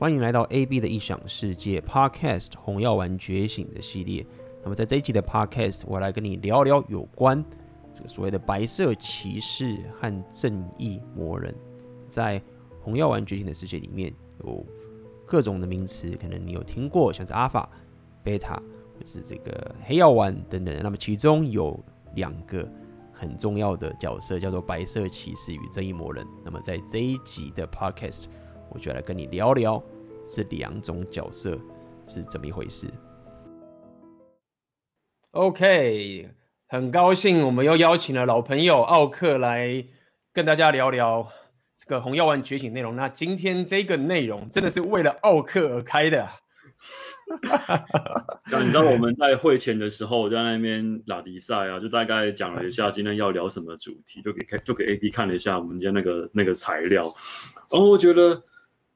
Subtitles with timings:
[0.00, 4.24] 欢迎来到 AB 的异想世界 Podcast《红药丸觉醒》的系列。
[4.62, 7.44] 那么在这一集的 Podcast，我来跟你聊聊有关
[7.92, 11.54] 这个所谓的白色骑士和正义魔人。
[12.08, 12.40] 在
[12.80, 14.10] 《红药丸觉醒》的世界里面，
[14.42, 14.64] 有
[15.26, 17.68] 各种的名词，可能你有听过，像是阿法、
[18.22, 20.74] 贝塔，或是这个黑药丸等等。
[20.82, 21.78] 那么其中有
[22.14, 22.66] 两个
[23.12, 26.26] 很重要的角色，叫做白色骑士与正义魔人。
[26.42, 28.24] 那么在这一集的 Podcast，
[28.70, 29.82] 我就来跟你聊聊
[30.24, 31.58] 这两种角色
[32.06, 32.86] 是怎么一回事。
[35.32, 36.28] OK，
[36.68, 39.84] 很高兴我们又邀请了老朋友奥克来
[40.32, 41.28] 跟大家聊聊
[41.78, 42.96] 这个红药丸觉醒内容。
[42.96, 46.28] 那今天这个内容真的是为了奥克而开的。
[48.50, 57.04] 像你知道我们在会前的时候在那边拉迪赛啊，就大概讲了一下今天要聊什么主题，就给就给 AB 看了一下我们今天那个那个材料，
[57.70, 58.42] 然后我觉得。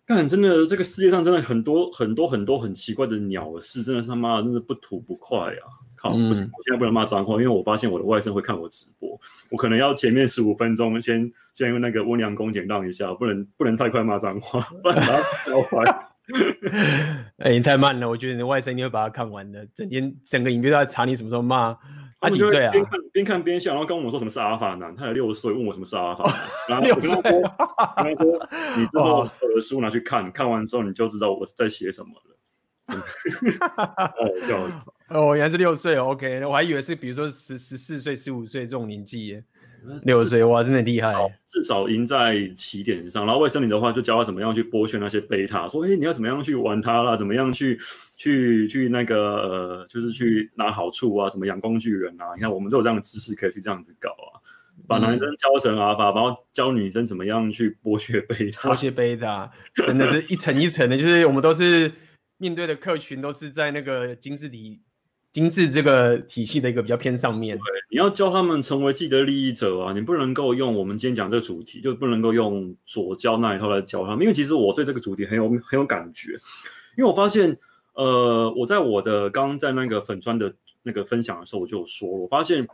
[0.07, 5.65] 看，真的，这个世界上真的很多很多很多很奇怪的鸟事，真的是他妈的，真的不吐不快啊！
[5.97, 9.19] 靠，嗯、我现在不能骂脏话，因为我发现我的外甥会看我直播，
[9.51, 16.09] 我可能要前面十五分钟先先用那个温良恭俭让一下，不能不能太快骂脏话，不然他要 坏。
[17.39, 21.77] 哎、欸，你太慢了，我觉得你的外甥一定会把它看完的，整天整个影片都在查你什么时候骂。
[22.21, 22.73] 他几岁啊？
[22.73, 26.25] 边看边看边笑，然后跟我们说什么是阿尔法男，他才六岁，问我什么是阿尔法
[26.71, 32.35] 男， 然后我跟他说，跟他说，你之后的书拿去看，看完之后你就知道我在写什么了。
[33.77, 34.67] 好笑
[35.09, 39.45] 哦，原来是六岁，OK，我还以为是比如说十十四岁、十五岁这种年纪耶。
[40.03, 41.15] 六岁哇，真的厉害！
[41.47, 43.25] 至少赢在起点上。
[43.27, 47.17] 然后卫生里的话，就教他怎么样去剥削那些贝塔，说：“哎、欸，你要怎么样去玩它啦？
[47.17, 47.79] 怎么样去
[48.17, 51.29] 去去那个呃，就是去拿好处啊？
[51.29, 52.35] 怎么养工具人啊？
[52.35, 54.41] 你看，我们都有这样的知识可以去这样子搞啊。
[54.87, 58.71] 把男生教成阿法，然后教女生怎么样去剥削贝塔。
[58.71, 59.51] 剥削贝塔，
[59.87, 60.99] 真的是一层一层的。
[60.99, 61.91] 就是我们都是
[62.39, 64.81] 面对的客群，都是在那个金字体。
[65.35, 76.35] 金氏这个体系的一个比较偏上面，对，你要教他们成为既得利益者啊，你不能够用我们今天讲这个主题，就不能够用左教那一套来教他们，因为其实我对这个主题很有很有感觉，
[76.97, 77.59] 因为我发现，
[77.95, 80.55] 呃，我在我的刚刚在那个粉专的
[80.85, 82.65] 那个分享的时候，我就有说，我发现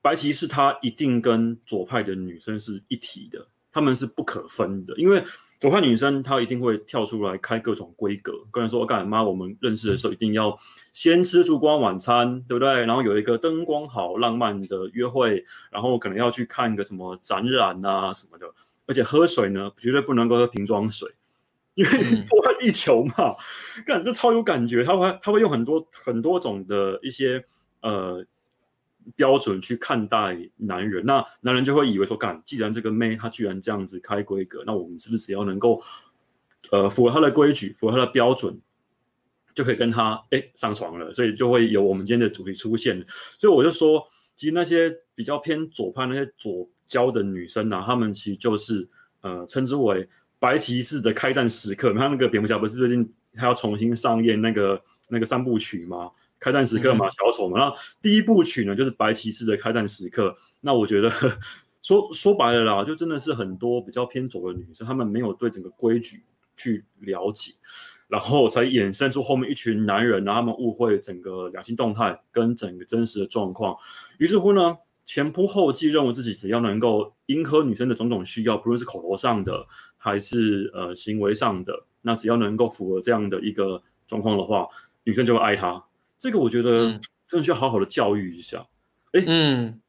[0.00, 5.22] 白骑士他一定跟左派的女生是一体的，他们是不可分的，因为。
[5.60, 10.56] 左派女生她一定会跳出来开各种规格，跟人说：“干妈，我们认识的时候一定要
[10.92, 12.84] 先吃烛光晚餐，对不对？
[12.84, 18.46] 然后有一个灯光好、浪漫的约会，然后可能要去看个什么展览啊什么的。
[18.86, 21.10] 而且喝水呢，绝对不能够喝瓶装水，
[21.74, 21.90] 因为
[22.28, 23.34] 破坏地球嘛。
[23.84, 27.44] 干，这超有感觉，他会他会用很多很多种的一些
[27.80, 28.24] 呃。”
[29.16, 35.82] 标准去看待男人，那男人就会以为说，干，既然这个妹她居然这样子开规格，那我们是不是只要能够，
[36.70, 38.58] 呃，符合她的规矩，符合她的标准，
[39.54, 41.12] 就可以跟她哎上床了？
[41.12, 43.04] 所以就会有我们今天的主题出现。
[43.38, 48.88] 所以我就说，其实那些比较偏左派那些左交的女生啊，她们其实就是
[49.22, 50.08] 呃称之为
[50.38, 51.92] 白骑士的开战时刻。
[51.92, 56.10] 你看那个蝙蝠侠不是最近还要重新上演那个那个三部曲吗？
[56.40, 60.36] 开战时刻嘛，小丑嘛，那第一部曲呢，就是白骑士的开战时刻。
[60.60, 61.10] 那我觉得
[61.82, 66.22] 说说白了啦，就真的是很多比较偏左的女生，她们没有对整个规矩
[66.56, 67.52] 去了解，
[68.08, 73.76] 然后才衍生出后面一群男人，然后他们误会整个两性动态跟整个真实的状况。
[74.18, 74.76] 于是乎呢，
[75.06, 79.66] 前仆后继，认为自己只要能够迎合女生的种种需要，不论是口头上的
[79.96, 84.68] 还是呃行为上的，那只要能够符合这样的一个状况的话，
[85.04, 85.82] 女生就会爱他。
[86.18, 88.66] 这个我觉得真的需要好好的教育一下。
[89.12, 89.80] 哎、嗯，嗯，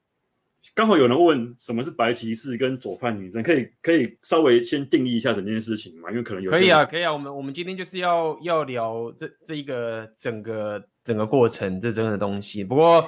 [0.74, 6.10] 刚好有人问什么是白骑士跟左派女生，可以可以稍微先定义一下整件事情嘛？
[6.10, 7.12] 因为可能有可以啊，可以啊。
[7.12, 12.64] 我们我们今天就是要要聊这这一个整个整个过程这整个东西。
[12.64, 13.02] 不过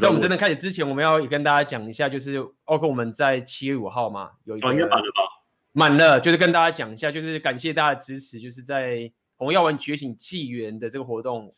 [0.00, 5.42] 在我们真的开始之前，我们要也跟大家讲一下，就是包括我们在七月五号嘛，有一个、哦、应该满了吧？
[5.72, 11.54] 满了，就是跟大家讲一下，就是感谢大家的支持，就是在红药丸觉醒纪元的这个活动。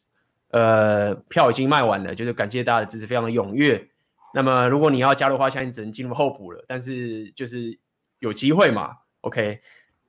[0.52, 3.88] 呃，票已经卖完了，就是感谢大家的支持，非常的踊跃。
[4.34, 7.78] 那么，如果你要加入的话，现在只能进入候补了，但是就是
[8.18, 8.96] 有机会嘛。
[9.22, 9.60] OK，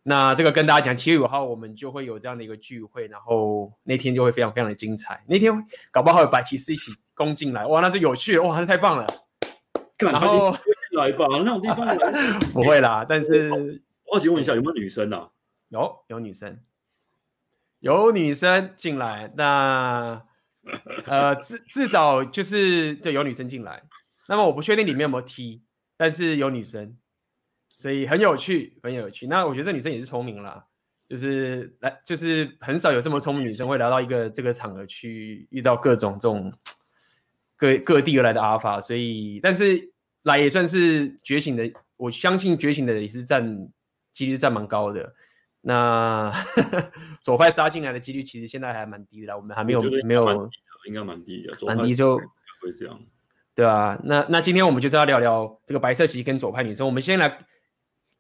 [0.04, 5.24] 那这个跟大家讲，七月五号我们就会有这样的一个聚会，然后那天就会非常非常的精彩。
[5.28, 5.54] 那天
[5.92, 9.06] 搞不好有白骑士一起攻进来，哇，那就有趣了，哇，那太棒了。
[10.00, 10.52] 然后
[10.98, 11.96] 来吧，那种地方来
[12.54, 13.82] 不会啦，但是
[14.12, 15.30] 我请问一下，有没有女生啊？
[15.70, 16.60] 有，有女生，
[17.80, 20.22] 有女生进来，那。
[21.06, 23.84] 呃，至至少就是就有女生进来，
[24.28, 25.62] 那么我不确定里面有没有 T，
[25.98, 26.98] 但是有女生，
[27.68, 29.28] 所以很有趣，很有趣。
[29.28, 30.66] 那我觉得这女生也是聪明啦，
[31.10, 36.54] 就是来就是很少有这么聪明女生会来到一个这个场合去遇到各种这种
[37.58, 39.92] 各各地而来的阿尔法，所以但是
[40.24, 43.70] 来也算是觉醒的，我相信觉醒的也是占
[44.14, 45.14] 几率占蛮高的。
[45.66, 46.30] 那
[47.24, 50.50] 左派杀进来的几率其实现在还蛮低的，我们还没有没有，
[50.86, 52.18] 应该蛮低的，蛮低就
[52.60, 53.00] 会这样，
[53.56, 56.86] 对啊，那那今天我们就是要聊聊这个白色骑士跟左派女生。
[56.86, 57.46] 我们先来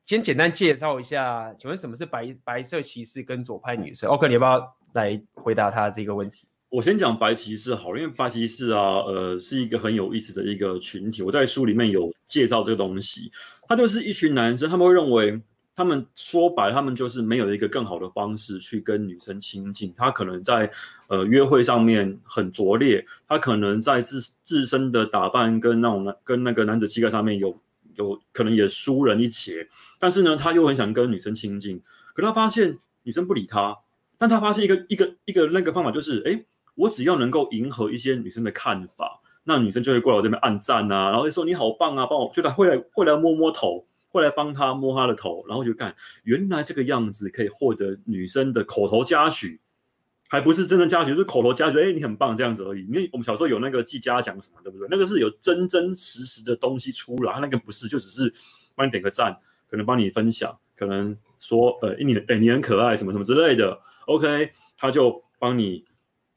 [0.05, 6.47] 先简单介绍一下，请问什么是白白色骑士跟左派女生？OK，你要不要来回答他这个问题？
[6.69, 11.21] 我先讲白骑士好了，因为白骑士啊，呃，是一个很有意思的一个群体。
[11.21, 13.29] 我在书里面有介绍这个东西，
[13.67, 15.41] 他就是一群男生，他们会认为。
[15.75, 19.93] 他们说白，他们就是没有一个更好的方式去跟女生亲近。
[19.97, 20.71] 他可能在
[21.07, 27.57] 呃约会上面很拙劣，他可能在自自身的打扮跟那种男跟那个男子气概上面有
[27.95, 29.67] 有可能也输人一截。
[29.99, 31.81] 但是呢，他又很想跟女生亲近，
[32.13, 33.75] 可他发现女生不理他。
[34.19, 36.45] 但他发现一个一个一个那个方法就是，哎，
[36.75, 43.85] 我只要能够迎合一些女生的看法，那女生就会过来我这边按赞啊，然后就说你好棒啊，帮我，就他会来会来摸摸头。
[44.13, 49.59] 后来帮他摸他的头，然后就看原来这个样子可以获得女生的口头嘉许，
[50.29, 51.79] 还不是真的嘉许，就是口头嘉许。
[51.79, 52.85] 哎，你很棒这样子而已。
[52.85, 54.87] 因为我们小时候有那个记嘉奖什么，对不对？
[54.91, 58.31] 那个是有真真实实的东西出来，那个不是，就只是
[58.75, 59.35] 帮你点个赞，
[59.67, 63.79] 可能帮你分享，可能说呃你哎你很可爱什么什么之类的。
[64.05, 65.83] OK，他就帮你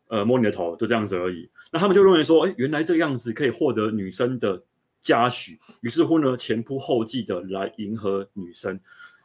[0.08, 1.50] 呃摸你的头，就这样子而已。
[1.70, 4.62] 那他们就认为说，哎，原来这个样子可以获得女生的。
[5.06, 8.80] 嘉许，于是乎呢，前仆后继的来迎合女生。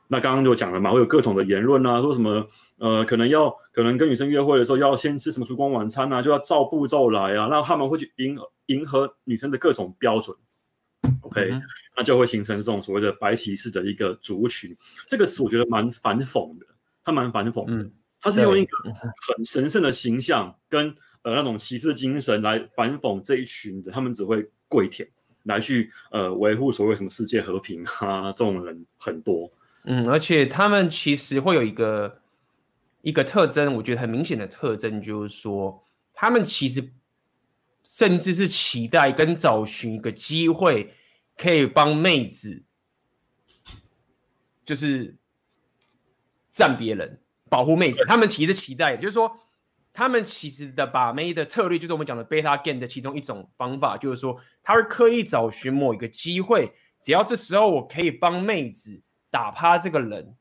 [0.07, 2.45] 那刚刚就讲了嘛，会有各种的言论啊，说什么
[2.77, 8.37] 呃，可能要可能跟女生约会的时候要先吃什么烛光晚餐啊，就要照步骤来啊，那他们会去迎
[8.67, 10.37] 迎合女生的各种标准。
[11.21, 11.59] OK，、嗯、
[11.97, 14.77] 那就会形成这种所谓的白骑士的一个族群。
[15.07, 16.65] 这个词我觉得蛮反讽的，
[17.03, 17.89] 他蛮反讽的，
[18.19, 20.93] 他、嗯、是用一个很神圣的形象跟
[21.23, 25.09] 呃那种骑士精神来反讽这一群的，他们只会跪舔。
[25.43, 29.51] 来去呃维护所谓什么世界和平啊， 这种人很多。
[29.83, 32.21] 嗯，而且他们其实会有一个
[33.01, 35.83] 一个特征，我觉得很明显的特征就是说，
[36.13, 36.91] 他们其实
[37.83, 40.93] 甚至是期待跟找寻一个机会，
[41.35, 42.63] 可以帮妹子，
[44.65, 45.17] 就是
[46.51, 48.05] 占别人，保护妹子。
[48.05, 49.37] 他们其实期待，就是说。
[49.93, 56.71] 他们其实的把妹的策略，就是我们讲的 beta game 的其中一种方法，就是说他会刻意找寻某一个机会，
[57.01, 60.33] 只要这时候我可以帮妹子打趴这个人，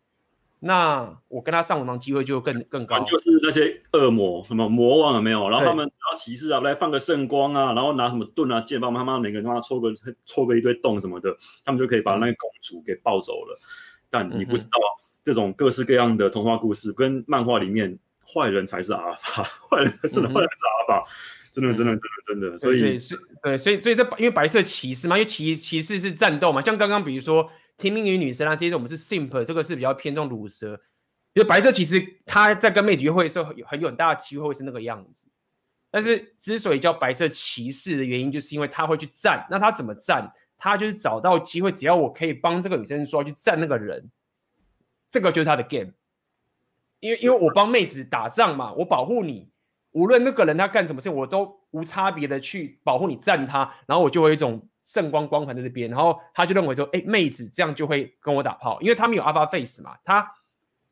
[0.61, 3.01] 那我跟他上床机会就更更高。
[3.01, 5.51] 就是那些恶魔什么魔王有没有？
[5.51, 9.93] 然后他们只要骑士啊来放个圣光啊，然后拿什么盾啊剑，帮他妈每个人帮他戳个
[10.27, 13.59] 戳个一堆洞什么的，他们就可以把那个公主给抱走了。
[14.09, 14.79] 但你不知道
[15.25, 17.99] 这种各式各样的童话故事跟漫画里面。
[18.33, 21.09] 坏人才是阿尔法，坏人真的坏人是阿尔法，
[21.53, 30.81] 真的真的真的真的，所以对，所以对，所以所以这因为白色骑士嘛，因为骑骑士是战斗嘛，像刚刚比如说听命于女生啊，这些我们是 simp，这个是比较偏重鲁蛇，
[31.33, 35.29] 因为白色骑士他在跟妹子约会的时候，有很有很大的机会会是那个样子，
[35.91, 40.33] 但是之所以叫白色骑士的原因，就是因为他会去战，那他怎么战？
[40.63, 44.11] 他就是找到机会，只要我可以帮这个女生说去战那个人，
[45.11, 45.91] 这个就是他的 game。
[47.01, 49.51] 因为因为我帮妹子打仗嘛，我保护你，
[49.93, 60.35] 无论那个人他干什么事，我都无差别的去保护你，战他，然后我就会有一种圣光光环在这边，然后他就认为说，哎，妹子这样就会跟我打炮，因为他没有 alpha face 嘛，他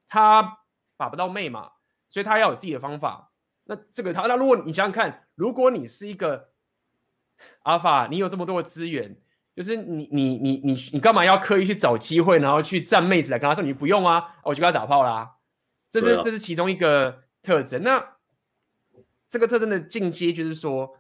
[0.09, 0.59] 他
[0.97, 1.71] 把不到妹嘛，
[2.09, 3.31] 所以他要有自己的方法。
[3.65, 6.49] 那这个他，那如果你想想看，如果你是一个
[7.65, 9.15] alpha，你有这么多的资源，
[9.55, 15.35] 就是你你你你你干嘛要刻意去找机会，然后去战妹子来跟他说，你不用啊，我就跟他打炮啦。
[15.91, 17.83] 这是这是其中一个特征。
[17.83, 18.17] 那
[19.29, 20.99] 这个特征的进阶就是说，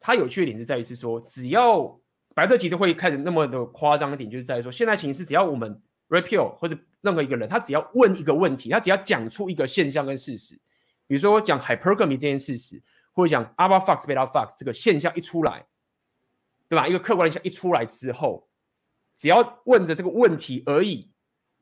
[0.00, 2.00] 它有趣的点是在于是说，只要
[2.34, 10.54] 白色其实会开始那么的夸张的点，就是在于说，现在情势只要我们 repeal 或者任何一个人，他只要问一个问题，他只要讲出一个现象跟事实，
[11.06, 12.82] 比如说我讲 hypergamy 这件事实，
[13.12, 15.66] 或者讲 alpha fox beta fox 这个现象一出来，
[16.68, 16.86] 对吧？
[16.88, 18.48] 一个客观现象一出来之后，
[19.16, 21.10] 只要问着这个问题而已，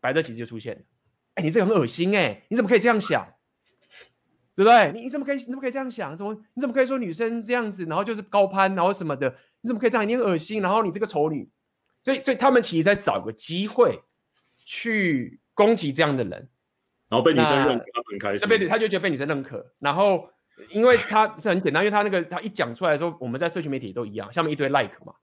[0.00, 0.82] 白色其实就出现了。
[1.40, 2.44] 哎，你这个很恶心哎、欸！
[2.48, 3.26] 你怎么可以这样想？
[4.54, 4.92] 对不对？
[4.92, 6.14] 你你怎么可以你怎么可以这样想？
[6.14, 9.34] 怎么你怎么可以说女生这样子，然后就是高攀，然后什么的？
[9.62, 10.06] 你怎么可以这样？
[10.06, 11.48] 你很恶心，然后你这个丑女。
[12.04, 14.02] 所以所以他们其实在找个机会
[14.66, 16.48] 去攻击这样的人，
[17.08, 18.48] 然后被女生认可，他很开心。
[18.48, 20.28] 被他就觉得被女生认可，然后
[20.70, 25.14] 因为他是很简单，因为他那个他一讲出来的时候，我们在社群媒体都一样，下面一堆 like 嘛，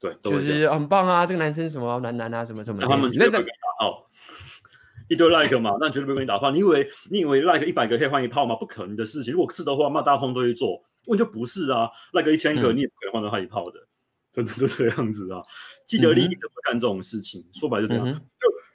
[0.00, 2.86] 对，就是很棒啊，这个男生什么男男啊，什么什么的。
[3.80, 4.06] 哦。
[5.10, 6.52] 一堆 like 嘛，那绝对不会给你打炮。
[6.52, 8.54] 你以为你以为 like 一百个可以换一炮吗？
[8.54, 9.34] 不可能的事情。
[9.34, 10.80] 如果是的话，那大家通都会做。
[11.06, 13.88] 问就不是啊，like 一千个你也不可能换到他一炮的，嗯、
[14.30, 15.42] 真的就这个样子啊。
[15.84, 18.08] 既得利益者会干这种事情，嗯、说白就这样。
[18.08, 18.20] 嗯、就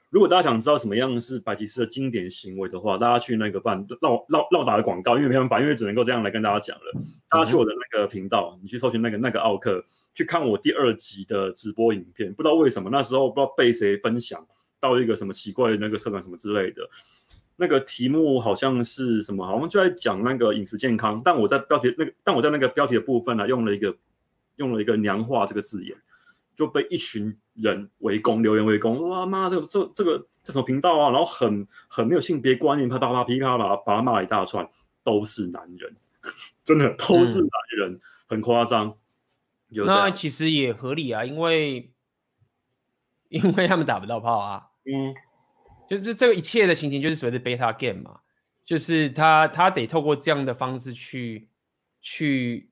[0.10, 7.02] 如果大家想知道什么样是白骑士的经典行为的话，大家去那个办绕绕绕打的广告，因为没办法，因为只能够这样来跟大家讲了。
[7.30, 9.82] 大家去我的那个频道，你去搜寻那个那个奥克，
[10.14, 12.34] 去看我第二集的直播影片。
[12.34, 14.46] 不知道为什么那时候不知道被谁分享
[14.90, 16.88] 到一个什么奇怪的那个社团什么之类的。
[17.58, 19.46] 那个题目好像是什么？
[19.46, 23.96] 好像就在讲那个饮食健康，但我在标题那个，但我在那个标题的部分呢、啊，用了一个
[24.58, 25.96] 用了一个娘化这个字眼，
[26.56, 29.08] 就被一群人围攻，留言围攻。
[29.08, 31.12] 哇妈，这个这这个这什么频道啊？
[31.12, 34.70] 然后很很没有性别观念，啪啪啪噼啪啪把他骂一大串，
[35.02, 35.96] 都是男人，
[36.66, 38.98] 真的都是男人，嗯、很夸张。
[39.70, 41.90] 那其实也合理啊，因为
[43.30, 45.14] 因为他们打不到炮啊，嗯。
[45.88, 48.20] 就是这个一切的情形，就是所谓的 beta game 嘛，
[48.66, 51.48] 就是他他得透过这样的方式去
[52.02, 52.72] 去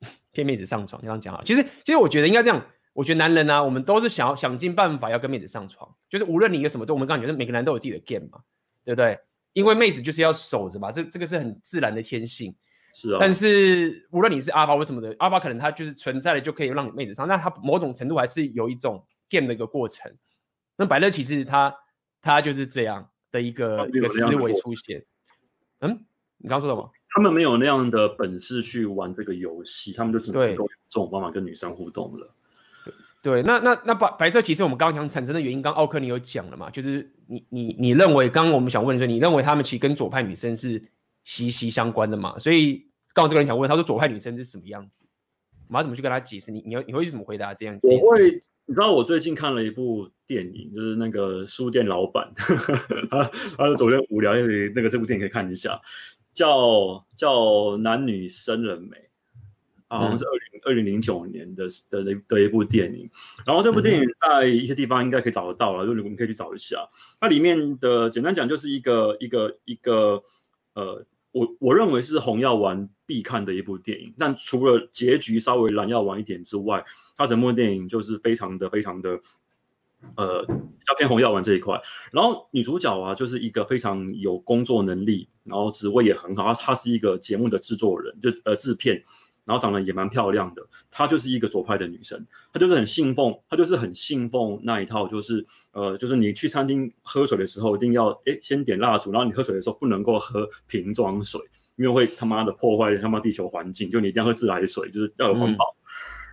[0.32, 1.42] 骗妹子上床，这样讲啊。
[1.44, 8.40] 其实其实我觉得应该这样，我觉得男人呢、啊，我们都是想要想尽办法要跟妹子上床，就是无论你有什么，都我们刚刚讲，就是每个男人都有自己的 game 嘛，
[8.86, 9.18] 对不对？
[9.52, 12.56] 因为妹子就是要守着嘛，这这个是很自然的天性。
[12.94, 13.18] 是啊。
[13.20, 20.10] 但是无论你是阿巴或什么的，阿巴可能他就是存在的就可以让你妹子上，那他某种程度还是有一种 game 的一个过程。
[20.80, 21.72] 那百乐其实他。
[22.22, 25.02] 他就是这样的一个一个思维出现。
[25.78, 26.04] 嗯，
[26.36, 26.92] 你刚刚说什么？
[27.08, 32.30] 他们没有那样的本事去玩这个游戏，他们就只能够用这种方法跟女生互动了。
[33.22, 36.68] 对，那那那白白色其实我们刚刚讲产生的原因，刚奥克你有讲了嘛？
[36.68, 40.90] 就是你你你认为，刚刚我们想问的是，你认为他们其实跟左派女生是
[41.24, 42.38] 息息相关的嘛？
[42.38, 45.06] 所以刚刚这个人想问，他说左派女生是什么样子？
[45.68, 46.50] 我们要怎么去跟他解释？
[46.50, 47.88] 你你你会怎么回答这样子？
[47.88, 48.42] 我会。
[48.70, 52.32] 你知道我最近看了一部电影，就是那个书店老板，
[53.10, 53.24] 他
[53.58, 54.32] 他昨天无聊，
[54.72, 55.80] 那个这部电影可以看一下，
[56.32, 57.34] 叫叫
[57.78, 58.96] 《男女生人美》，
[59.88, 63.10] 好像是二零二零零九年的的的的一部电影。
[63.44, 66.88] 然后这部电影在一些地方应该可以找得到了，就你们可以去找一下。
[67.18, 70.22] 它里面的简单讲就是一个一个一个
[70.74, 71.04] 呃。
[71.32, 76.84] 我我认为是红药丸必看的一部电影，但除了结局稍微蓝药丸一点之外，
[77.16, 79.20] 它整部电影就是非常的非常的，
[80.16, 81.80] 呃，比较偏红药丸这一块。
[82.12, 89.02] 然后女主角啊，就是一个非常有工作能力，然后职位也很好，她她是一个节目的制作人，就呃制片。
[89.50, 101.40] 然后长得也蛮漂亮的，她就是一个左派的女生，她就是很信奉，她就是很信奉那一套，就是呃，就是你去餐厅喝水的时候，一定要哎先点蜡烛，然后你喝水的时候不能够喝瓶装水，
[101.74, 105.64] 因为会他妈的破坏他妈地球环境，就你一定要喝自来水，就是要有环保。
[105.64, 105.76] 嗯、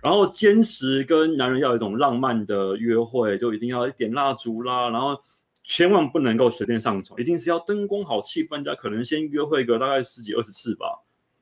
[0.04, 5.20] 然后坚持跟男人要有一种浪漫的约会，就一定要点蜡烛啦，然后
[5.64, 10.86] 千万不能够随便上床，一定是要灯光好、气氛佳，可能先约会个大概十几二十次吧，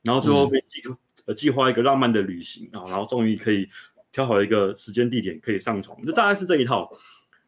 [0.04, 0.95] 然后最后被挤出。
[0.95, 3.68] 嗯呃，计划一个浪漫的旅行啊，然后终于可以
[4.12, 6.90] 挑好一个时间地点可以上床，就大概是这一套。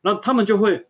[0.03, 0.87] 那他们就会，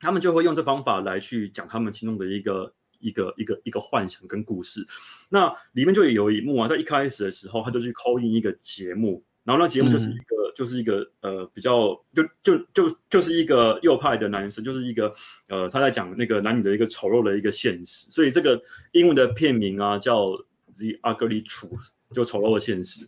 [0.00, 4.86] 他们就会用这方法来去讲他们心中的一个一个一个一个幻想跟故事。
[5.28, 15.14] 那里面就有一幕啊，在一开始的时候，他就去 call in 一个节目，然后那节目就是一个、就是一个呃比较就就就就是一个右派的男生，就是一个
[15.48, 18.10] 呃他在讲那个男女的一个丑陋的一个现实。
[18.10, 18.60] 所以这个
[18.92, 20.30] 英文的片名啊叫
[20.74, 21.90] The Ugly Truth。
[22.14, 23.06] 就丑陋的现实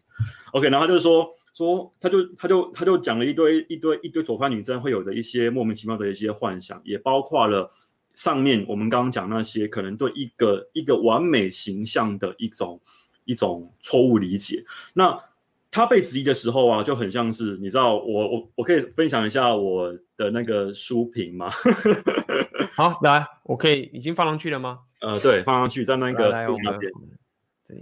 [0.53, 7.71] ，OK，然后他就说说，他就他就他就讲了一堆一堆一堆左派女生会有的一些莫名其妙的一些幻想，也包括了
[8.15, 12.81] 上面我们刚刚讲那些可能对一个一个完美形象的一种
[13.25, 14.65] 一种错误理解。
[14.93, 15.19] 那
[15.71, 21.51] 他被质疑的时候啊，就很像是你知道，我我我可以分享一下我的那个书评吗？
[22.75, 24.81] 好，来，我可以已经放上去了吗？
[25.01, 26.91] 呃，对，放上去在那个书那边。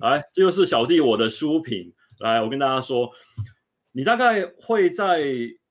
[0.01, 1.93] 来，这就是小弟我的书评。
[2.21, 3.11] 来，我跟大家说，
[3.93, 5.27] 你大概会在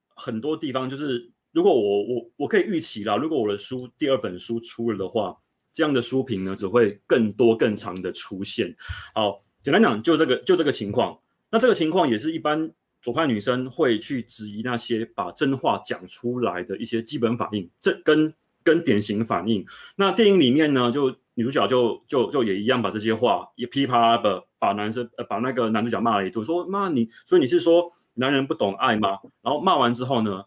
[0.09, 5.35] 很多地方，就是如果我我我可以预期啦，如果我的书第二本书出了的话，
[5.71, 8.75] 这样的书评呢，只会更多更长的出现。
[9.15, 11.17] 好，简单讲，就这个就这个情况。
[11.49, 12.69] 那这个情况也是一般
[13.01, 19.65] 左派女生会去质疑那些把真话讲出来的一些基本反应，这跟跟典型反应。
[19.95, 21.15] 那电影里面呢，就。
[21.35, 29.19] 女主角就就就也一样把这些话也噼啪的把男生呃把那个男主角骂了一顿，说妈你，所以你是说男人不懂爱吗？
[29.41, 30.45] 然后骂完之后呢，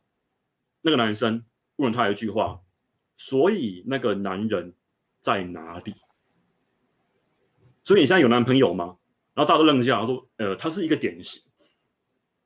[0.82, 1.44] 那个男生
[1.76, 2.60] 问了他一句话，
[3.16, 4.74] 所以那个男人
[5.20, 5.94] 在哪里？
[7.82, 8.96] 所以你现在有男朋友吗？
[9.34, 11.42] 然后大家都愣一下，然后说呃他是一个典型，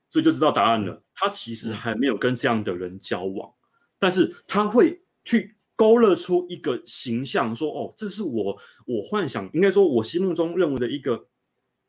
[0.09, 1.03] 所以就知道答案了。
[1.15, 3.53] 他其实还没有跟这样的人交往，
[3.99, 5.57] 但是他会去。
[5.81, 11.27] 勾勒出一个形象，说哦，这是我我幻想，应该说我心目中认为的一个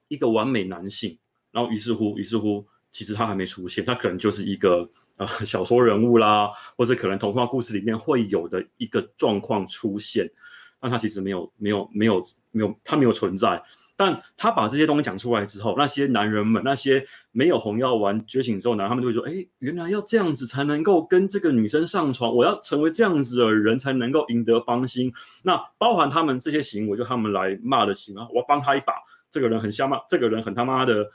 [0.08, 1.20] 一个完美男性。
[1.52, 10.26] 然后于是乎，于是乎，其实他还没出现，他可能就是一个呃小说人物啦，或者可能童话故事里面会有的一个状况出现，
[10.80, 13.62] 但他其实没有没有没有没有他没有存在。
[14.04, 25.14] 但他把这些东西讲出来之后，那些男人们，那些没有红药丸觉醒之后呢，他们就会说：“哎，原来要这样子才能够跟这个女生上床，我要成为这样子的人才能够赢得芳心。”
[25.46, 28.94] 那包含他们这些行为，就他们来骂的行为，我要帮他一把，
[29.30, 31.08] 这个人很瞎骂，这个人很他妈的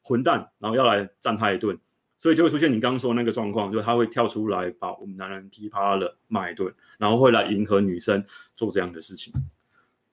[0.00, 1.76] 混蛋，然后要来赞他一顿，
[2.16, 9.32] 所以就会出现你刚刚说的那个状况，就是他会跳出来把我们男人踢趴了，骂一顿，然后会来迎合女生做这样的事情。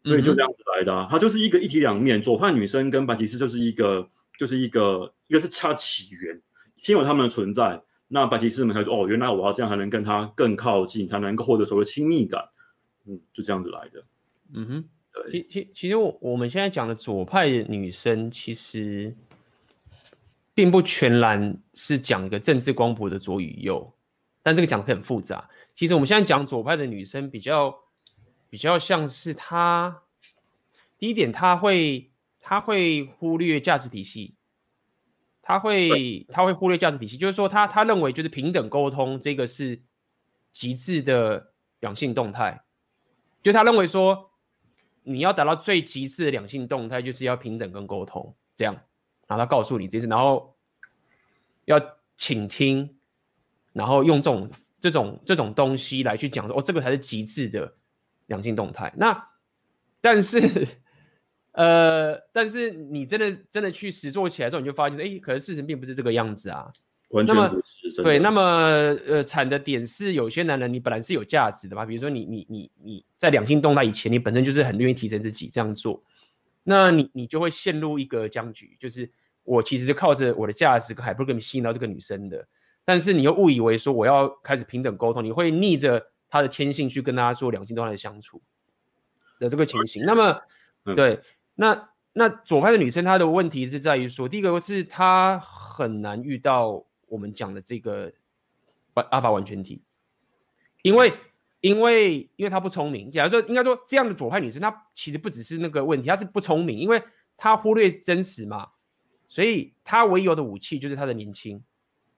[0.03, 2.19] 所以就这样子来的啊，它就是一个一体两面。
[2.19, 4.07] 左派女生跟白骑士就是一个，
[4.39, 6.41] 就是一个，一个是它起源，
[6.75, 12.43] 先有他们的存在，那白骑士们才说哦，原来我要这样才能跟他更靠近，才能够获得所谓亲密感，
[13.05, 14.03] 嗯，就这样子来的。
[14.53, 15.31] 嗯哼，对。
[15.31, 19.15] 其其其实我我们现在讲的左派的女生，其实
[20.55, 23.93] 并不全然是讲一个政治光谱的左与右，
[24.41, 25.47] 但这个讲的很复杂。
[25.75, 27.77] 其实我们现在讲左派的女生比较。
[28.51, 30.03] 比较像是他，
[30.97, 34.35] 第一点他会他会忽略价值体系，
[35.41, 39.81] 他会他会忽略价值体系，就是说他他认为就是平等沟通这个是
[40.51, 42.61] 极致的两性动态，
[43.41, 44.31] 就他认为说
[45.03, 48.73] 你要达到最极致的两性动态，就是要平等跟沟通这样，
[49.27, 50.57] 然后他告诉你这是，然后
[51.63, 51.79] 要
[52.17, 52.97] 倾听，
[53.71, 57.77] 然后用这种这种这种东西来去讲说哦，这个才是极致的。
[58.31, 59.27] 两性动态，那
[59.99, 60.39] 但是，
[61.51, 66.71] 呃，但是你真的真的去实做起来之后，你就发现，哎，可能事情并不是这个样子啊。
[67.09, 68.01] 完全不是。
[68.01, 68.41] 对，那么
[69.05, 76.01] 呃，惨的点是，有些男人你本来是有价值的嘛，比如说你你你你在两性动态以前，你本身就是很愿意提升自己这样做，
[76.63, 79.11] 那你你就会陷入一个僵局，就是
[79.43, 82.47] 我其实是靠着我的价值还不如给你吸引到这个女生的，
[82.85, 86.07] 但是你又误以为说我要开始平等沟通，你会逆着。
[86.31, 88.41] 他的天性去跟大家做两性动态的相处
[89.37, 90.41] 的这个情形，那么
[90.95, 91.19] 对，
[91.55, 98.13] 那那左派的女生她的问题是在于说，第一个是她很难遇到我们讲的这个
[98.93, 99.81] 阿法完全体，
[100.83, 101.13] 因为
[101.59, 107.03] 因为因为她不聪明，假如说应该说这样的左派女生，她其实不只是那个问题，她是不聪明，因为
[107.35, 108.69] 她忽略真实嘛，
[109.27, 111.61] 所以她唯一有的武器就是她的年轻，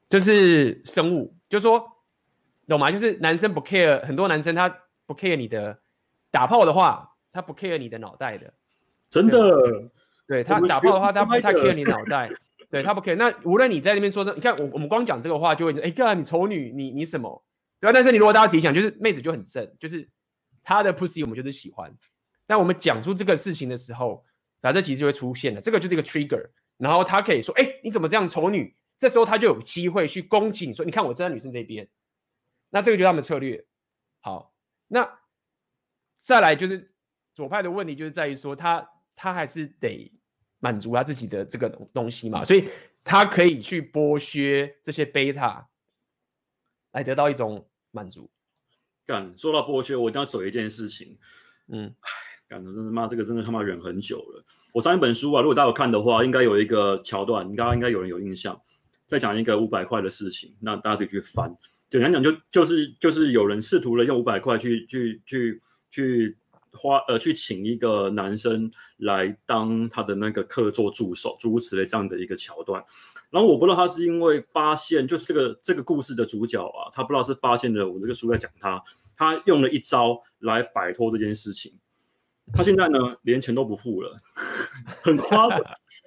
[0.07, 1.89] 就是生物，就是说。
[2.67, 2.89] 懂吗？
[2.91, 4.69] 就是男生不 care，很多男生他
[5.05, 5.79] 不 care 你的
[6.31, 8.53] 打炮的话，他不 care 你的脑袋的，
[9.09, 9.39] 真的。
[10.25, 12.31] 对，他打炮的话，他不太 care 你脑袋，
[12.69, 13.15] 对他不 care。
[13.17, 17.43] 那无论你在那边说这，你看我我们光讲这个话就会，哎，干你丑女，你你什么？
[17.79, 17.91] 对吧？
[17.93, 20.07] 但是你如果大家自己想，就是妹子就很正，就是
[20.63, 21.93] 她的 pussy 我们就是喜欢。
[22.47, 24.23] 但我们讲出这个事情的时候，
[24.61, 26.41] 那这其实就会出现了，这个就是一个 trigger。
[26.77, 28.73] 然后他可以说，哎，你怎么这样丑女？
[28.97, 31.85] 这时候他就有机会去攻击你说，你看我站在女生这边。
[32.73, 33.63] 那这个就是他们的策略。
[34.19, 34.51] 好，
[34.87, 35.07] 那
[36.21, 36.91] 再来就是
[37.35, 40.11] 左派的问题，就是在于说他他还是得
[40.57, 42.67] 满足他自己的这个东西嘛，所以
[43.03, 45.69] 他可以去剥削这些贝塔
[46.93, 48.31] 来得到一种满足。
[49.05, 51.19] 干，说到剥削，我一定要走一件事情。
[51.67, 52.09] 嗯，哎，
[52.47, 54.43] 干的真的妈，这个真的他妈忍很久了。
[54.73, 58.59] 我上一本书啊，如果大家有看的话，应该有一个桥段，你刚刚应该有人有印象，
[59.05, 61.55] 在讲一个五百块的事情，那大家可以去翻。
[61.93, 66.35] 简单讲，就就是就是有人试图了用五百块去去去去
[66.71, 72.83] 花呃去请一个男生来当他的那个客座助手，诸如此类这样的一个桥段。
[73.29, 78.83] 然后我不知道他是因为发现，就是这个这个故事的主角啊，他不知道是发现了我这个书在讲他，
[79.15, 81.71] 他用了一招来摆脱这件事情。
[82.51, 84.19] 他现在呢连钱都不付了，
[85.03, 85.61] 很夸张。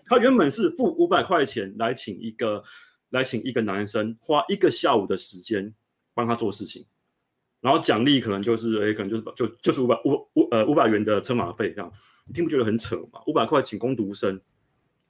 [0.09, 2.64] 他原本是付五百块钱来请一个。
[3.11, 5.73] 来请一个男生花一个下午的时间
[6.14, 6.85] 帮他做事情，
[7.61, 11.92] 然后奖励可能就是诶，可能就是就就是五百五五呃五百元的车马费这样，
[12.27, 13.21] 你听不觉得很扯吗？
[13.27, 14.40] 五百块请工读生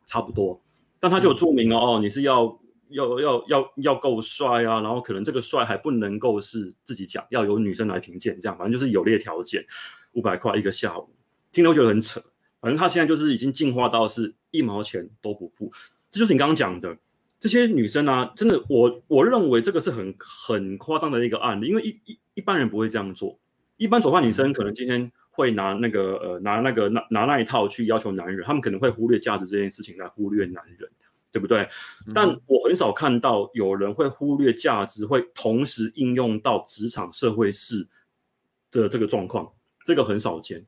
[0.04, 0.62] 差不多，
[1.00, 9.64] 但他就有注明了哦，你是要要要要要够帅啊，然后可能这个帅还不能够是自己讲，要由女生来评鉴，这样反正就是有列条件，
[10.12, 11.08] 五百块一个下午，
[11.50, 12.22] 听都觉得很扯。
[12.60, 15.72] 反正他现在就是已经进化到是一毛钱都不付，
[16.10, 16.96] 这就是你刚刚讲的。
[17.38, 23.38] 这些女生啊，真的，我我认为这个是很很夸张的一个案例，因为一一一般人不会这样做。
[23.76, 30.90] 一般左派女生可能今天会拿那个呃拿那个拿拿那一套去要求男人，他们可能会忽略价值这件事情来忽略男人，
[31.30, 31.68] 对不对？
[32.06, 37.86] 嗯、但我很少看到有人会忽略价值，会同时应用到职场社会事
[38.70, 39.52] 的这个状况，
[39.84, 40.64] 这个很少见，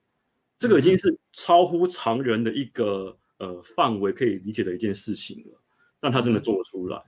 [0.58, 5.57] 这个已经是超乎常人的一个呃范围可以理解的一件事情了。
[6.00, 7.00] 但他真的做得出来，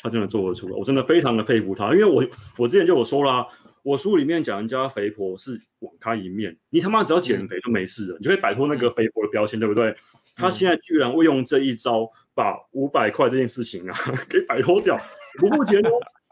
[0.00, 2.24] 他真的做得出来，我真的非常的佩服他，因为我
[2.58, 3.46] 我之前就有说啦，
[3.82, 9.94] 我书里面讲人家肥婆是网开一面，你他妈只要减肥就没事了，你就可以摆脱那个肥婆的标签，对不对？
[10.36, 13.96] 他现在居然会用这一招，把五百块这件事情啊
[14.28, 14.98] 给摆脱掉，
[15.38, 15.90] 不付钱哦，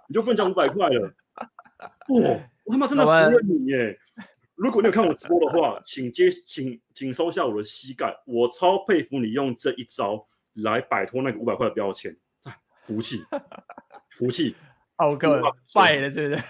[0.09, 1.15] 你就不能讲五百块了。
[2.09, 3.97] 哇，我他妈真的服了你耶！
[4.55, 12.17] 如果你有看我直播的话，请接，请请收下我的膝盖，我超佩服你用这一招来摆脱那个五百块的标签，
[12.85, 13.23] 服气，
[14.11, 14.55] 服气，
[14.97, 15.41] 奥克
[15.75, 16.43] 败了，是不是？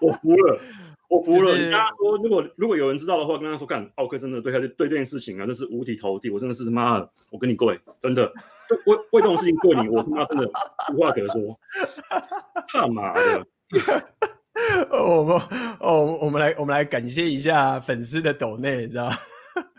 [0.00, 0.60] 我服了。
[1.08, 8.32] 我 服了，你跟他说，如果如果有人知道的话，跟他说，干奥克真的对他对这件事情啊，真是五体投地，我真的是妈的，我跟你跪，真的，
[8.86, 10.48] 为为这种事情跪你，我他妈真的
[10.94, 11.58] 无话可说，
[12.68, 13.44] 他妈的！
[15.04, 15.40] 我们
[15.80, 19.16] 哦，我们来我们来感谢一下粉丝的抖内，你知道吗？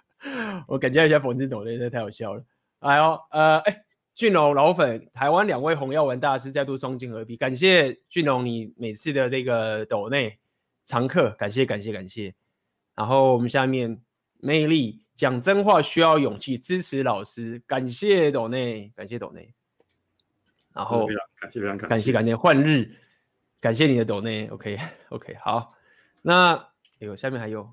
[0.68, 2.44] 我感谢一下粉丝抖内，这太好笑了。
[2.82, 10.38] 哎呦，呃，哎，俊龙老粉，台湾两位红药丸大师再度双金合璧，感谢俊龙你每次的这个抖内。
[10.84, 12.34] 常客，感谢感谢感谢。
[12.96, 14.02] 然后我们下面
[14.40, 19.54] 魅力讲真话需要勇气，支持老师，感谢抖内，感谢抖内。
[20.74, 21.08] 然后
[21.40, 22.98] 感谢非常感谢感谢感谢换日，
[23.62, 24.78] 感谢你的抖内，OK
[25.10, 25.70] OK 好。
[26.24, 27.72] 那哎呦，下面还有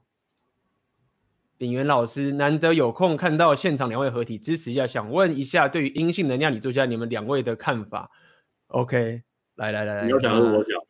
[1.58, 8.08] 炳元老师，难得有空看到现场两位合体，支持一下，想问一下对于阴性能量女作家你们两位的看法
[8.68, 9.22] ？OK，
[9.56, 10.80] 来来来来，你要讲还是我讲？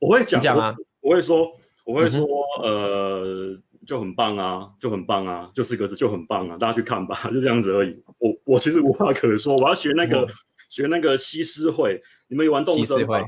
[0.00, 1.52] 我会讲， 讲啊，我，我会说，
[1.84, 2.26] 我会说，
[2.62, 8.02] 嗯、呃，就很棒啊，就很棒啊，就四个字，就很棒啊，大家去看吧，就这样子而已。
[8.16, 10.28] 我我其实无话可说，我要学那个、嗯、
[10.70, 13.20] 学那个西施会，你们有玩动森吗？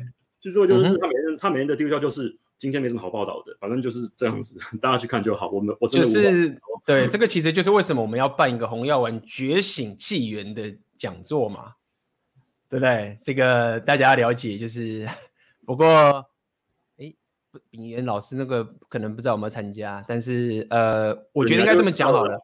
[0.51, 5.49] 西施会就是他每天、嗯、他每天的丢掉就是今天没什么好报道的，反正就是这样子，大家去看就好。
[5.51, 11.75] 我们我真的就是对这个其实就是为什么我们要办一个红药丸觉醒纪元的讲座嘛，
[12.69, 13.17] 对不对？
[13.23, 15.07] 这个大家了解就是
[15.65, 15.87] 不过。
[16.99, 17.13] 哎
[17.71, 22.39] 炳元老师那个可能不知道有没有参加，但是呃，我觉得应该这么讲好了。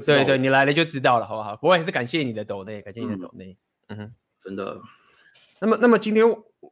[0.00, 1.54] 对对，你来了就知道了，好不好？
[1.54, 3.56] 不过还是感谢你的抖内，感谢你的抖内。
[3.86, 4.80] 嗯哼，真的。
[5.60, 6.24] 那么，那么今天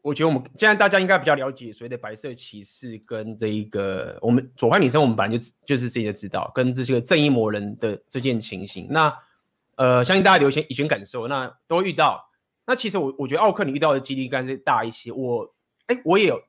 [0.03, 8.87] 我觉得我们现在大家应该比较了解所谓的白色骑士跟这一个我们左派女生，我们本来就就是自己的知道跟这些个正义魔人的这件情形。
[8.91, 9.17] 那
[9.77, 12.31] 呃，相信大家有些以前感受，那都会遇到。
[12.67, 15.11] 那其实我我觉得奥克你遇到的几率应该是大一些。
[15.13, 15.55] 我
[15.87, 16.43] 哎，我也有。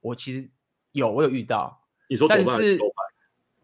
[0.00, 0.48] 我其实
[0.92, 1.82] 有，我有遇到。
[2.08, 2.78] 你说左派还是？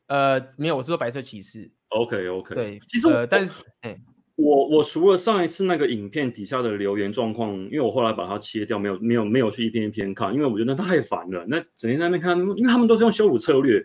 [0.06, 1.70] 呃，没有，我是说白色骑士。
[1.88, 2.54] OK OK。
[2.54, 3.96] 对，其实我，呃、但是，哎，
[4.36, 11.44] 我我除了上一次那个影片底下的留言状况，因为我后来把它切掉，没有没有没有去一篇一篇看，因为我觉得那太烦了。
[11.46, 13.84] 那整天在那边看，因为他们都是用羞辱策略，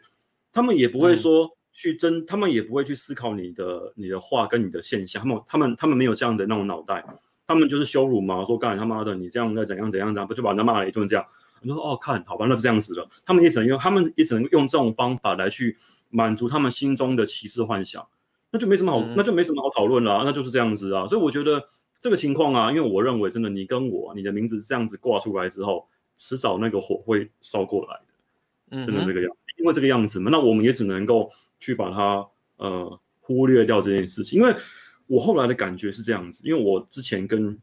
[0.52, 7.06] 他们也不会说去争，嗯、他们也不会去思考你的你的话跟你的现象，他们他们他们没有这样的那种脑袋，
[7.46, 11.26] 他们就是羞辱嘛，说干他妈的你这样的怎样怎样怎样，不就把人家骂了一顿这样。
[11.62, 13.08] 你说哦，看好吧，那就这样子了。
[13.26, 15.78] 他们也只能用，他们也只能用这种方法来去
[16.10, 18.08] 满足他们心中的歧视幻想，
[18.52, 21.08] 那就没什么好，嗯、那就没什么好讨论了，那就是这样子啊。
[21.08, 21.64] 所以我觉得
[22.00, 28.00] 这个情况啊，因为我认为真的，你跟我，你的名字这样子挂出来之后，迟早那个火会烧过来
[28.78, 32.26] 的，真的这个样因为这个样子嘛，那我们也只能够去把它
[32.58, 34.40] 呃忽略掉这件事情。
[34.40, 34.54] 因为
[35.08, 37.60] 我后来的感觉是这样子，因为我之前跟。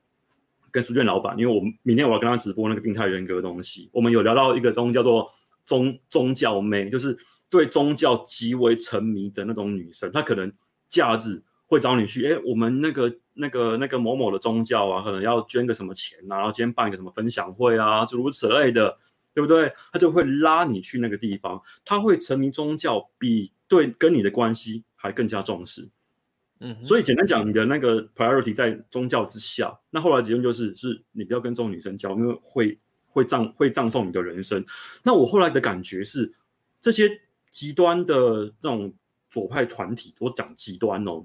[0.72, 5.27] 跟书店老板，因为我明天我要跟他直播那个病态人格的东西，我们有聊到一个东西叫做
[5.64, 7.16] 宗宗教妹，就是
[7.49, 10.53] 对宗教极为沉迷的那种女生，她可能
[10.88, 18.96] 假日会找你去，哎，我们那个那个那个某某的宗教啊，可能要捐个什么钱啊，然后今天办一个什么分享会啊，诸如此类的，
[19.35, 19.72] 对不对？
[19.92, 25.88] 他就会拉你去那个地方，他会沉迷宗教，比对跟你的关系还更加重视。
[26.61, 34.64] 嗯，所以简单讲，你的那个 priority 在宗教之下，那后来结论就是，是你不要跟这种女生交，因为会会葬会葬送你的人生。
[35.03, 36.33] 那我后来的感觉是，
[36.81, 37.11] 这些
[37.51, 38.90] 极端的这种
[39.37, 41.22] 左派团体，我讲极端哦，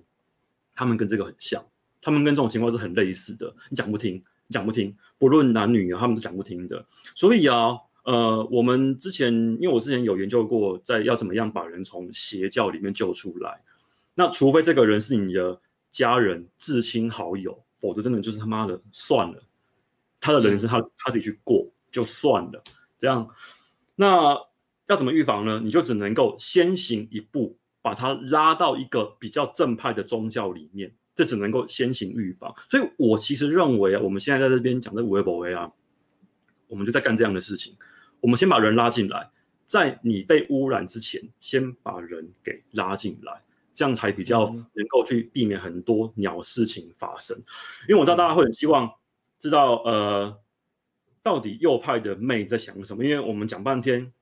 [0.75, 1.65] 他们跟这个很像，
[2.01, 3.55] 他们跟这种情况是很类似的。
[3.69, 6.85] 你讲不听，你讲不听，不论男女啊，他们都讲不听的。
[7.15, 13.63] 所以啊，呃，我们之前因为我之前有研究过，在要怎么样把人从邪教里面救出来。
[14.13, 19.41] 那除非这个人是你的家人、至亲好友，否则真的就是他妈的算了，
[20.19, 22.61] 他的人生他他自己去过就算了。
[22.99, 23.25] 这样，
[23.95, 24.37] 那
[24.87, 25.61] 要怎么预防呢？
[25.63, 32.53] 你就只能够先行一步，把他拉到一个比较正派的宗教里面，这只能够先行预防。
[32.69, 35.71] 所以我其实认为啊，我们现在在这边讲的微博啊，
[36.67, 37.75] 我们就在干这样的事情。
[38.19, 39.29] 我们先把人拉进来，
[39.65, 43.41] 在你被污染之前，先把人给拉进来，
[43.73, 47.35] 这样才比较能够去避免很多鸟事情发生。
[47.89, 48.91] 因为我知道大家会很希望
[49.39, 50.37] 知道，呃，
[51.23, 53.03] 到底右派的妹在想什么？
[53.03, 54.13] 因为我们讲半天。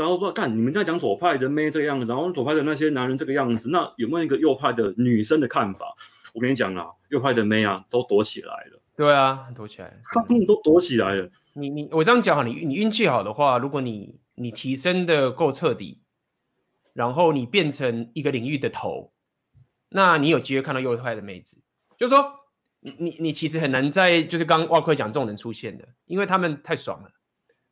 [0.00, 5.94] 然后不知道干，你们在讲左派的妹这个样子，然后左派的那些男人这个样子，那有没有一个右派的女生的看法？
[6.32, 8.80] 我跟你讲啊，右派的妹啊，都躲起来了。
[8.96, 11.30] 对啊，躲起来了，他们都躲起来了。
[11.52, 16.00] 你你我这样讲哈，你你运气好的话，如果你你提升的够彻底，
[16.94, 19.12] 然后你变成一个领域的头，
[19.90, 21.58] 那你有机会看到右派的妹子。
[21.98, 22.24] 就是说，
[22.80, 27.10] 你你你其实很难在就是刚刚沃克讲这种人出现的，因为他们太爽了，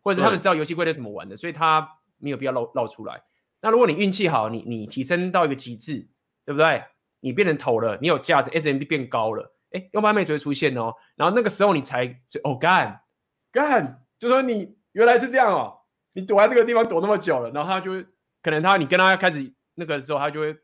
[0.02, 1.88] 或者是他们知道游戏规则怎么玩的，所以他。
[2.18, 3.22] 没有必要露露出来。
[3.60, 6.08] 那如果你运气好，你你提升到一个极致，
[6.44, 6.84] 对不对？
[7.20, 10.94] 你变成头了，你有价值，SMB 变高了，哎，右派妹就会出现哦。
[11.16, 13.02] 然后那个时候你才就哦干
[13.50, 15.80] 干，就说你原来是这样哦，
[16.12, 18.06] 你躲在这个地方躲那么久了，然后他就会
[18.40, 20.56] 可能他你跟他开始那个时候，他就会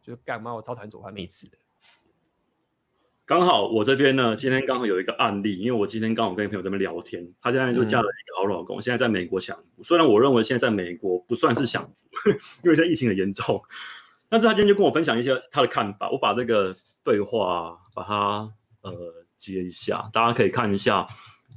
[0.00, 0.54] 就干嘛？
[0.54, 1.58] 我超讨厌左派妹子的。
[3.26, 9.82] 刚好我这边呢，今天刚好有一个案例，因为我今天刚好跟朋友在那边聊天，她现在就嫁了一个好老公，嗯、现在在美国享福。
[9.82, 12.08] 虽然我认为现在在美国不算是享福，
[12.62, 13.60] 因为现在疫情很严重，
[14.28, 16.08] 但是她今天就跟我分享一些她的看法。
[16.08, 18.48] 我把这个对话把它
[18.82, 18.92] 呃
[19.36, 21.04] 接一下，大家可以看一下，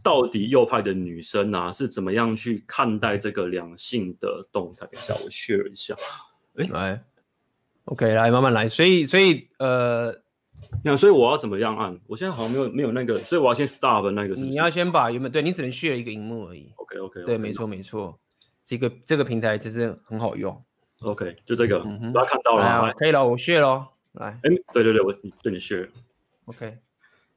[0.01, 4.87] 到底右派的女生啊是怎么样去看待这个两性的动态。
[4.87, 5.93] 等一下我 share 一下，
[6.55, 7.03] 哎，来
[7.85, 8.67] ，OK，来慢慢来。
[8.67, 10.19] 所以，所以呃。
[10.83, 11.99] 那所以我要怎么样按？
[12.07, 14.47] 我现在好像没有没有那个，所以我要先 stop 那个是是。
[14.47, 16.71] 你要先把原本对你只能 share 一个荧幕而已。
[16.77, 18.17] OK OK, okay 对，没错没错，
[18.63, 20.63] 这个这个平台其实很好用。
[21.01, 22.93] OK，就这个，嗯、大家看到了吗？
[22.93, 23.85] 可以了，我 share 喽。
[24.13, 25.87] 来，哎，对对对，我对你 share。
[26.45, 26.77] OK，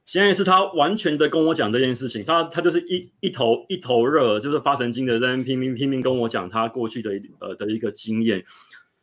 [0.05, 8.43] 现在是他完全的跟我讲这件事情，他他就是一一头一头热，就是发神经的在那拼命拼命跟我讲他过去的呃的一个经验。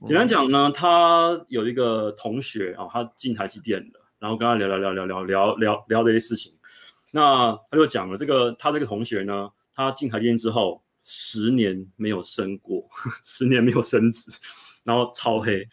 [0.06, 3.99] 简单讲呢，他有一个同学啊，他进台积电的。
[4.20, 6.52] 然后跟他聊聊聊聊聊聊聊聊这些事情，
[7.11, 12.87] 那他就讲了这个他这个同学呢，他进台电之后十年没有升过，
[13.24, 14.30] 十年没有升职，
[14.85, 15.66] 然后超黑。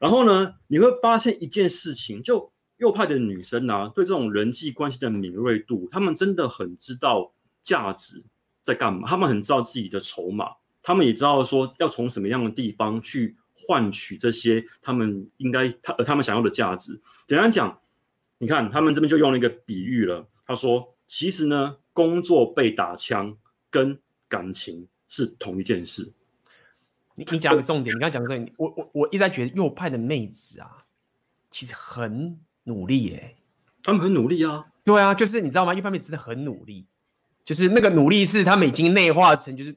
[0.00, 7.34] 然后呢，你会发现一件事情，就右派的女生啊，对这种人际关系的敏锐度，他们真的很知道
[7.64, 8.24] 价值
[8.62, 17.00] 在干嘛，他们很知道自己的筹码，他们也知道说要从什么样的地方去换取这些他们应该他呃他们想要的价值。
[17.26, 17.76] 简单讲。
[18.38, 20.26] 你看，他们这边就用了一个比喻了。
[20.46, 23.36] 他说：“其实呢，工作被打枪
[23.68, 23.98] 跟
[24.28, 26.12] 感情是同一件事。
[27.16, 28.54] 你”你你讲个重点，你刚刚讲个重点。
[28.56, 30.84] 我我我一直在觉得右派的妹子啊，
[31.50, 33.36] 其实很努力耶、欸。
[33.82, 34.66] 他们很努力啊。
[34.84, 35.74] 对啊，就是你知道吗？
[35.74, 36.86] 右派妹子真的很努力，
[37.44, 39.76] 就是那个努力是他们已经内化成，就是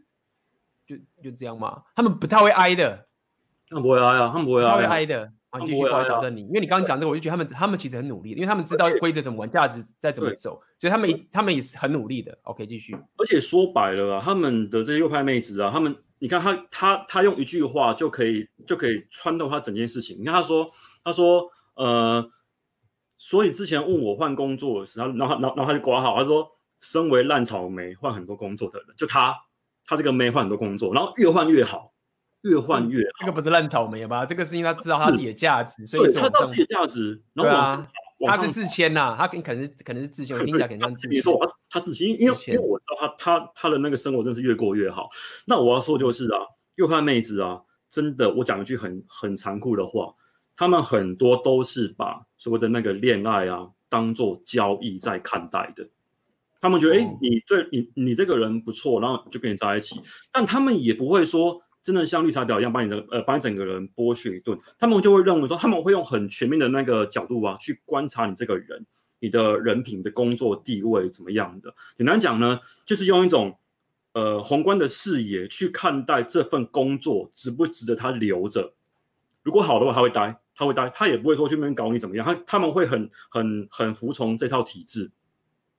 [0.86, 1.84] 就就这样嘛。
[1.96, 3.08] 他们不太会挨的。
[3.68, 5.34] 他们不会挨啊，他们不会挨，他会挨的。
[5.52, 12.36] 啊，继续过来挑战你，因为你刚刚讲这个，我就觉得他们他们其实很努力，因为他们知道规则怎么玩，价值在怎么走，所以他们他们也是很努力的。
[12.44, 12.96] OK，继续。
[13.18, 20.18] 而且说白了啊，他们的这些右派妹子啊，他们你看他他他用一句话就可以就可以穿透他整件事情。
[20.18, 20.72] 你看他说
[21.04, 22.32] 他说呃，
[23.18, 29.36] 所以之前问我换工作的时候，然后然后然后他就挂号，他说身为烂草莓换很多工作的人，就他
[29.86, 31.91] 他这个妹换很多工作，然后越换越好。
[32.42, 34.26] 越换越好，这个不是烂草莓吧？
[34.26, 37.22] 这个是因为他知道他自己的价值，所以他知道自己的价值。
[37.34, 37.88] 然后啊，
[38.26, 41.12] 他是自谦呐，他可能是可能是自谦，我听起来可能像自谦。
[41.12, 45.10] 你说他他自谦，因为因为我知道他他他的那个生活真是越过越好。
[45.46, 46.40] 那我要说就是啊，
[46.76, 50.16] 又看妹子啊，真的，我讲一句很很残酷的话，
[50.58, 55.88] 他们很多都是把所谓的那个恋爱啊当做交易在看待的。
[56.60, 60.02] 他们觉得，哎、欸，你对你你这个人不错，然后就跟你在一起，
[60.32, 61.62] 但他们也不会说。
[61.84, 68.86] 真的像绿茶婊一样把你的呃把你整个人剥削一顿，他们就会认为说他们会用很全面的那个角度啊去观察你这个人，
[69.20, 71.74] 你的人品的工作地位怎么样的。
[71.96, 73.58] 简单讲呢，就是用一种
[74.14, 78.74] 呃宏观的视野去看待这份工作值不值得他留着。
[79.42, 82.24] 如果好的话，他会待，他会待，他也不会说去那边搞你怎么样。
[82.24, 85.10] 他他们会很很很服从这套体制，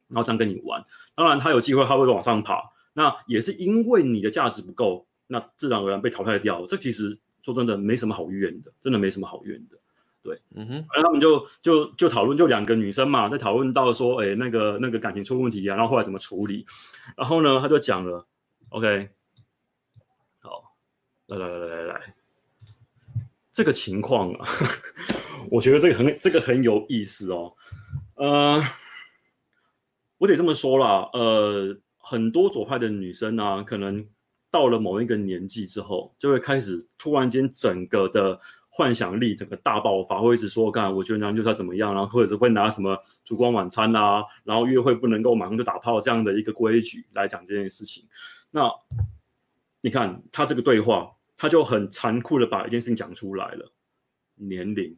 [0.09, 0.85] 然后这样跟你玩。
[1.15, 2.61] 当然，他有机会他会往上爬，
[2.95, 5.07] 那也是因为你的价值不够。
[5.27, 9.79] 那自然而然被淘汰掉，这其实说真的没什么好怨的，真的没什么好怨的。
[10.23, 16.65] 对，嗯哼，然后他们就就就讨论，就两个女生嘛，在讨论到说，哎，那个那个感情出问题啊，然后后来怎么处理？
[17.17, 18.25] 然后呢，他就讲了
[18.69, 19.09] ，OK，
[20.39, 20.77] 好，
[21.27, 22.15] 来来来来来来，
[23.53, 24.47] 这个情况啊，
[25.51, 27.57] 我觉得这个很这个很有意思哦。
[28.15, 28.63] 呃，
[30.19, 34.07] 我得这么说啦，呃，很多左派的女生啊，可能。
[34.53, 38.39] 到了某一个年纪之后，就会开始突然间整个的
[38.69, 48.07] 幻想力整个大爆发，会一直说干，我觉得男人就是要怎么样，然后或者是会拿什么烛光晚餐啊，然后约会不能够马上就打炮这样的一个规矩来讲这件事情。
[48.51, 48.71] 那
[49.81, 53.73] 你看他这个对话，他就很残酷的把一件事情讲出来了，
[54.35, 54.97] 年龄，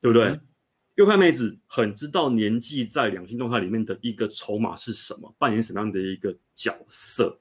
[0.00, 0.24] 对不对？
[0.24, 0.40] 嗯
[0.96, 7.36] 右派妹子很知道年纪在两性动态里面的一个筹码是什么，扮演什么样的一个角色，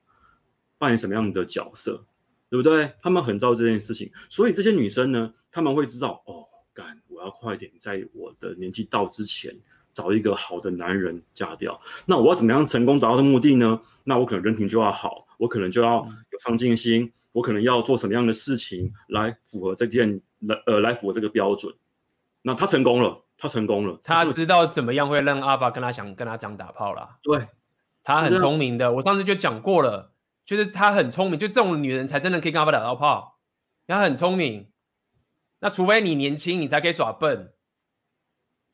[0.83, 2.03] 扮演什么样的角色，
[2.49, 2.91] 对不对？
[3.01, 6.43] 他们很知道这件事情，所以这些女生呢，他们会知道哦，
[6.73, 9.55] 干，我要快点在我的年纪到之前
[9.93, 11.79] 找一个好的男人嫁掉。
[12.05, 13.79] 那我要怎么样成功达到的目的呢？
[14.03, 21.73] 那我可能人品就要好，我可能就要有上进心，我可能要做什么样的事情来符合这件来呃来符合这个标准。
[22.41, 23.21] 那他成功了。
[23.35, 27.17] 他成功了，他知道怎么样会让阿法跟他想跟他讲打炮啦。
[27.23, 27.47] 对，
[28.01, 28.93] 他很聪明的。
[28.93, 30.12] 我上次就讲过了，
[30.45, 33.39] 就是她很聪明，就这种女人才真的可以跟阿法打到炮。
[33.87, 34.69] 她很聪明，
[35.59, 37.53] 那除非你年轻，你才可以耍笨。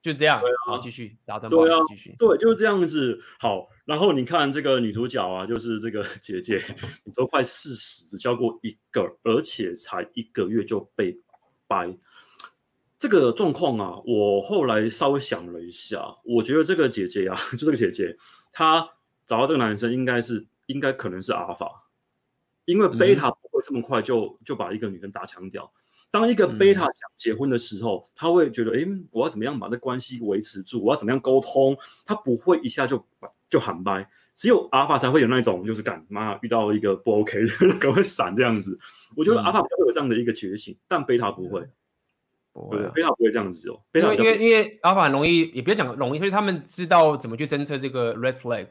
[0.02, 1.50] 就这样，好，继续打断。
[1.50, 2.16] 对啊，继续。
[2.18, 3.20] 对，就是这样子。
[3.38, 6.64] 好，然后你看这个女主角啊，就是这个姐姐，
[7.04, 11.20] 你都快四十，只交过一个，而且才一个月就被
[11.68, 11.98] 掰。
[12.98, 18.16] 这个状况啊，我后来稍微想了一下，我觉得这个姐姐啊， 就这个姐姐，
[18.54, 18.90] 她
[19.26, 21.90] 找到这个男生应该是应该可能是阿尔法，
[22.66, 25.70] 因为贝塔不会这么快就就把一个女生打枪掉。
[26.12, 30.84] 当一个贝塔想结婚的时候，他、嗯、会觉得，哎，我要怎么样把这关系维持住？
[30.84, 31.76] 我要怎么样沟通？
[32.06, 33.04] 他不会一下就
[33.50, 37.48] 就喊掰，只有阿尔法才会有那种就是干妈遇到一个不 OK 的，
[37.80, 38.80] 赶快闪这样子。
[39.16, 41.68] 我觉得阿尔法会有这样的一个觉醒，嗯、但贝塔不会。
[42.72, 43.82] 对，贝塔不会这样子哦。
[43.94, 48.68] 因为因为因为阿法很容易，也不要讲容易，所以他们知道怎么去侦测这个 red flag。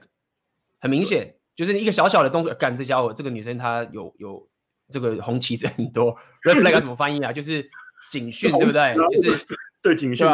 [0.80, 4.48] 很明显，就是一个小小的动作，干这家伙，这个女生她有有
[4.88, 6.16] 这个红旗子很多。
[6.44, 7.32] red flag 要怎么翻译啊？
[7.32, 7.68] 就是
[8.08, 8.94] 警讯，对不对？
[9.10, 9.44] 就是
[9.82, 10.24] 对警讯，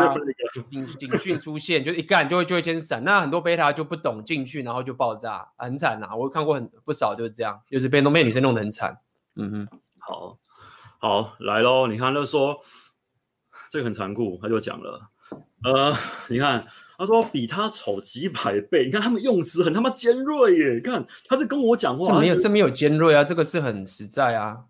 [0.71, 3.03] 警警讯出现，就一干就会就会先闪。
[3.03, 6.15] 那很多贝塔就不懂进去，然后就爆炸，很惨呐。
[6.15, 8.99] 我看过很不少就是这样，就是被都被女生弄得很惨。
[9.37, 10.39] 嗯哼，好，
[10.99, 12.61] 好来喽，你看就说。
[13.71, 15.01] 这个很残酷，他就讲了，
[15.65, 15.97] 呃，
[16.29, 16.65] 你看，
[16.97, 24.65] 他说比他丑几百倍，你看他们用词很他妈尖锐耶，你看他是跟我讲话，这没有这没有尖锐啊，这个是很实在啊，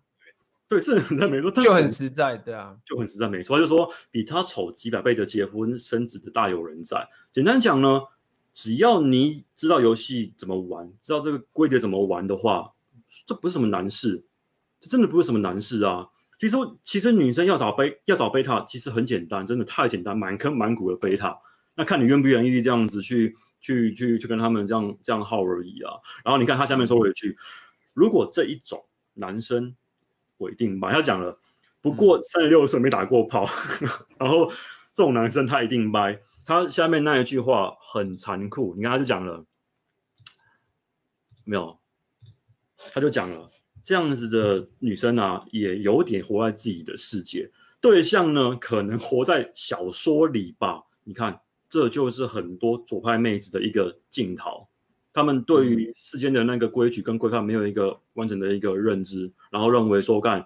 [0.67, 7.07] 对，是很实在没错，就很实在，对啊，就很实在没错，他就说比他丑几百倍的结婚生子的大有人在。
[7.31, 8.01] 简单讲呢，
[8.53, 12.73] 只要你知道游戏怎么玩，知道这个规则怎么玩的话，
[13.25, 14.23] 这不是什么难事，
[14.81, 16.09] 这真的不是什么难事啊。
[16.37, 21.37] 其实，其实女生要找贝要找贝塔，其实很简单，真的太简单，满坑满谷的贝塔。
[21.75, 25.93] 那看你愿不愿意这样子去去去去跟他们这样这样耗而已啊。
[26.23, 27.37] 然后你看他下面说了一句：
[27.93, 29.75] 如果这一种男生
[30.37, 30.91] 我一定掰。
[30.91, 31.39] 他讲了，
[31.81, 33.45] 不过三十六岁没打过炮，
[33.81, 34.49] 嗯、 然后
[34.93, 36.19] 这种男生他一定掰。
[36.45, 39.45] 他下面那一句话很残酷，你看他就讲了，
[41.43, 41.79] 没有，
[42.93, 43.49] 他就讲了。
[43.81, 50.83] 这样子的女生啊，也有点活在自己的世界，对象呢，可能活在小说里吧。
[51.03, 51.39] 你看，
[51.75, 54.65] 这就是很多左派妹子的一个镜头，
[55.11, 60.45] 他们对于世间的那个规矩跟规范没有一个完整的一个认知，然后认为说，干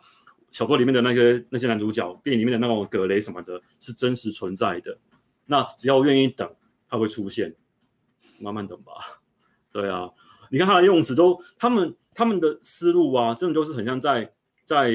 [0.50, 4.98] 小说里面的那些那些男主角，电影里面的那种葛雷什么的，是真实存在的。
[5.46, 6.52] 那只要愿意等，
[6.90, 7.56] 他会出现，
[8.40, 9.22] 慢慢等吧。
[9.72, 10.10] 对啊，
[10.50, 11.96] 你看他的用词都，他们。
[12.12, 14.34] 他们的思路啊，真的就是很像在
[14.66, 14.92] 在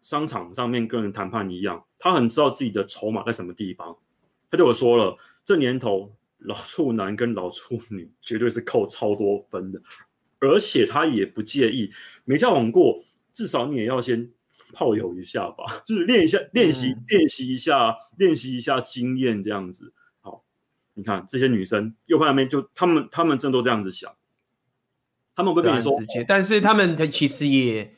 [0.00, 1.84] 商场上面跟人谈判一样。
[1.98, 3.94] 他很知道自己的筹码在什么地方。
[4.50, 9.80] 他对我说了，这年头老处男跟老处女绝对是扣超多分的，
[10.38, 11.90] 而且他也不介意
[12.24, 14.30] 没交往过，至少你也要先
[14.72, 19.92] 炮友一下吧，就是练一下、练习、练习一下、练习一下经验这样子。
[20.20, 20.44] 好，
[20.94, 24.14] 你看这些女生右派那边就他们他们真都这样子想。
[25.34, 27.94] 他们会跟你说直接，但是他们其实也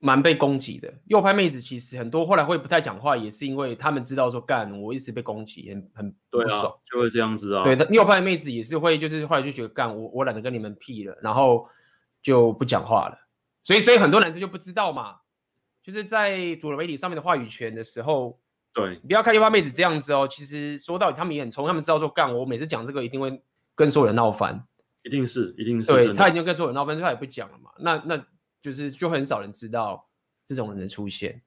[0.00, 0.92] 蛮被攻击的。
[1.06, 7.64] 右派妹子其实很多后来会不太讲话，也是因为他们知道说干，我一直被攻击，很很不爽，啊，就会这样子啊。
[7.64, 11.68] 对，右派妹子也是会，就是后来就觉得干，我我懒得跟你们屁了，然后
[12.22, 13.18] 就不讲话了。
[13.64, 15.16] 所以，所以很多男生就不知道嘛，
[15.82, 18.38] 就是在主流媒体上面的话语权的时候，
[18.72, 20.26] 对，你不要看右派妹子这样子哦。
[20.30, 23.42] 其实说到底，他们也很聪，他们知道说干，我每次讲这个一定会
[23.74, 24.64] 跟所有人闹翻。
[25.02, 25.92] 一定是，一定是。
[25.92, 27.70] 对，他已经跟所有人闹翻，他也不讲了嘛。
[27.78, 28.24] 那那
[28.60, 30.08] 就是就很少人知道
[30.46, 31.42] 这种人的出现。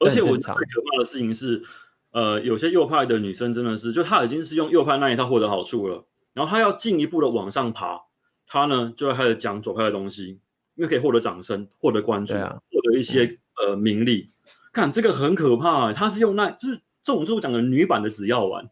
[0.00, 1.62] 而且我最可怕的事情是，
[2.10, 8.00] 呃，有些右派的女生真的是，就她已经是用右派那一套获得好处了，然后她要进一步的往上爬，
[8.46, 10.40] 她呢就要开始讲左派的东西。
[10.74, 14.30] 因为可以获得掌声、获得关注、获、啊、得一些、嗯、呃名利。
[14.72, 18.64] 看这个很可怕，她是用那，就是这种就是我讲的女版的紫药丸，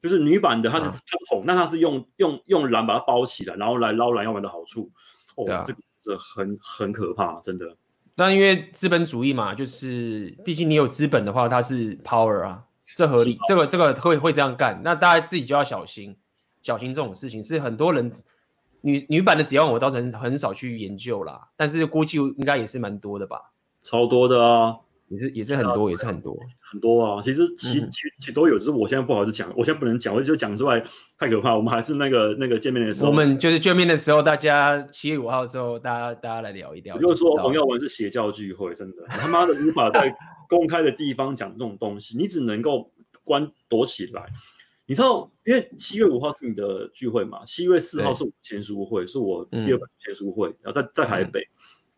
[0.00, 4.90] 就是女版的，她是它红，那她是用用用蓝把它包起来，然后来捞蓝药丸的好处。
[5.36, 7.76] 哦，啊、这个这很很可怕，真的。
[8.16, 16.16] 但因为资本主义嘛，就是毕竟你有资本的话，它是 power 啊，这合理，这个这个会会这样干，那大家自己就要小心，
[16.60, 18.12] 小心这种事情是很多人
[18.80, 24.76] 女女版的紫药丸我倒是很很少去研究啦，但是估计应该也是蛮多的吧，超多的啊。
[25.12, 27.20] 也是也是很多，也是很多很多啊！
[27.22, 30.82] 其实其其其都有，只是我现在不好意思讲，我现在不能讲，我就讲出来
[31.18, 31.54] 太可怕。
[31.54, 36.96] 我们还是那个那个见面的时候，我们就是见面的时候，大家七月五号的时候，大家大家来聊一聊。
[36.96, 40.14] 我就说红药丸是邪教聚会，真的，他妈的无法在
[40.48, 42.90] 公开的地方讲这种东西，你只能够
[43.22, 44.24] 关躲起来。
[44.86, 51.40] 你知道，因为七月五号是你的聚会嘛，七月四号是我签书会，是我第二本签书会，然后在在台北。
[51.40, 51.52] 嗯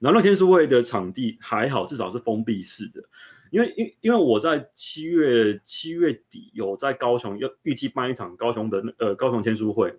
[0.04, 3.02] 然后那签书会的场地还好，至少是封闭式的，
[3.50, 9.98] 因为因因为我在七月七月底有在高雄要预计办一场高雄的呃高雄签书会，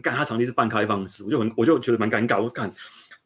[0.00, 2.72] 干他场地是半开放式，我就很我就觉得蛮尴尬，我干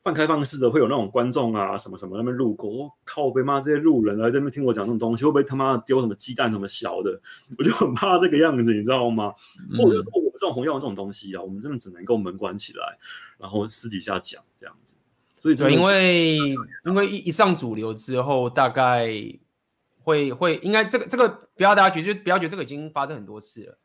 [0.03, 7.20] 半开放式的会有那种观众啊什么什么那边路过，我靠我被骂这些路人来这边听我讲这种东西，会不会他妈丢什么鸡蛋什么小的，
[7.59, 9.34] 我就很怕这个样子，你知道吗？
[9.70, 12.98] 嗯、我觉得我这种红药丸这种东西啊，我们真的只能够门关起来，
[13.36, 14.94] 然后私底下讲这样子。
[15.41, 16.36] 所以，因为
[16.84, 19.09] 因为一一上主流之后，大概
[20.03, 21.26] 会会应该这个这个
[21.57, 23.78] 不要大家觉得，就不要觉得这个已经发生很多次了。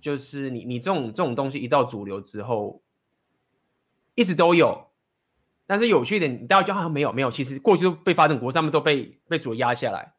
[0.00, 2.82] 就是你你这种这种东西一到主流之后，
[4.14, 4.90] 一直都有，
[5.66, 10.14] 但是有趣一点，大家就好像没有没有，其实过去都被发展国，他们都被被主流压下来，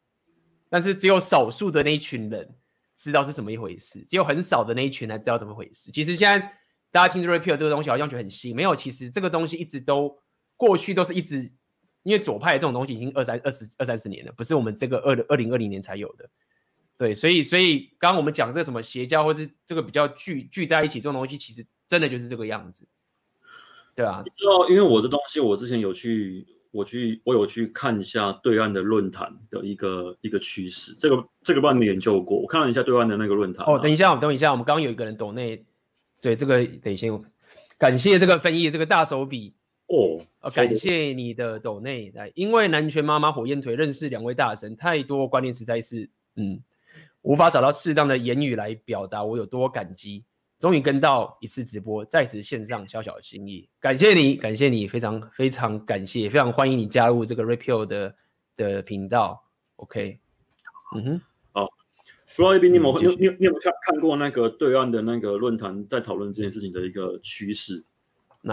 [0.68, 2.54] 但是只有少数的那一群人
[2.94, 5.90] 知道是什么一回事，只有很少的那一群人知道怎么回事。
[5.90, 6.52] 其实现在
[6.90, 10.18] 大家听 Repeal 这个东西好像觉得很新，没有，其实这个东西一直都。
[10.56, 11.50] 过去都是一直，
[12.02, 16.28] 因为左派这种东西已经二三二十二三十年了，不是我们这个二二零二零年才有的，
[16.96, 22.86] 对，所以所以刚刚我们讲这个什么邪教或是这个比较聚聚在一起这种东西，其实真的就是这个样子，
[23.94, 33.72] 对啊，你知道，因为我的东西我之前有去，我去我有去看一下对岸的论坛的一个一个趋势，这个这个帮你们研究过，我看了一下对岸的那个论坛、啊。
[33.72, 35.64] 哦，等一下，等一下，我们刚刚有一个人抖内，
[36.20, 37.08] 对这个等一下，
[37.78, 39.54] 感谢这个分页这个大手笔。
[39.86, 46.60] 哦，哦，感谢你的抖内来，因为南拳妈妈火焰腿认识两位大神，太多观念实在是，嗯，
[47.22, 50.24] 无法找到适当的言语来表达我有多感激。
[50.58, 58.14] 终于跟到一次直播，在此献上小小的心意，感谢你，感谢你，非常非常感谢，非常欢迎你加入这个 Repeal 的
[58.56, 59.44] 的频道。
[59.76, 60.18] OK，
[60.94, 61.20] 嗯哼，
[61.52, 61.66] 好，
[62.34, 67.84] 不知道一斌，你有没有、嗯、你你你有没有看看过那个对岸的那个论坛，在讨论这件事情的一个趋势？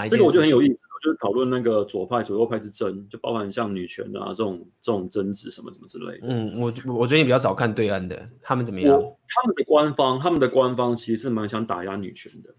[0.09, 6.27] 这个我觉得很有意思，就是讨论那个左派、左右派之争，就包含像女权啊这种这种争执什么什么之类的。
[6.27, 8.91] 嗯，我我最近比较少看对岸的，他们怎么样？
[9.27, 12.55] 他们的官方，他们的官方其实是蛮想打压女权的，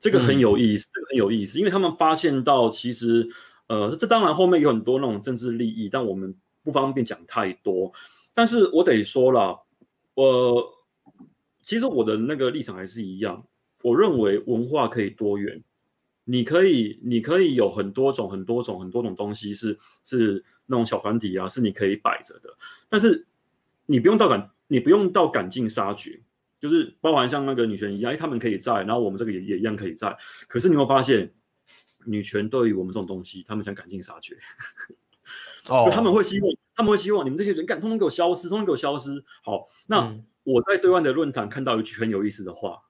[0.00, 3.28] 这个很有意思，嗯、这个很有意思，因为他们发现到其实，
[3.68, 7.92] 呃，这当然后面有很多那种政治利益，但我们不方便讲太多。
[8.34, 9.56] 但是我得说了，
[10.14, 10.64] 我
[11.64, 13.44] 其实我的那个立场还是一样，
[13.82, 15.62] 我认为文化可以多元。
[16.24, 22.48] 你可以，你可以有很多种、很多种、很多种东西是是那种小团体啊，是你可以摆着的。
[22.88, 23.26] 但是
[23.86, 26.20] 你不用到赶，你不用到赶尽杀绝，
[26.58, 30.16] 就是包含像那个女权一样，哎，他们可以在，然后我们这个也也一样可以在。
[30.48, 31.30] 可是你会发现，
[32.06, 34.36] 女权对于我们这种东西，他们想赶尽杀绝。
[35.68, 39.22] 哦，他们会希望，他们会希望你们这些人，干，通通给我消失，通通给我消失。
[39.42, 42.80] 好，那我在对外的论坛看到一句很有意思的话。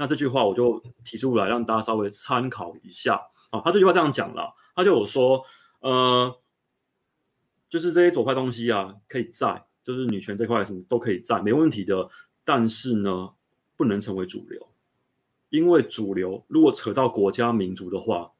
[0.00, 3.20] 那这句话我就提出来让大家稍微参考一下
[3.50, 3.60] 啊。
[3.64, 5.42] 他这句话这样讲了，他就有说，
[5.80, 6.38] 呃，
[7.68, 12.08] 就是这些左派东西啊，可以在，就是女权这块什么都可以在，没问题的。
[12.44, 13.30] 但是呢，
[13.76, 14.68] 不能成为主流，
[15.48, 18.30] 因为主流如果扯到国家民族的话，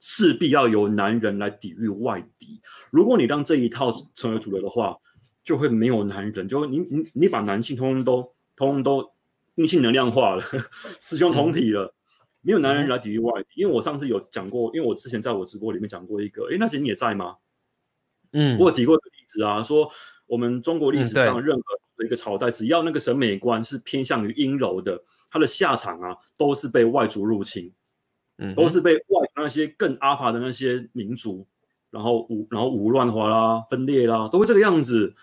[0.00, 2.60] 势必要由男人来抵御外敌。
[2.90, 4.98] 如果你让这一套成为主流的话，
[5.44, 9.13] 就会没有男人，就你你你把男性通通都通通都。
[9.56, 10.42] 阴性能量化了，
[10.98, 11.94] 雌雄同体了，
[12.40, 13.62] 没有男人来抵御外敌。
[13.62, 17.36] 因为我上次有讲过，因为我之前在我直播里面讲过一个，诶，那姐你也在吗？
[18.32, 19.88] 嗯，我有提过一个例子啊，说
[20.26, 21.62] 我们中国历史上任何
[21.96, 25.00] 的一个朝代，只要那个审美观是偏向于阴柔的，
[25.30, 27.72] 它的下场啊，都是被外族入侵，
[28.38, 31.46] 嗯，都是被外那些更阿法的那些民族，
[31.90, 35.14] 然后武然后武乱华啦、分裂啦，都会这个样子。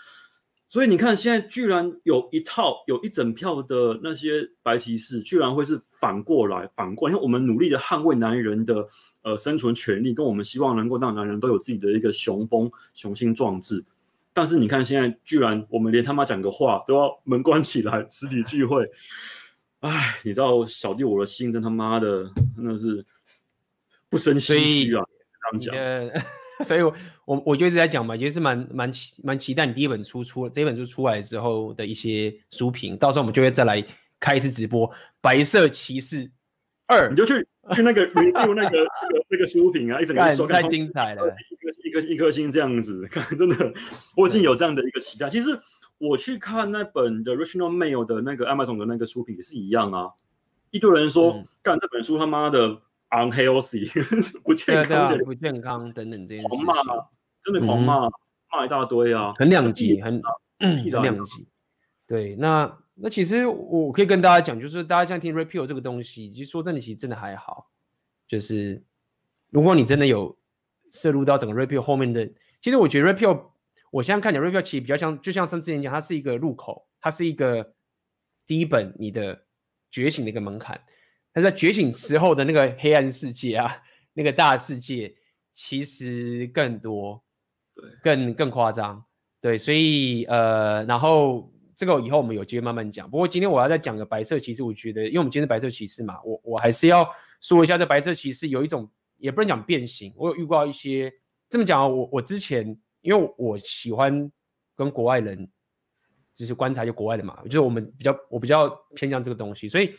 [0.71, 8.87] 所以你看，现在居然有一套有一整票的那些白骑士，居然会是反过来反过来，因为我们努力的捍卫男人的
[9.21, 13.83] 呃生存权利，跟我们希望能够让男人都有自己的一个雄风、雄心壮志。
[14.31, 18.89] 但是你看现在，居然我们连他妈讲个话都要门关起来，实体聚会。
[19.81, 23.05] 哎，你知道小弟我的心真他妈的真的是
[24.07, 25.03] 不生唏嘘啊！
[25.59, 26.23] 这样讲。
[26.65, 26.93] 所以我，
[27.25, 33.83] 我我就一直在讲嘛，也是蛮蛮期蛮期待你第一本书出这本书出来之后的一些书评，到时候我们就会再来
[34.19, 34.89] 开一次直播
[35.21, 36.29] 《白色骑士
[36.87, 43.73] 二》，你就去 去那个 review 那个那个那个书评啊，一整个说太精彩了，一颗一颗一颗星这样子，看真的，
[44.15, 45.29] 我已经有这样的一个期待。
[45.29, 45.59] 其实
[45.97, 50.09] 我去看那本的 Rational Male 的那个 Amazon 的那个书评也是一样啊，
[50.71, 52.81] 一堆人说干、嗯、这本书他妈的。
[53.11, 53.87] Unhealthy
[54.43, 56.73] 不健康的，不健康等等这些狂骂，
[57.43, 60.21] 真的狂骂，骂、嗯、一大堆啊，很两极，很
[60.59, 61.47] 很两极。
[62.07, 67.71] 对，那那其实我可以跟大家讲，就是大家像听 Red Pill 这个东西，其实说真的，其实真的还好。
[68.27, 68.83] 就是
[69.49, 70.37] 如果你真的有
[70.91, 72.29] 摄入到整个 Red Pill 后面的，
[72.61, 73.51] 其实我觉得 Red Pill，
[73.91, 77.73] 我现在看你 Red Pill 其实比较像，就像上之前讲，它是一个入口，它是一个
[78.45, 79.43] 第一本你的
[79.89, 80.81] 觉醒的一个门槛。
[81.33, 83.77] 但是在觉醒之后的那个黑暗世界啊，
[84.13, 85.15] 那个大世界
[85.53, 87.23] 其实更多，
[87.73, 89.01] 对，更更夸张，
[89.39, 93.09] 对，所以呃，然后这个以后我们有机会慢慢讲。
[93.09, 97.07] 不过今天我要再讲个白色骑士，我觉得，因为我们今天是白色骑士嘛，我我还是要
[97.39, 101.13] 说一下，这白色骑士有一种也不能讲变形，我有遇到一些
[101.49, 104.29] 这么讲，我我之前因为我喜欢
[104.75, 105.49] 跟国外人
[106.35, 109.95] 就是观察一些国外的嘛，就是我们比较我比较偏向这个东西，所以。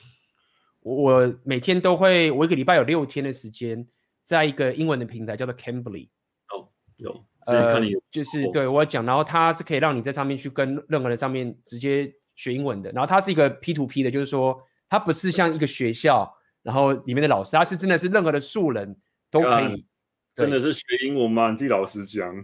[0.82, 3.86] 我每天都会，我一个礼拜有六天的时间，
[4.24, 6.08] 在一个英文的平台叫做 Cambly。
[6.48, 7.80] 哦，有，呃，
[8.10, 12.90] 就是对我讲，然后它是可以让你在上面去跟任何人上面直接学英文的。
[12.92, 16.30] 然后它是一个 P to P 的，就是说它不是像一个学校，
[16.62, 18.96] 然后里面的老师，它是真的是任何的素人
[19.30, 19.86] 都可以。
[20.34, 21.50] 真的是学英文吗？
[21.50, 22.34] 你自己老实讲。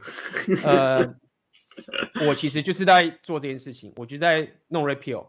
[0.62, 0.99] 呃，
[2.28, 5.26] 我其实就是在做这件事情，我就在弄 Repeal。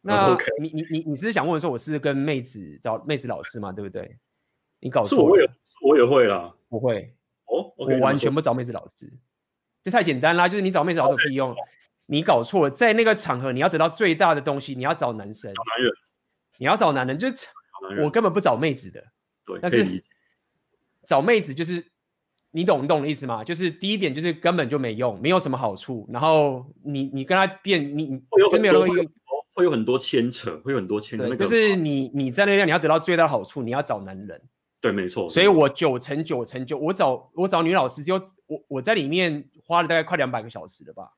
[0.00, 3.72] 那你你你你是想问说，我是跟妹子找妹子老师吗？
[3.72, 4.16] 对不对？
[4.80, 5.50] 你搞错了，我也
[5.82, 7.12] 我也会啦，不会
[7.46, 9.12] 哦，我完全不找妹子老师，
[9.82, 10.48] 这太简单啦。
[10.48, 11.52] 就是你找妹子老师可以用，
[12.06, 15.92] 你搞错了，在那个场合你要得到最大的东西，你要找男生，找男人，
[16.58, 17.48] 你要找男人，就是
[18.04, 19.04] 我根本不找妹子的，
[19.44, 20.00] 对，但是
[21.04, 21.84] 找妹子就是
[22.52, 23.42] 你懂你懂的意思吗？
[23.42, 28.22] 就是第一点就是根本就没用，没有什么好处，然后你你跟他变，你
[28.52, 29.10] 跟没有那个。
[29.54, 31.26] 会有很多牵扯，会有很多牵扯。
[31.26, 34.40] 那个就是你你在那边你要得到最大的好处，你要找男人。
[34.80, 35.28] 对，没错。
[35.28, 38.14] 所以我九成九成九，我找我找女老师，就
[38.46, 41.10] 我我在里面花了大概快两百个小时了吧。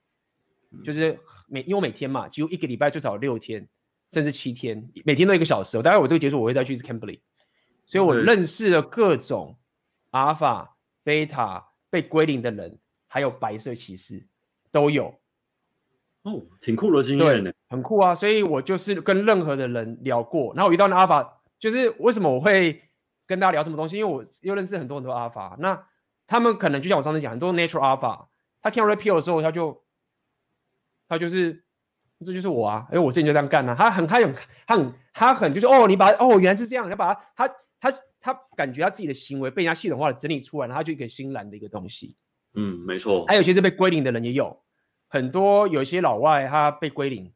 [0.73, 3.69] 嗯、就是每因为我每天嘛，几乎一个礼拜最少六天，
[4.11, 5.77] 甚至七天，每天都一个小时。
[5.83, 7.21] 大概我这个结束，我会再去一次 Cambly。
[7.85, 9.59] 所以我认识了各种
[10.11, 12.79] 阿尔法、贝塔被归零的人，
[13.09, 14.27] 还有白色骑士
[14.71, 15.21] 都有。
[16.23, 18.15] 哦，挺酷的经验呢，很酷啊！
[18.15, 22.79] 所以我就是跟任何的人聊过，然后我遇到那阿法，就是为什么我会
[23.27, 23.97] 跟大家聊什么东西？
[23.97, 25.83] 因为我又认识很多很多阿法，那
[26.27, 28.29] 他们可能就像我上次讲，很多 natural 阿法，
[28.61, 29.83] 他听到 repeal 的时候，他就
[31.09, 31.65] 他就是
[32.23, 32.87] 这就是我啊！
[32.91, 34.35] 哎，我之前就这样干啊，他很他很
[34.67, 42.15] 他很他很就是哦，你把哦原来是这样，你把他他他他感觉他自己的行为被人家系统化的整理出来，然后他就一个欣然的一个东西。
[42.53, 43.25] 嗯，没错。
[43.27, 44.61] 还有些是被归零的人也有。
[45.13, 47.33] 很多有些老外他被归零，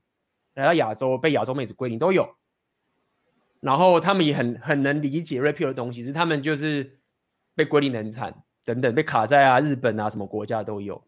[0.55, 2.37] 来到亚洲被亚洲妹子归零都有，
[3.59, 7.01] 然后他们也很很能理解 Repeal 的东西，是他们就是
[7.57, 11.03] 被归零很惨等等，被卡在啊日本啊什么国家都有。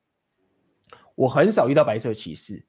[1.15, 2.67] 我很少遇到白色歧视，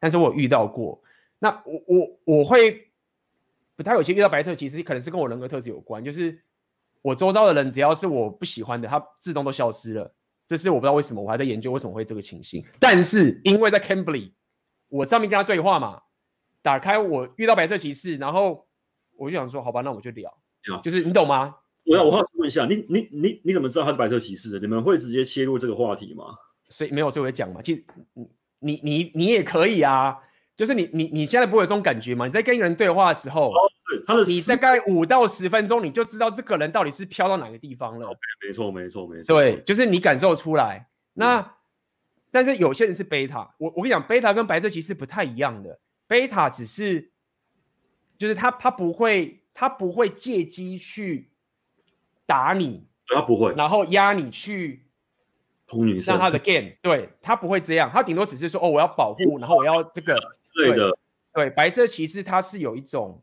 [0.00, 1.00] 但是我遇到过。
[1.38, 2.90] 那我我我会
[3.76, 6.42] 不太有些遇到白色歧视，可能是跟我人格特质有关，就是
[7.00, 10.12] 我周遭的人只要是我不喜欢的，他自动都消失了。
[10.48, 12.64] 这是我不知道为什么，我还在研究为什么会这个情形。
[12.80, 14.32] 但是因为在 Cambly，
[14.88, 16.00] 我上面跟他对话嘛，
[16.62, 18.66] 打开我遇到白色骑士，然后
[19.18, 20.30] 我就想说，好吧，那我就聊。
[20.72, 21.54] 啊、就是你懂吗？
[21.84, 24.58] 我要我好奇问一下，你你你你怎么知道他是白色骑士的？
[24.58, 26.24] 你们会直接切入这个话题吗？
[26.70, 27.60] 所以没有，所以我讲嘛。
[27.60, 27.84] 其实
[28.14, 28.26] 你
[28.60, 30.16] 你你你也可以啊，
[30.56, 32.24] 就是你你你现在不会有这种感觉吗？
[32.24, 33.50] 你在跟一个人对话的时候。
[33.50, 33.70] 哦
[34.06, 38.08] 他的你大概五到十分钟，你就知道这个人到底是飘到哪个地方了。
[38.46, 39.40] 没错，没错，没错。
[39.40, 40.88] 对，就是你感受出来。
[41.14, 41.50] 那、嗯、
[42.30, 45.80] 但是有些人是贝塔，我我跟你讲，贝塔跟白色骑士不太一样的。
[46.06, 47.10] 贝塔只是，
[48.18, 51.30] 就是他他不会他不会借机去
[52.26, 54.86] 打你，他不会，然后压你去
[55.66, 60.14] 碰女生，让他的 game，对他不会这样，他顶多只是说哦，我要保护，然后我要这个，
[60.54, 60.98] 对的，
[61.32, 63.22] 对，白色骑士他是有一种。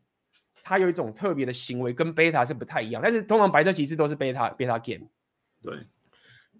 [0.68, 3.00] 它有一种特别的行为，跟贝塔是不太一样。
[3.00, 5.06] 但是通常白色骑士都是贝塔贝塔 game。
[5.62, 5.78] 对。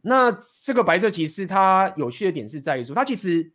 [0.01, 0.31] 那
[0.65, 3.53] 这个白色骑士它有趣的点是在于说，它其实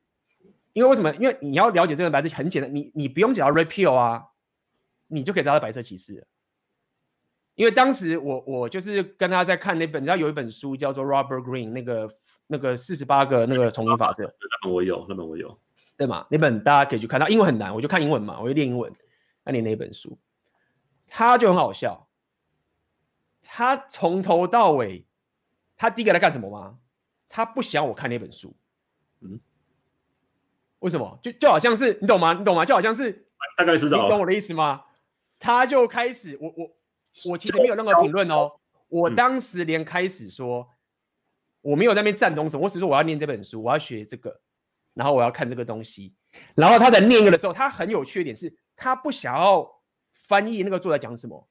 [0.74, 1.16] 因为为什么？
[1.16, 4.26] 因为你要了解这个白色，很简单，你你不用讲到 repeal 啊，
[5.08, 6.28] 你就可以知道白色骑士。
[7.56, 12.12] 因为当时我我就是跟他在看那本，你知道有一本书叫做 Robert Greene 那个
[12.47, 15.58] 那个四十八个那个丛林法则，那本我有，那本我有，
[15.95, 16.26] 对嘛？
[16.30, 18.91] 那本大家可以去看，它英文很难，我就看英文嘛，我就练英文。
[19.43, 20.18] 那你那本书，
[21.14, 22.07] 他就很好笑，
[23.43, 25.05] 他从头到尾，
[25.76, 26.78] 他第一个来干什么吗？
[27.28, 28.55] 他不想我看那本书，
[29.20, 29.39] 嗯，
[30.80, 31.20] 为什么？
[31.22, 32.32] 就就好像是你懂吗？
[32.32, 32.64] 你懂吗？
[32.64, 34.86] 就好像是大概是这样，你懂我的意思吗？
[35.38, 36.72] 他就开始，我我。
[37.30, 38.49] 我其实没有任何评论哦，
[38.88, 40.66] 我当时连开始说，
[41.59, 44.39] 我没有在那边赞同什么，我只是说我要念这本书，我要学这个，
[44.93, 46.16] 然后我要看这个东西，
[46.55, 49.81] 然后他在念一个的时候，他很有缺点是，他不想要
[50.32, 51.46] 翻译那个作者讲什么，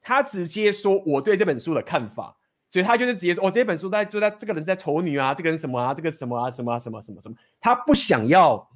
[0.00, 2.36] 他直接说我对这本书的看法，
[2.70, 8.70] 所以他就是直接说，哦，这本书在就在这个人在丑女啊，这个人什么啊，这个什么啊，什么啊，什么什么什么，他不想要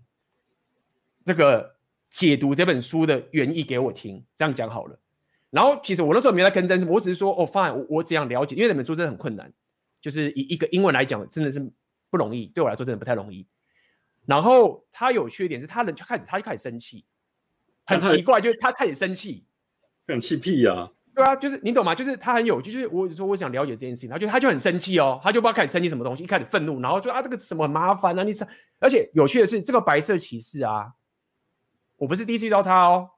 [1.24, 1.76] 这个
[2.10, 4.98] 解读这本书的原意给我听，这样讲好了。
[5.50, 9.52] 然后其实我那时候没有在跟真，我只是说哦，fine，我我只想了解，因为那本书真的很困难，
[10.00, 11.72] 就是以一个英文来讲，真的是
[12.10, 13.46] 不容易，对我来说真的不太容易。
[14.26, 17.04] 然后他有缺点是，他人就开始他就开始生气，
[17.86, 19.46] 很奇怪，就是他开始生气，
[20.06, 21.94] 很气屁呀、啊，对啊，就是你懂吗？
[21.94, 28.46] 就是他很有，就是我说我想了解这件事情，他就他就很生气哦，他就不知道开始生气什么东西，一开始愤怒，然后就啊这个什么很麻烦啊，你这
[28.80, 30.92] 而且有趣的是这个白色骑士啊，
[31.96, 33.10] 我不是第一次遇到他哦。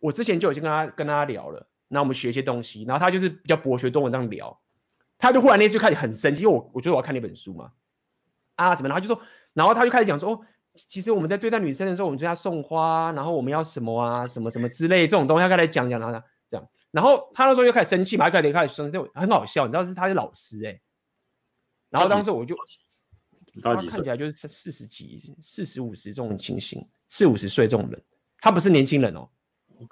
[0.00, 4.60] 我之前就已经跟他跟他聊了，那我们学一些东西，然后他就是比较博学多闻这样聊，
[5.18, 7.72] 他就忽然那次开始很生气，因为我我觉得我要看那本书嘛，
[8.54, 9.20] 啊怎么，然后就说，
[9.54, 10.40] 然后他就开始讲说，哦，
[10.88, 20.80] 其实我们在对待女生的时候，我们就要送花，然后我们要什么啊，什么什么之类这种东西，他开始讲讲，然后这样，然后他那时候又开始生气嘛，他开始开始生气，很好笑，你知道是他是老师哎、欸，
[21.90, 22.54] 然后当时我就，
[23.62, 28.02] 他看起来就是四十几、四十五十这种情形，四五十岁这种人，
[28.40, 29.28] 他不是年轻人哦。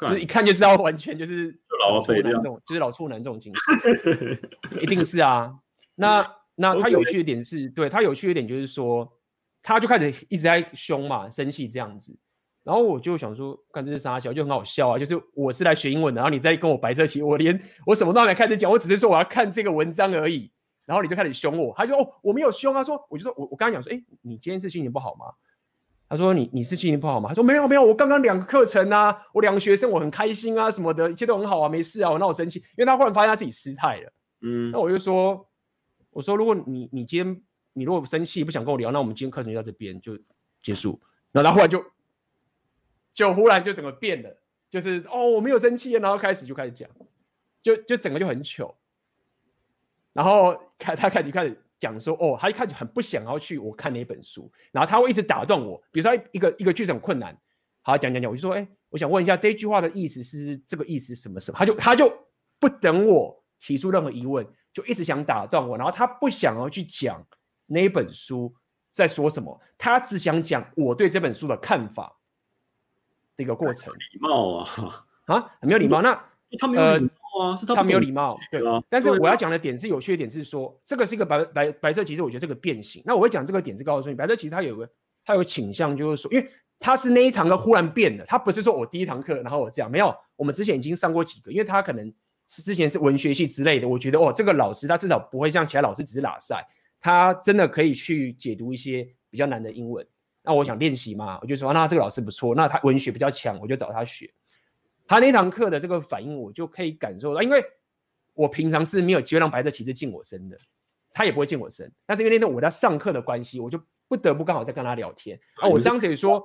[0.01, 4.39] 就是一看就知道，完全就是老处男这种，就是老处男这种精神，
[4.82, 5.57] 一定是啊。
[5.95, 9.16] 那那 他有趣的点是，对他有趣的点就是说，
[9.67, 12.17] 他就开始一直在凶嘛，生气这样子。
[12.62, 14.99] 然后我就想说，看这是啥小，就很好笑啊。
[14.99, 20.53] 就是我是来学英文的，然后你在跟我白色棋，我连我什么都还没开始讲，我只是说我要看这个文章而已。
[20.85, 25.27] 然后你就开始凶我，他就说哦，我没有凶啊，说我就说我我刚刚讲说，哎，你今天是心情不好吗？
[26.09, 34.12] 他说你：“你你是心情不好吗？”他说：“没有没有，我刚刚两个课程啊，我两个学生，我很开心啊，什么的，一切都很好啊，没事啊。”我那我生气，因为他忽然发现他自己失态了。
[34.43, 35.45] 嗯，那我就说
[36.14, 37.43] ：“我说如果你你今天
[37.77, 40.18] 你如果生气不想跟我聊，那我们今天课程就到这边就
[40.62, 41.01] 结束。”
[41.31, 41.85] 然后他忽然就
[43.12, 46.89] 就忽然就整个变了，就是哦我没有生气，然后开始就开始讲，
[47.62, 48.77] 就就整个就很糗。
[50.12, 51.62] 然后开他开始开始。
[51.79, 55.77] 讲说哦，他一开始很不想要去我看那本书，然后他会一直打断我。
[55.93, 57.39] 比如说一个一个句子很困难，
[57.83, 61.59] 好讲讲讲，我就说哎，我想问一下这句话的意思是这个意思什么什么？
[61.59, 62.11] 他就他就
[62.59, 67.22] 不等我提出任何疑问，就一直想打断我，然后他不想要去讲
[67.67, 68.55] 那本书
[68.91, 72.17] 在说什么，他只想讲我对这本书的看法
[73.37, 73.93] 的一个过程。
[73.93, 76.01] 礼貌啊啊，很没有礼貌。
[76.01, 76.12] 那
[76.59, 77.11] 他没有礼貌
[77.45, 77.57] 啊。
[77.57, 78.62] 是他，他没有礼貌，对。
[78.89, 83.03] 但是我要讲的点是有趣的点是说，这个是一个白白白色其实，我觉得这个变形。
[83.05, 84.89] 那我会讲这个点是告诉你，白色其实他有个
[85.25, 92.11] 他有个倾向，就是说，因为他是那一堂课忽然变了，他不是说我第一堂课然后我这样，没有，我们之前已经上过几个，因为他可能
[92.49, 96.67] 是之前是文学系之类的，我觉得哦，这个老师他至少不会像其他老师只是拉赛，
[97.01, 100.07] 他真的可以去解读一些比较难的英文。
[100.42, 104.32] 那我想练习嘛，我就说那这个老师不错，那他文学比较强，我就找他学。
[105.09, 107.64] 他那堂课的这个反应，我就可以感受到，因为
[108.34, 110.59] 我平常是没有机会让白色骑士近我身的，
[111.12, 111.90] 他也不会近我身。
[112.05, 115.38] 但是因为那天我在上课的关系，我就不得不刚好在跟他聊天。
[115.57, 116.42] 啊，我当时也说，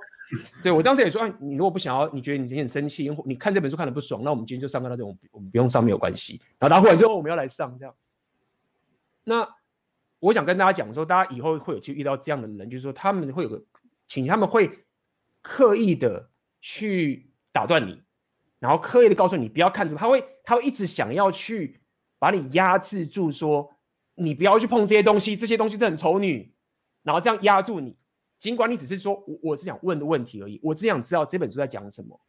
[0.64, 6.41] 对我当时也说，哎，你如果不想要，你觉得你今天很生气，你看这本书看的不爽，那我们今天就上课到这种，我们不用上没有关系。
[6.58, 7.93] 然后他忽然就说我们要来上这样。
[9.24, 9.47] 那
[10.22, 13.62] 我想跟大家讲说，大家以后会有去遇到这样的人，就是说他们会有个
[14.08, 14.70] 请他们会
[15.42, 16.30] 刻意的
[16.62, 18.02] 去打断你。
[18.60, 21.82] 然后刻意的告诉你不要看着，他会他会一直想要去
[22.20, 23.76] 把你压制住，说
[24.14, 26.54] 你不要去碰这些东西，这些东西是很丑女，
[27.02, 27.98] 然后这样压住你。
[28.38, 32.20] 尽管你只是说我我是想问的问题而已，我只想知道这本书在讲什么。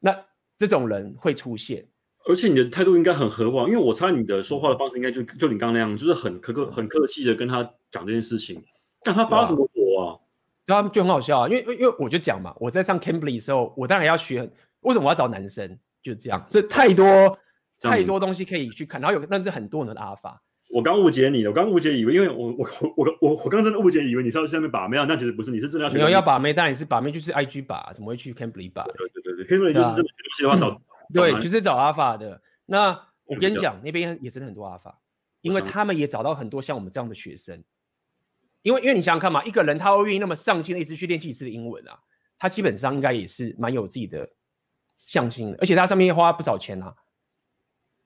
[0.00, 0.24] 那
[0.56, 1.88] 这种人会出现，
[2.28, 8.62] 而且你的态度应该很和缓，因为我猜你的说话的方式应该就就你刚刚那样，就是很客客很客气的跟他讲这件事情。
[9.02, 10.20] 但他发什么火啊？
[10.66, 14.48] 对啊，就很好笑啊，因为因为我就讲嘛，我在上 Cambly 的时候，我当然要学。
[14.82, 15.76] 为什么我要找男生？
[16.02, 17.38] 就这样，这太多
[17.80, 20.40] 太多东西可以去看，然后有那是很多人的阿法。
[20.70, 25.96] 我刚误解你了，我刚误解以为，因为我我我我我刚真的误解以为你是要去那边把妹啊，那其实不是，你是真的要去。
[25.96, 28.84] 没有要把妹，但你是把妹就是 IG 把，怎么会去 Cambly 把？
[28.84, 30.80] 对对对对，Cambly 就是真的东西的话找、嗯、
[31.12, 32.40] 对，就是找阿法的。
[32.66, 32.90] 那
[33.24, 35.00] 我跟你讲，那边也真的很多阿法，
[35.40, 37.62] 因为他们也找到很多像我们这样的学生。
[38.62, 41.98] 因为因为你想想看嘛，一个人他会愿意那么上进的一直去练几次的英文啊，
[42.38, 44.28] 他基本上应该也是蛮有自己的
[44.96, 46.94] 向心的，而且他上面花不少钱啊，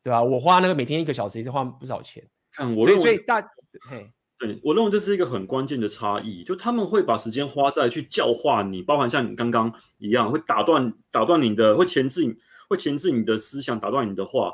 [0.02, 0.22] 对吧、啊？
[0.22, 2.22] 我花那个每天一个小时也是花不少钱。
[2.52, 3.40] 看我认为，所以大
[3.88, 12.36] 嘿，对我认为这是一个很关键的差异，就他们会把时间花在去教化你，包含像你刚刚一样，会打断打断你的，会钳制你，
[12.72, 14.52] 会钳制你的思想，打断你的话，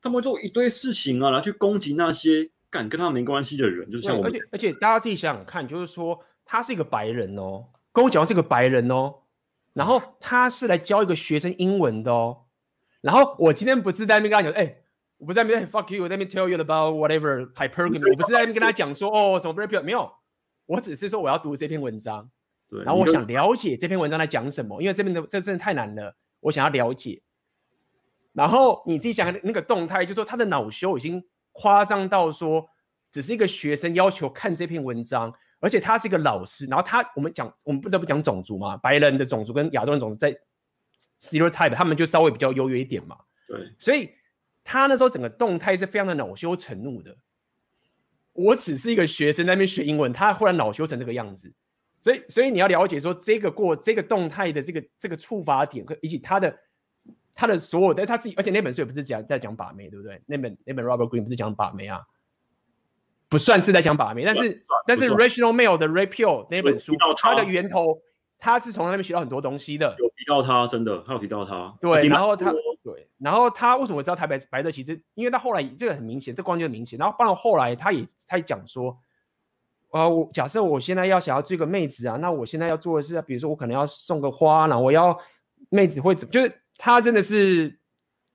[0.00, 4.30] 他们会做一堆事情啊，来去攻击那些敢跟他没关系的人，就是像我们。
[4.30, 9.14] 而且而且大家自己想想看，就是说他是一个白人哦，跟我讲的是个白人哦，
[9.72, 12.44] 然后他是来教一个学生英文的哦，
[13.00, 14.76] 然后我今天不是在那边跟他讲，哎。
[15.16, 18.10] 我不是在那边 fuck you，我在那边 tell you about whatever hypergamy。
[18.10, 20.10] 我不是在那边跟他讲说哦什么 rap 没有，
[20.66, 22.28] 我只是说我要读这篇文章，
[22.68, 27.22] 对，然后我想了解这篇文章在讲什么，因为这边的这真的太难了，我想要了解。
[28.34, 32.68] 然后你自己想那个动态，就是说他的恼羞已经夸张到说，
[33.10, 40.36] 只是一个学生要求看这篇文章，而且他是一个老师，然后他我们讲我们不得不讲种族嘛，白人的种族跟亚洲人种族在
[41.18, 43.16] stereotype，他们就稍微比较优越一点嘛，
[43.48, 44.10] 对，所以。
[44.66, 47.14] 他那时候整个动态是非常的恼羞成怒的。
[48.32, 51.52] 我只是一个学生在那边学英文，他忽然恼羞成这个样子，
[52.00, 56.58] 所以所以你要了解说这个过这个动态的这个这个触发点和以及他的
[57.34, 60.20] 他的所有的他自己，而且那本书也不是讲在讲把妹，对不对？
[60.26, 62.00] 那本那本 Robert Greene 不是讲把妹啊，
[63.28, 68.00] 不算是在讲把妹，但是但是 Rational Male 的 Rapio 那本书，它的源头。
[68.36, 71.74] 他是从那边学到很多东西的，有提到他，真的，他有提到他。
[71.80, 74.70] 对，然后他，对，然后他为什么知道台北白的？
[74.70, 75.00] 其实？
[75.14, 76.98] 因为他后来这个很明显，这关键很明显。
[76.98, 78.98] 然后到后来，他也他也讲说，
[79.92, 85.18] 呃，我假设我现在要想要追个妹子啊，那我现在要做的是，比如说我可能要送个花，然后我要
[85.70, 87.78] 妹子会怎么，就是他真的是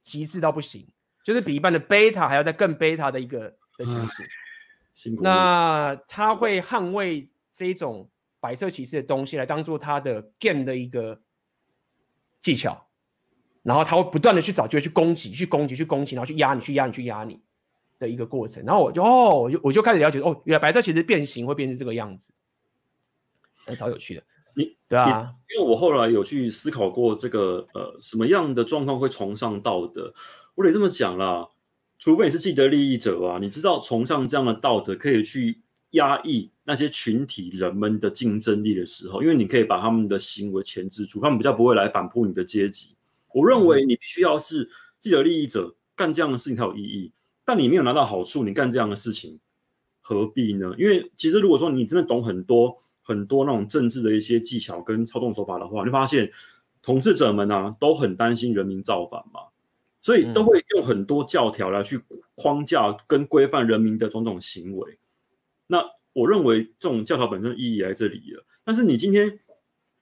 [0.03, 0.87] 极致到不行，
[1.23, 4.29] 就是比一般的贝塔还要再更贝塔的一个的形式。
[5.21, 8.09] 那他会捍卫这种。
[8.41, 11.21] 白色骑士的东西来当做他的 game 的一个
[12.39, 12.87] 技巧，
[13.63, 17.43] 然后他会不断的去找机会去攻击、去攻击、去攻击，然后去压你、去压你、去压你
[17.99, 18.63] 的一个过程。
[18.63, 22.33] 然后我就哦，我就我就开始了解哦，原来白色骑士变形会变成这个样子，
[23.65, 24.23] 还超有趣的。
[24.55, 30.13] 你对啊，因为我后来有去思考过这个呃什么样的状况会崇尚道德，
[30.55, 31.47] 我得这么讲啦，
[31.97, 35.61] 除非你是既得利益者啊，你知道崇尚这样的道德可以去。
[35.93, 42.93] 压抑那些群体人们的竞争力的时候，因为你可以把他们的行为钳制住，他们比较不会来反扑你的阶级。
[43.33, 44.69] 我认为你必须要是
[44.99, 47.11] 既得利益者干这样的事情才有意义，
[47.43, 49.39] 但你没有拿到好处，你干这样的事情
[49.99, 50.75] 何必呢？
[50.77, 52.77] 因为其实如果说你真的懂很多
[53.09, 56.31] 很多那种政治的一些技巧跟操纵手法的话，你发现
[56.83, 59.41] 统治者们啊都很担心人民造反嘛，
[59.99, 61.99] 所以都会用很多教条来去
[62.35, 64.99] 框架跟规范人民的种种行为。
[65.65, 65.83] 那
[66.13, 69.39] 我认为这种教条本身的意义也在这里了，但是你今天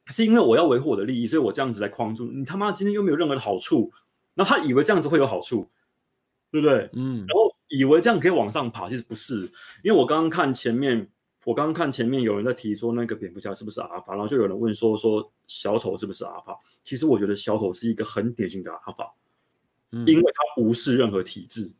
[0.07, 3.93] 是因为我要维护我的利益，所以我这样子来框住你，他妈今天又没有任何的好处，
[4.33, 5.69] 那他以为这样子会有好处，
[6.51, 6.89] 对不对？
[6.93, 9.51] 嗯，然后以为这样可以往上爬，其实不是，
[9.83, 11.09] 因为我刚刚看前面，
[11.47, 19.13] 我刚刚看前面有人在提说那个蝙蝠侠是不是阿法，然后就有人问说说小丑是不是阿法，其实我觉得小丑是一个很典型的阿法，
[19.93, 21.73] 嗯，因为他无视任何体制。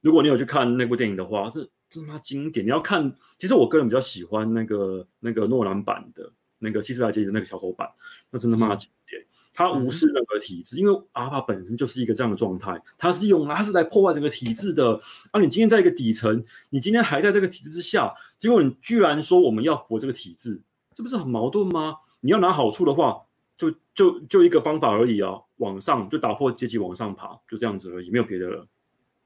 [0.00, 1.68] 如果你有去看那部电影的话，是。
[1.90, 2.64] 这他妈经典！
[2.64, 7.90] 你要看，其实我个人比较喜欢那个那个诺兰版的那个希斯莱杰的那个小丑版，
[8.30, 9.20] 那真的妈经典。
[9.52, 15.00] 他无视任何体制，嗯、因为阿法本身就是一个这样的状态，他是用他是来破坏整个体制的。
[15.32, 20.60] 啊，你今天在一个底层，你今天还在这个体制之下，结果你居然说我们要服这个体制，
[20.94, 21.98] 这不是很矛盾吗？
[22.20, 23.20] 你要拿好处的话，
[23.56, 28.66] 就就就一个方法而已啊，往上就打破阶级往上爬，就这样子而已，没有别的了。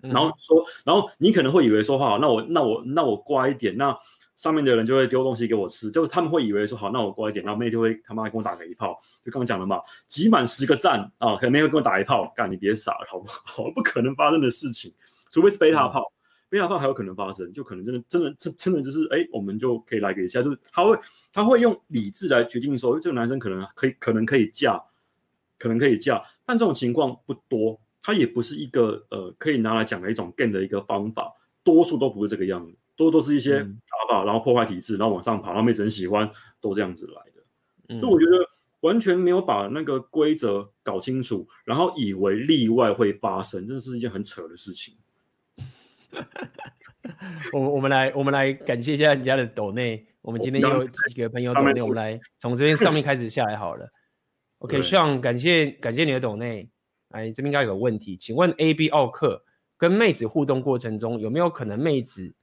[0.00, 3.96] 然后说，然后你可能会以为说好，那我那我那我乖一点，那
[4.36, 13.70] 上面的人就会丢东西给我吃，就他们会以为说好，那我乖一点，然后妹就会他妈跟我打个一炮，就刚刚讲了嘛，集满十个赞啊，可能妹会跟我打一炮，干你别傻了，好不好？
[13.70, 14.92] 不可能发生的事情，
[15.30, 16.12] 除非是贝塔炮，
[16.54, 20.96] 贝塔炮还有可能发生，就可能真的真的真真的就是哎，我们就可以来给一下，就是他会
[21.32, 24.80] 他会用理智来决定说这个男生可能可以可能可以嫁，
[25.58, 27.80] 可能可以嫁，但这种情况不多。
[28.06, 31.32] 他也不是一个呃可以拿来讲的一种 game 的一个方法，
[31.62, 36.30] 多数都不是这个样子，多都是一些打法，然后破坏体制，然后往上爬，然后妹子很喜欢，
[36.60, 37.98] 都这样子来的。
[37.98, 38.46] 所以我觉得，
[38.80, 44.94] 完全没有把那个规则搞清楚，然后以为例外会发生，真的是一件很扯的事情。
[47.52, 53.88] 我我们来我们来感谢一下人家的抖内，我们今天有几个朋友抖内，我们来从这边上面 开始下来好了。
[54.58, 56.68] OK，Sean，感谢感谢你的抖内。
[57.10, 59.40] 哎，这边应该有个问题，请问 AB 奥克
[59.76, 62.34] 跟妹子互动过程中，有没有可能妹子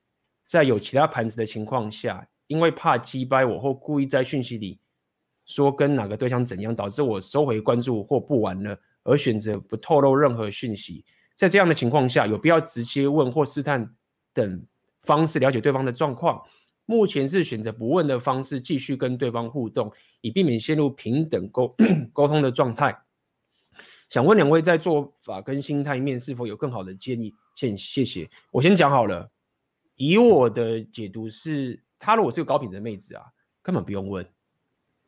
[0.46, 4.80] 在有其他盘子的情况下，因为怕击败我或故意在讯息里
[5.46, 11.04] 说跟哪个对象怎样，导致我收回关注或不玩了，而选择不透露任何讯息？
[11.42, 13.96] 在这样的情况下，有必要直接问或试探
[14.32, 14.64] 等
[15.02, 16.40] 方式了解对方的状况？
[16.86, 21.76] 目前是选择不问的方式继续跟对方互动，以避免陷入平等沟
[22.14, 22.96] 沟通的状态。
[24.08, 27.34] 想问两位在做法跟心态面是否有更好的建议？
[27.56, 28.30] 先谢谢。
[28.52, 29.28] 我先讲好了，
[29.96, 33.24] 以我的解读是，他如果是个高品质的妹子啊，
[33.64, 34.24] 根本不用问，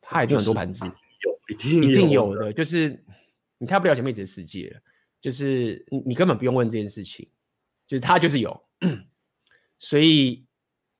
[0.00, 3.00] 他已经很多盘子，有一定一定有的，就是
[3.56, 4.80] 你太不了解妹子的世界了，
[5.24, 7.26] 就是你你根本不用问这件事情，
[7.86, 8.62] 就是他就是有，
[9.80, 10.44] 所以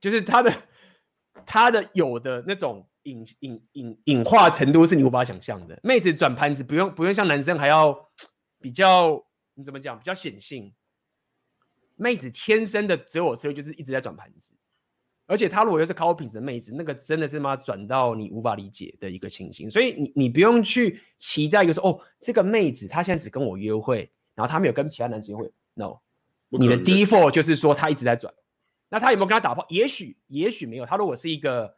[0.00, 0.62] 就是他的
[1.44, 2.88] 他的有的那种。
[3.04, 5.78] 隐隐隐隐化程度是你无法想象的。
[5.82, 7.94] 妹子转盘子不用不用像男生还要
[8.62, 9.22] 比较，
[9.52, 9.98] 你怎么讲？
[9.98, 10.72] 比较显性。
[11.96, 14.54] 妹子天生的择偶策略就是一直在转盘子，
[15.26, 19.70] 而且她如果又是高品质的妹子，那个真的是妈转到你无法理解的一个情形。
[19.70, 25.52] 所以你你不用去期待一个说哦，这个妹子她现在只跟我约会，然后他没有跟其他男生约会。
[25.74, 25.98] No，
[26.48, 28.32] 你的 default 就是说他一直在转。
[28.88, 29.66] 那他有没有跟他打炮？
[29.68, 30.86] 也许也许没有。
[30.86, 31.76] 他如果是一个。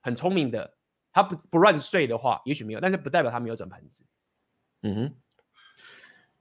[0.00, 0.74] 很聪明的，
[1.12, 4.04] 他不不乱睡的话，也许没有，但是不代表他没有转盘子。
[4.82, 5.14] 嗯哼，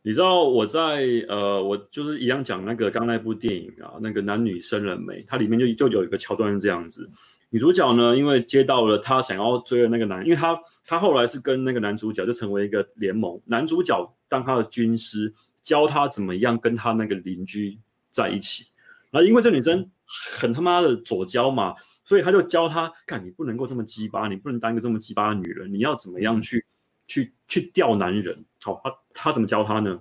[0.03, 7.09] 你知道我在呃，我就是一样讲那个刚那部电影啊，那个男女生人没，它里面就就有一个桥段是这样子，
[7.49, 15.33] 女主角呢，因为接到了她想要追的那个男，因为她她后来是跟那个男主角就成为一个联盟，男主角当他的军师，
[15.67, 17.77] 教他怎么样跟他那个邻居
[18.09, 18.67] 在一起，
[19.11, 21.75] 然后因为这女生很他妈的左交嘛。
[22.07, 26.65] 所以他就教他，看你不能够这么鸡巴，你不能当一个这么鸡巴的女人，你要怎么样去
[27.05, 28.45] 去去钓男人？
[28.63, 29.99] 好，他他怎么教他呢？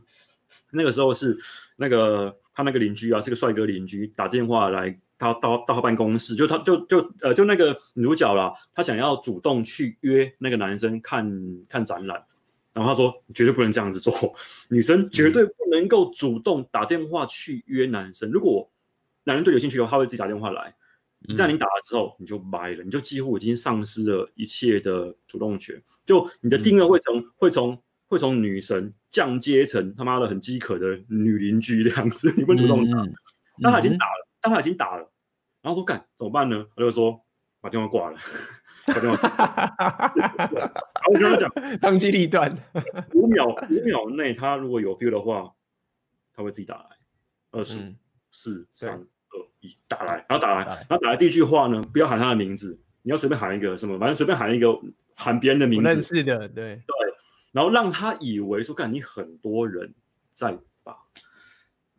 [0.71, 1.37] 那个时候是
[1.75, 11.29] 那个他那个邻居啊，是个帅哥邻居，打电话来，他到到他办公室，就他就就呃就那个女主角啦，她想要主动去约那个男生看
[11.69, 12.25] 看展览，
[12.77, 14.13] 然后他说绝对不能这样子做，
[14.69, 18.71] 女生绝对不能够主动打电话去约男生，如果
[19.25, 20.77] 男人对有兴趣的话，他会自己打电话来。
[21.27, 25.83] 一旦你打了之后，你就掰了，你就几乎已经丧失了一切的主动权。
[26.05, 32.99] 就你的定位会从、嗯、会从会从女神降阶成他妈的很饥渴的女邻居这样子，你不主动打。
[33.63, 35.11] 当、嗯、他已经打了，但他已经打了，
[35.63, 36.67] 然后说干怎么办呢？
[36.77, 37.19] 他就说
[37.63, 38.19] 把电话挂了，
[41.09, 42.55] 我跟他讲， 当机立断，
[43.15, 45.53] 五秒五秒内他如果有 feel 的话，
[46.35, 46.85] 他会自己打来。
[47.53, 47.95] 二十
[48.31, 49.77] 四三二一。
[49.89, 54.79] 打来，然后打来，然后打来第一句话呢，不要喊他的名字，你要随便喊一个什么，反正随便喊一个
[55.15, 55.89] 喊别人的名字。
[55.89, 56.83] 认识的，对对，
[57.53, 59.95] 然后让他以为说，干你很多人
[60.33, 60.97] 在打，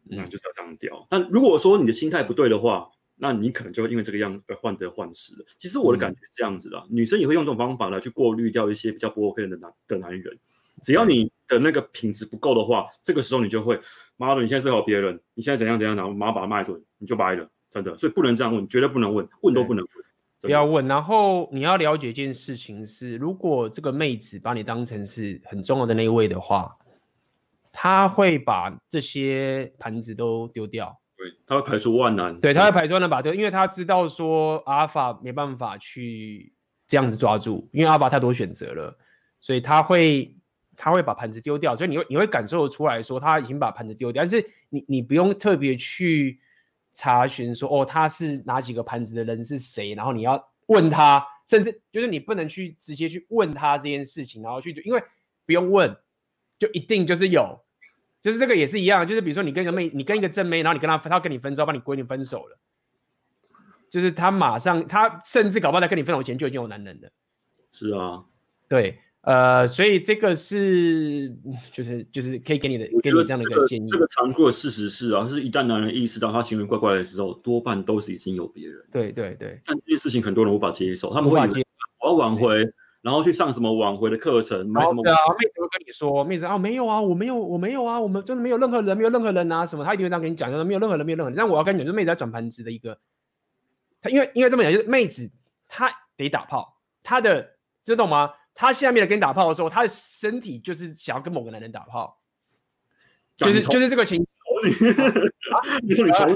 [0.03, 1.07] 那就是要这样调。
[1.09, 5.45] 但如果说你的心态不对的话，那你可能就会因为这个样子而患得患失了。
[5.57, 10.39] 其实我的感觉是这样子的，女生也会用这种方法来去过滤掉一些比较不 OK 的男的男人。
[10.83, 13.79] 只要你的那个品质不够的话，这个时候你就会，
[14.15, 17.49] 妈的，你现在最好别人，你现在怎样怎样，然后马上把他骂一顿，你就掰了。
[17.69, 20.05] 真的，所以不能这样问，绝对不能问，问都不能问，
[20.41, 20.87] 不要问。
[20.87, 26.77] 然后你要了解一件事情是，如果这个妹子把你当成是很重要的那一位的话，
[27.73, 30.97] 她会把这些盘子都丢掉。
[31.29, 32.39] 对，她会排除万难。
[32.39, 36.53] 对，他会排除万难把这个，因为他知道说阿尔法没办法去
[36.87, 38.97] 这样子抓住，因为阿尔法太多选择了，
[39.39, 40.35] 所以他会
[40.75, 41.75] 他会把盘子丢掉。
[41.75, 46.39] 所以你会你会感受出来说他已经把盘子丢掉，但是你你不用特别去。
[46.99, 49.93] 查询说哦，他是哪几个盘子的人是谁？
[49.93, 54.99] 然后你要问他，甚至就是你不能去直接去问他这件事情，然后去就因为
[55.45, 55.95] 不用问，
[56.57, 57.63] 就一定就是有，
[58.27, 62.59] 就是这个也是一样，就是比如说你跟一个妹，你跟一个正妹，然后你跟她，她跟你分手，把你闺女分手了，
[63.89, 67.09] 就是她马上她甚至搞不好在跟你分手前就已经有男人了。
[67.71, 68.25] 是啊，
[68.67, 68.99] 对。
[69.21, 71.33] 呃，所以这个是，
[71.71, 73.87] 就是就是可以给你的，给你这样的一个建议。
[73.87, 78.81] 这个残酷的事实是啊，是一旦男人意识到他行为怪怪的时候，多半都是已经有别人。
[78.91, 79.59] 对对对。
[79.65, 81.37] 但这件事情很多人无法接受，他们会
[81.99, 82.63] 我要挽回，
[83.07, 85.01] 然后去上什么挽回的课程，买什么？
[85.01, 89.85] 对啊，妹子会跟你说，妹子啊，没有啊，我没有，我没有啊，我们真的没有任何人，没有任何人啊，什么？
[89.85, 91.37] 他一定会这样跟你讲，就是没有任何人，没有任何人。
[91.37, 92.99] 但我要跟你讲，就是妹子在转盘子的一个，
[94.01, 95.31] 他因为因为这么讲，就是妹子
[95.69, 97.51] 她得打炮，她的
[97.81, 98.33] 知道吗？
[98.53, 102.19] 她下面的跟你打炮的时候，她的身体就是想要跟某个男人打炮，
[103.37, 104.21] 就是就是这个情。
[105.81, 106.35] 你说你丑，你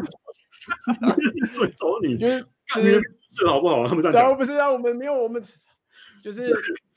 [1.51, 3.85] 说你丑，你就是是好不好？
[3.85, 5.41] 他们这样讲，不是啊，我们没有，我们
[6.21, 6.53] 就是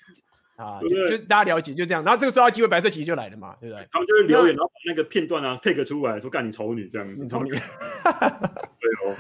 [0.57, 2.05] 啊，就大家了解，就这样。
[2.05, 3.89] 然后这个抓到机会，白色旗就来了嘛，对不对？
[3.91, 7.51] 他们就会留言，然后把那个片段啊 take 出来说干你丑女这样子，丑女。
[7.55, 9.17] 对哦，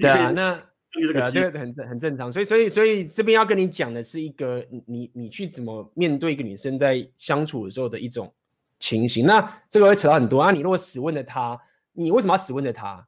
[0.00, 0.62] 对啊，那。
[0.96, 8.34] 对啊，这个很很正常，所以所以所以这边要跟你讲的是一个你你去怎么面对一个女生在相处的时候的一种
[8.78, 9.26] 情形。
[9.26, 10.50] 那这个会扯到很多啊。
[10.50, 11.60] 你如果死问了她，
[11.92, 13.06] 你为什么要死问了她？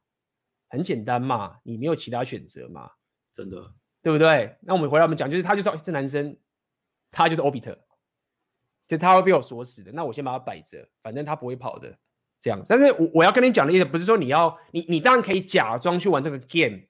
[0.69, 2.91] 很简单嘛，你没有其他选择嘛，
[3.33, 3.57] 真的，
[4.03, 4.57] 对不对？
[4.61, 6.37] 那我们回来我们讲，就是他就说这男生
[7.11, 7.77] 他就是 o b i t
[8.87, 9.93] 就他会被我锁死的。
[9.93, 11.97] 那我先把他摆着，反正他不会跑的，
[12.41, 12.63] 这样。
[12.67, 16.81] 但是我我要跟你讲的意思不是说你要你你当然可以假装去玩这个 game。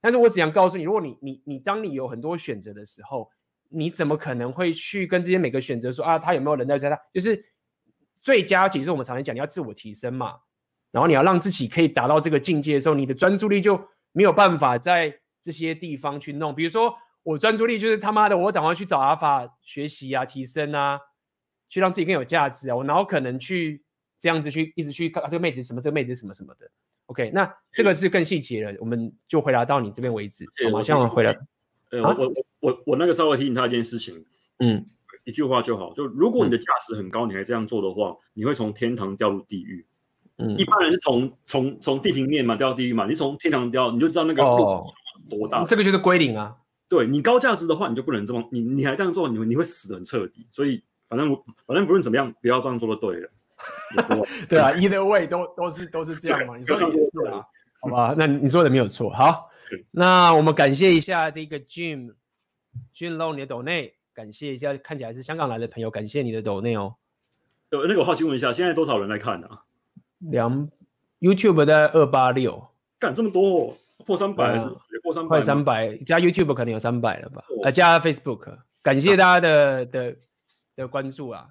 [0.00, 3.28] 但是我只想告诉你，如果你你你当你有很多选择的时候，
[3.68, 6.96] 你怎么可能会去跟这些每个选择说啊，他有没有人在在他？
[7.12, 7.44] 就是
[8.22, 10.36] 最佳，其实我们常常讲，你要自我提升嘛，
[10.92, 16.54] 然后你要让自己可以达到这个境界的时候，你的专注力就没有办法在这些地方去弄。
[16.54, 20.98] 比如说我专注力就是他妈的，我赶快去找阿法学习啊，提升啊，
[21.68, 23.82] 去让自己更有价值啊，我哪有可能去
[24.18, 26.70] 这样子去一直去看这个妹子什么，这个妹子什么什么的。
[27.06, 30.44] OK，那这个是更细节了，我们就回答到你这边为止。
[30.72, 31.36] 马上回来。
[31.90, 34.22] 呃，我我我我那个稍微提醒他一件事情，
[34.58, 34.84] 嗯，
[35.24, 39.86] 一句话就好，就如果你的价值很高，你还这样做的话，你会从天堂掉入地狱。
[40.36, 44.64] 嗯，一般人是从从从地平面嘛掉到地狱嘛，你从天堂掉，你就知道那个路
[45.28, 45.64] 多大。
[45.64, 46.56] 这个就是归零啊。
[46.88, 50.46] 对，你高价值的话，你就不能这么，你你还这样做，你你会死的很彻底。
[50.50, 51.28] 所以反正
[51.66, 53.30] 反正不论怎么样，不要这样做就对了。
[54.48, 56.56] 对啊，either way 都都是都是这样嘛。
[56.56, 57.44] 你说的也是啊，
[57.80, 58.14] 好吧？
[58.16, 59.10] 那你说的没有错。
[59.10, 59.50] 好，
[59.90, 62.14] 那我们感谢一下这个 Jim
[62.94, 66.94] Jim Low 你的抖内，感谢一下看起来是香港来的朋友，感谢你的抖内哦。
[67.70, 69.48] 呃，那个我好奇问一下，现在多少人来看呢？
[70.20, 70.70] 两
[71.20, 72.68] YouTube 的二八六，
[72.98, 74.68] 干这么多，破三百是
[75.02, 77.44] 破三百，快三百，加 YouTube 可能有三百了吧？
[77.62, 80.16] 呃，加 Facebook，感谢大家的的
[80.76, 81.48] 的关注啊。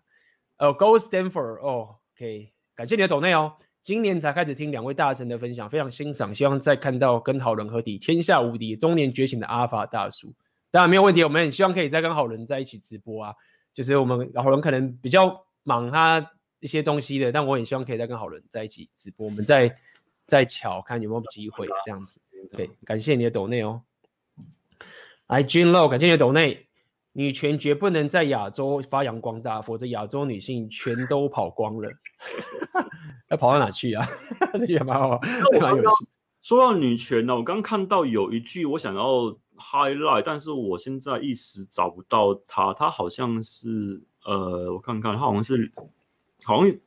[0.58, 3.54] 呃，Go Stanford，哦，OK，感谢你的抖内哦。
[3.84, 10.34] 今年才开始听两位大神的分享，非常欣赏，希望再看到跟好人合体，天下无敌，中年觉醒的阿法大叔。
[10.72, 13.34] 当然没有问题，我们很希望可以再跟好人在一起直播啊。
[13.74, 19.74] 就是我们好人可能比较忙他一些东西的，但我很希望可以再跟好人在一起直播，我们再
[20.26, 22.20] 再瞧看有没有机会这样子。
[22.52, 23.82] 对，感谢你的抖内哦。
[25.28, 26.68] 来，Jun Low，感谢你的抖内。
[27.14, 31.90] 女权绝不能在亚洲发扬光大，否则亚洲女性全都跑光了。
[33.30, 34.08] 要跑到哪去啊？
[34.54, 35.20] 这句蛮好，
[35.60, 36.08] 蛮有趣。
[36.44, 42.72] 说到女权呢，我刚看到有一句我想要 highlight，但是我现在一时找不到它。
[42.74, 45.72] 它好像是呃，我看看，它好像是
[46.46, 46.78] 好像。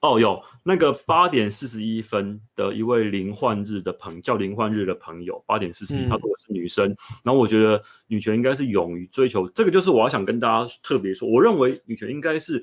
[0.00, 12.62] 哦，有那个八点四十一分的一位林焕日的朋叫林焕日的朋友，八点四十一，他说我是女生，嗯、然后我觉得女权应该是勇于追求，这个就是我要想跟大家特别说，我认为女权应该是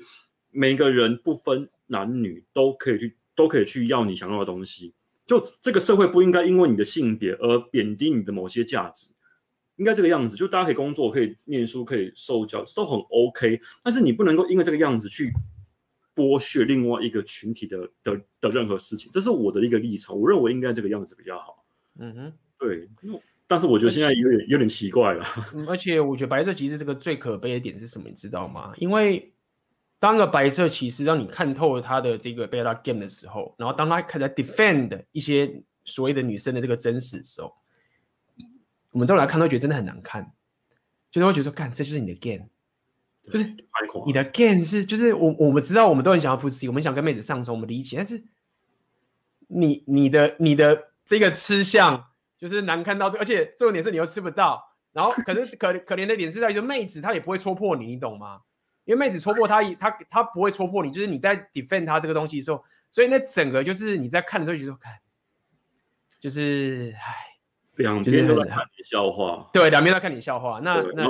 [0.50, 4.94] 每个人不分男女都可以去都可以去要你想要的东西，
[5.26, 9.10] 就这个社会不应该因为你的性别而贬低你的某些价值，
[9.76, 15.30] 应该这个样子，就大家可以工作，可以念书，可以受教，都很 OK，但是你不能够因为这个样子去。
[16.16, 20.18] 剥削另外一个群体的的的任何事情，这是我的一个立场。
[20.18, 21.64] 我认为应该这个样子比较好。
[21.98, 22.88] 嗯哼，对。
[23.46, 25.24] 但是我觉得现在有点有点奇怪了。
[25.68, 28.08] 而且我觉得白色骑士这个最可悲的点是什么？
[28.08, 28.72] 你知道吗？
[28.78, 29.32] 因为
[30.00, 37.54] 当个白色骑士让你看透了他的这个 beta game 的时候，然后当他开始 defend 一些所谓的女生的这个真实的时候，
[38.90, 40.32] 我们这种来看都觉得真的很难看，
[41.10, 42.48] 就是会觉得说，干，这就是你的 game。
[43.30, 43.44] 就是
[44.06, 47.96] 你的 gain 是，就是我我们知道，我们都很想要 pussy，我们想跟妹子上床，我们理解。
[47.96, 48.22] 但是
[49.48, 52.06] 你你的你的这个吃相
[52.38, 54.62] 就是难看到这，而且重点是你又吃不到。
[54.92, 58.40] 然后可是可可怜的点是在于说，妹子她也不会戳破你，你懂吗？
[58.84, 64.92] 因为妹子戳破她，她她不会戳破你，就是你在 defend 她这个东西的时候，所以那整个就是你在看的时候觉得看，
[66.20, 67.25] 就是唉。
[67.76, 70.60] 两边都在看你笑话，对，两边都在看你笑话。
[70.62, 71.04] 那那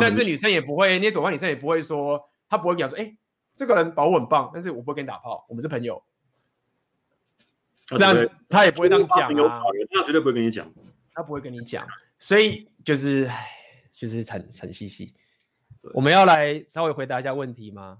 [0.00, 3.16] 但是女生也不会，那左方女生也不会说，她不会跟你说，哎，
[3.54, 6.02] 这个人保护很棒，但是我不会跟你打炮，我们是朋友。
[7.86, 8.14] 这样
[8.48, 10.72] 他也不会这样讲啊，那绝对不会跟你讲，
[11.12, 11.84] 他不会跟你讲，
[12.18, 13.48] 所以就是唉，
[13.92, 15.12] 就是惨惨兮兮。
[15.92, 17.98] 我们要来稍微回答一下问题吗？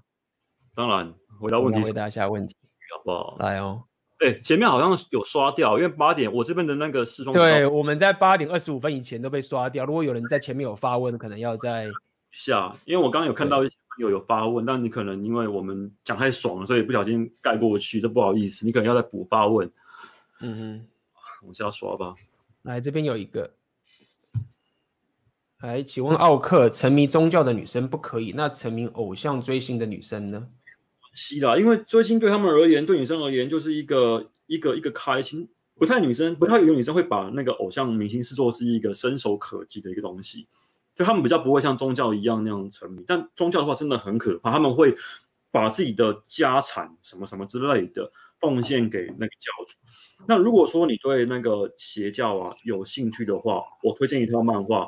[0.73, 2.55] 当然，回答问题，回答一下问题，
[2.95, 3.35] 好不好？
[3.39, 3.83] 来哦。
[4.21, 7.33] 对，前面好像有刷掉，因为八点我这边的那个视窗。
[7.35, 9.83] 对，我们在八点二十五分以前都被刷掉。
[9.83, 11.89] 如果有人在前面有发问，可能要再
[12.31, 19.67] 下，因为我刚刚有看到一些朋友有发问，但你可能因为我们讲太爽了，所以不小心盖过去，这不好意思，你可能要再补发问。
[20.39, 20.87] 嗯哼，
[21.41, 22.13] 我们先刷吧。
[22.61, 23.49] 来，这边有一个，
[25.61, 30.47] 来，请问奥克，沉迷宗教的女生不可以，那沉迷偶像追星的女生呢？
[31.13, 35.49] 是啦，因为追星对他们而言，对女生而言就是一个一个一个开心。
[35.75, 40.45] 不太女生，不太有女生会把那个偶像明星视作是一个伸手可及的一个东西，
[40.93, 43.03] 就他们比较不会像宗教一样那样沉迷。
[43.07, 44.95] 但宗教的话真的很可怕，他们会
[45.49, 49.75] 把自己的家产什么什么之类的奉献给那个教主。
[50.27, 54.87] 那如果说你对那个邪教啊有兴趣的话，我推荐一套漫画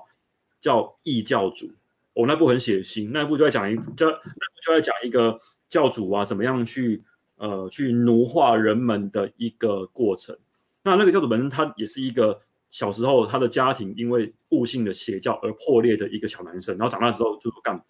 [0.59, 1.65] 叫《异教主》，
[2.13, 5.39] 我、哦、那部很血腥，那部就在讲一这那部就在讲一个
[5.73, 7.03] 教主啊怎么样去
[7.37, 10.37] 呃去奴化人们的一个过程。
[10.83, 17.83] 那那个教主本身，他也是一个小时候他的家庭因为悟性的邪教而破裂的一个小男生，然后长大之后就干。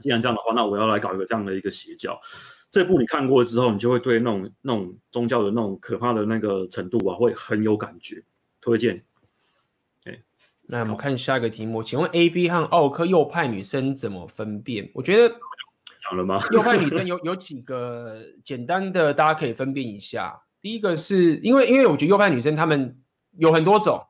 [0.00, 2.18] 既然这样的话，那我要来搞一个这样的一个邪教。
[2.70, 8.22] 这部你看过之后，你就会对那种那种宗教的那种可怕的那个程度啊，会很有感觉。
[8.60, 9.04] 推荐。
[10.02, 10.20] Okay.
[10.66, 14.90] 那我们看下一个题目，请问 A B 和奥克右派女生怎么分辨？
[14.94, 15.34] 我觉得
[16.04, 16.40] 讲了吗？
[16.50, 20.42] 右派女生 有有几个简单的，大家可以分辨一下。
[20.60, 22.98] 第一个是因为，因为我觉得右派女生她们
[23.36, 24.02] 有很多种，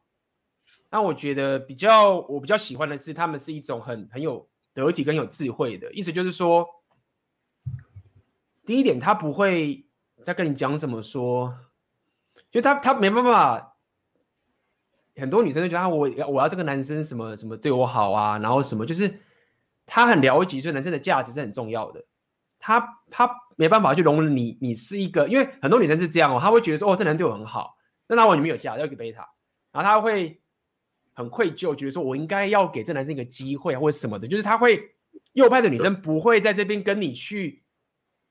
[0.91, 6.67] 那我觉得比较我比较喜欢的是，她们是一种很很有得体跟有智慧的，意思就是说，
[8.65, 9.85] 第一点，她不会
[10.23, 11.57] 再跟你讲什么说，
[12.51, 13.77] 就她她没办法，
[15.17, 19.21] 很多女生都觉得啊我要我要这个男生什么什么对我好啊，然后什么就是
[19.87, 22.05] 他很了解，所以男生的价值是很重要的。
[22.59, 27.77] 他他没办法去容忍你，你是一个，因为很多女生是这样哦，她会觉得说，哦，这男对我很好，
[28.09, 29.29] 那他完全没有价值，要给贝塔，
[29.71, 30.41] 然后他会
[31.13, 34.95] 很愧疚，觉得说我应该要给这男生一个机会或者什么的，就是他会
[35.35, 37.63] 右派的女生不会在这边跟你去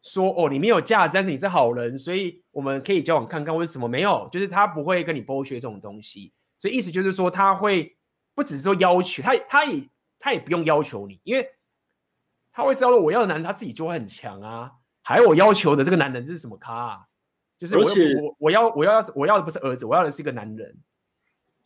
[0.02, 4.28] 说，哦，你没有价值，但是你是好人，所以我们可以交往看看，为什么没有？
[4.32, 7.96] 就是他不会跟你剥削这种东西，所以意思就是说，他会
[8.34, 9.88] 不只是说要求，他他也
[10.24, 11.46] 他也不用要求你，因为。
[12.56, 14.72] 他会知道说，我要的男人他自己就会很强啊，
[15.02, 17.00] 还有我要求的这个男人是什么咖啊？
[17.58, 20.78] 就是我我我要我要我要的不是儿子，我要的是一个男人。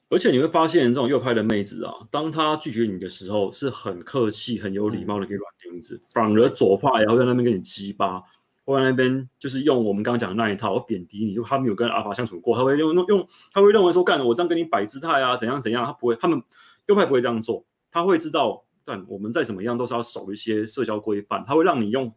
[0.09, 8.23] 而且你会发现，这种右派的妹子啊，当她拒绝你的时候，是很客气、很有礼貌的给软钉子；反而左派然后在那边跟你鸡巴，
[8.63, 16.41] 或在那边就是用我们刚刚讲的那一套，我贬低你，就他没有跟阿法相处过，他会用用他会认为说，干我这样跟你摆姿态啊，怎样怎样，他不会，他们
[16.85, 17.65] 右派不会这样做，
[17.97, 18.63] 他会知道。
[18.89, 22.09] 但我们再怎么样都是要守一些社交规范，他会让你用，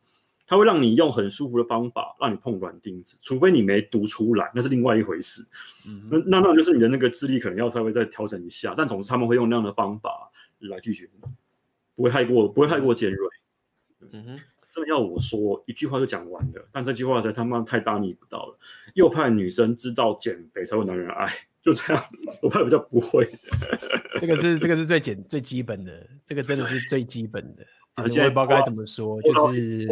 [0.46, 5.44] 他会让你用很舒服的方法让你碰软钉子，除非你没读出来，那是另外一回事。
[5.84, 11.28] 嗯、那那那就是你的那个智力可能要稍微再调整一下，但总之他们会用那样的方法来拒绝你，
[11.96, 13.28] 不会太过不会太过尖锐。
[14.12, 14.40] 嗯哼，
[14.72, 18.58] 真的要我说一句话就讲完了，但这句话实在他妈太大逆不道了。
[18.94, 21.30] 右派女生知道减肥才会男人爱。
[21.62, 22.02] 就这样，
[22.40, 23.30] 我怕比较不会。
[24.18, 27.62] 这个是这个是最简最基本的，这个真的是最基本的。
[28.02, 29.86] 就是我也不知道该怎么说，就是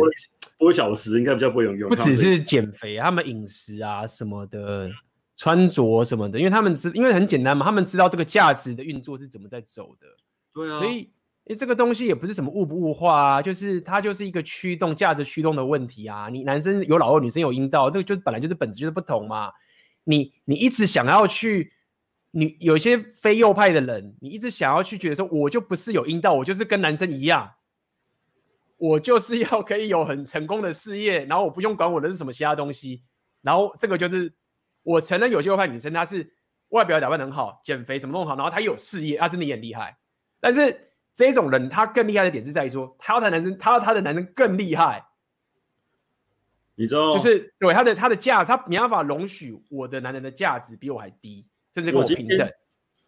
[0.56, 1.90] 播小时应该比较不会有用。
[1.90, 4.88] 不只是减肥，他们饮食啊什么的，
[5.36, 10.06] 穿着什么的，因为他们知，因为很简单嘛，他们知道这个价值的运作是怎么在走的。
[10.54, 10.78] 对啊。
[10.78, 11.10] 所以，
[11.48, 16.28] 诶，这个东西也不是什么物不物化啊，就是它就是一个驱动价值驱动的问题啊。
[16.28, 19.50] 你男生有老二，女生有阴道，这个就本来就是本质就是不同嘛。
[20.04, 21.72] 你你一直想要去，
[22.30, 27.50] 你有些非右派的人，你一直想要去觉得说，我就不是有阴道，我就是跟男生一样，
[28.76, 33.00] 我就是要可以有很成功的事业，然后我不用管我的是什么其他东西，
[33.40, 34.30] 然后这个就是
[34.82, 36.30] 我承认有些右派女生她是
[36.68, 39.96] 外表打扮很好，减肥什么都好，然后她有事业，她真的也很厉害，
[40.40, 40.87] 但是
[41.18, 45.04] 这种人他更厉害的点是在于说，他要谈男生，他要他的男生更厉害。
[46.76, 52.48] 你知道，就是对他的他的价，他没办法容许我的男人的价值比我还低，甚至跟我平等。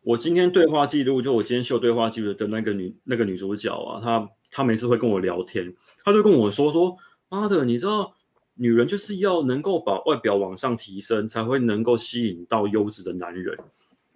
[0.03, 5.73] 我今天对话记录，就我今天秀对话记录的那个女那个女主角啊，她她每次会跟我聊天，
[6.05, 6.97] 她就跟我说说，
[7.29, 8.13] 妈的，你知道，
[8.55, 13.57] 女人就是要能够把外表往上提升，才会能够吸引到优质的男人。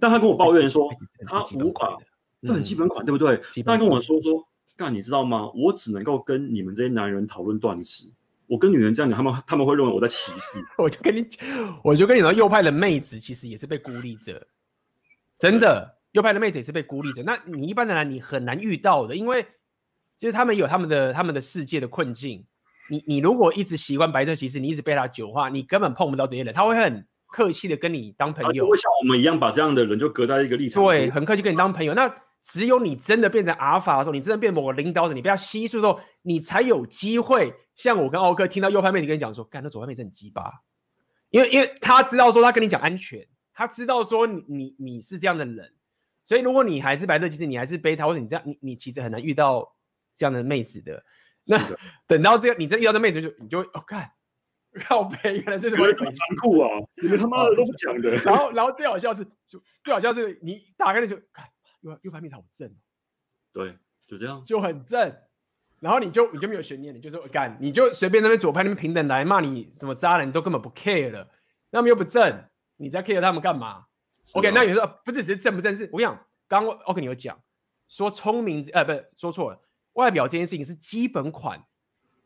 [0.00, 0.90] 但她跟我抱怨说，
[1.26, 1.96] 她无法，
[2.46, 3.40] 这很基本款，对不对？
[3.64, 4.46] 他跟我说说，
[4.76, 5.50] 干，你知道吗？
[5.54, 8.06] 我只能够跟你们这些男人讨论断食。
[8.46, 10.64] 我跟女人这样讲，他们他们会认为我在歧视。
[10.76, 11.26] 我就跟你，
[11.82, 14.46] 我就跟你说，右派的妹子其实也是被孤立者，
[15.38, 17.22] 真的，右派的妹子也是被孤立者。
[17.22, 19.46] 那你一般的人，你很难遇到的，因为
[20.18, 22.44] 就是他们有他们的他们的世界的困境。
[22.90, 26.52] 你你如果一直习惯白色歧视，你一直被他酒化，你根本碰不到这些人。
[26.52, 30.84] 他会很客气的跟你当朋友，会像我们一样把这样的人就隔在一个立场。
[30.84, 31.94] 对，很客气跟你当朋友。
[31.94, 32.14] 那
[32.44, 40.52] 只有你真的变成阿尔法的时候，你真的变成某个领导者，你被他吸收的时候，你才有机会像我跟奥克听到右派妹子跟你讲说，干那左派妹子很鸡巴，
[41.30, 45.72] 因为因为他知道说他跟你讲安全，他知道说你你你是这样的人，
[46.22, 49.74] 所以如果你还是白色，其实你还是贝塔，或者你这样，你你其实很难遇到
[50.14, 51.02] 这样的妹子的。
[51.46, 54.10] 那的等到这个你真遇到这妹子就你就会哦看。
[54.88, 56.08] 靠背， 原来这是什么残
[56.42, 56.68] 酷啊！
[57.00, 58.10] 你们他妈的都不讲的。
[58.26, 61.46] 然后，然后最好笑是，就最好笑是你打开那就看，
[61.84, 62.74] 右右派妹子好正。
[63.52, 65.14] 对，就这样，就很正。
[65.80, 71.28] 然后你就你就没有悬念，你就说干，你就随便那边左派那边平等来骂你什么渣男，都根本不 care 了。
[71.70, 72.44] 那么又不正，
[72.76, 73.84] 你在 care 他们干嘛
[74.32, 75.76] ？OK，那你说不是只是正不正？
[75.76, 77.38] 是我跟你讲，刚刚 OK 你有讲
[77.88, 79.60] 说聪明，呃，不是说错了，
[79.92, 81.62] 外表这件事情是基本款。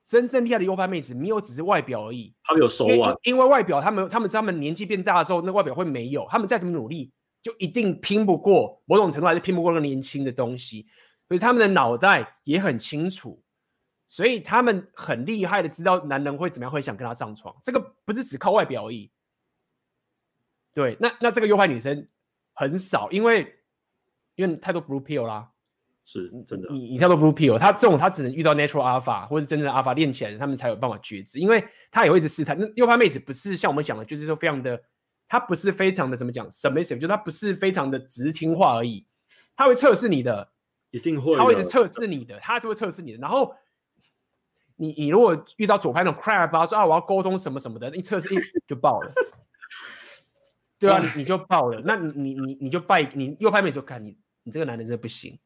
[0.04, 10.86] 真正厉害的右派妹子没有只是外表而已，他们有手腕，因为外表他们他们是他们年纪变大的时候，那外表会没有，他们再怎么努力，就一定拼不过，某种程度还是拼不过那个年轻的东西，
[11.28, 13.42] 所以他们的脑袋也很清楚，
[14.06, 19.10] 所以他们很厉害的知道男人会怎么样，会想跟他上床，这个不是只靠外表而已。
[20.74, 22.08] 对，那那这个右派女生
[22.54, 23.54] 很少，因为
[24.34, 25.50] 因为太多 blue pill 啦。
[26.04, 32.58] 是真的，你你太多 blue pill，他这种他只能遇到 natural alpha 或者是真正的 alpha 练起来，他们才有办法觉知，因为他也会一直试探。
[32.58, 34.82] 那右派妹子不是像我们想的，就是说非常的，
[35.28, 39.06] 他不是非常的怎么讲 submissive，就是他不是非常的只是听话而已，
[39.54, 40.50] 他会测试你的，
[40.90, 43.18] 一定会，他会一直测试你的，他是会测试你的。
[43.18, 43.54] 然后
[44.76, 49.12] 你你如果遇到左派那种 crap 啊，说啊我要沟通什么什么的，一测试一就爆了，
[50.78, 55.38] 对啊，你就爆了，那你你你你就败，你右派妹子就看你你这个男人真的不行。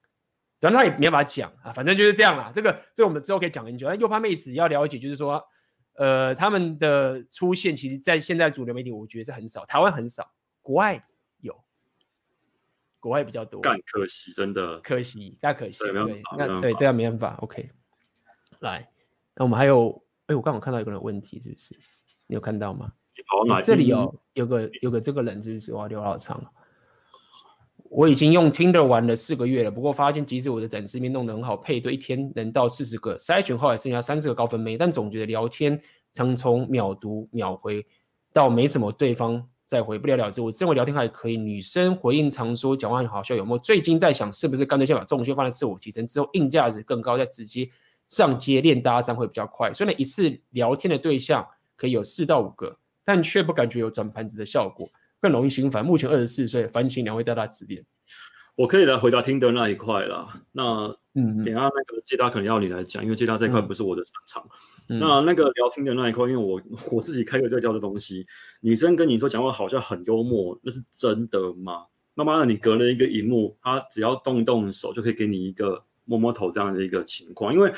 [0.60, 2.52] 然后他也没办法讲啊，反正就是这样啦。
[2.54, 3.88] 这个这个我们之后可以讲很久。
[3.88, 5.44] 但右派妹子要了解，就是说，
[5.94, 10.32] 呃，他们的出现，其实在现在主流媒体，我觉得是很少，台湾很少，
[10.62, 11.00] 国外
[11.40, 11.62] 有，
[12.98, 13.60] 国外比较多。
[13.62, 15.78] 但，可惜，真的可惜，太可惜。
[15.80, 17.36] 对，对那对这样没办法。
[17.42, 17.70] OK，
[18.60, 18.88] 来，
[19.34, 21.74] 那我们还有，哎，我刚好看到一个人问题，是不是？
[22.26, 22.92] 你有看到吗？
[23.50, 25.72] 欸、这里哦，有个有个这个人，是不是？
[25.74, 26.42] 哇，留好长
[27.94, 35.78] 我已经用 Tinder 玩了四个月了，不过发现即使我的展示面弄得很好，配对一天能到四十个，筛选后来剩下三十个高分妹，但总觉得聊天
[36.14, 37.86] 常从秒读秒回
[38.32, 40.40] 到没什么，对方再回不了了之。
[40.40, 43.58] 我认为聊天还可以，女生回应常说讲话很好笑，有没有？
[43.58, 47.68] 最近在想是不是干脆先把重心放在自我提升之后，硬价值更高，再直接
[48.08, 49.70] 上街练搭讪会比较快。
[49.74, 51.46] 虽然一次聊天的对象
[51.76, 52.74] 可以有四到五个，
[53.04, 54.88] 但却不感觉有转盘子的效果。
[55.22, 55.82] 更容易心烦。
[55.82, 57.82] 目前二十四岁，烦请两位大大指点。
[58.54, 60.28] 我可以来回答听的那一块啦。
[60.52, 64.46] 那嗯，等下那个接搭可能要你来讲，因为接搭这块不是我的擅长。
[64.88, 68.26] 嗯、那那个聊听的那一块，因为我我自己开个在教的东西，
[68.60, 71.86] 女生跟你说讲话好像很幽默，那是真的吗？
[72.14, 77.72] 慢慢的你隔了一个荧幕，她只要动一动手就可以给你一个摸摸头这样的一个情况，因为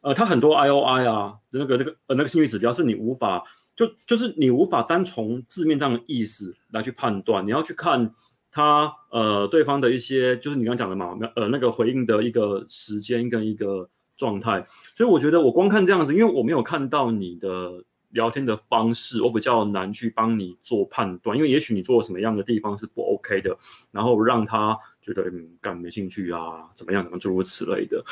[0.00, 3.44] 呃，他很多 I O I 啊，那个那个呃那个信誉指标是你无法。
[3.76, 8.12] 就就是你无法单从字面上的意思来去判断，你要去看
[8.52, 13.88] 他呃对方的一些，就是你刚讲的嘛，呃那个回应的一个时间跟一个
[14.18, 14.66] 状态。
[14.94, 21.34] 所以我觉得我光看这样子，因为我没有看到你的聊天的方式，我比较难去帮你做判断。
[21.34, 23.56] 因为也许你做什么样的地方是不 OK 的，
[23.92, 28.04] 然后让他觉得嗯干没兴趣啊，怎么样怎么诸如此类的。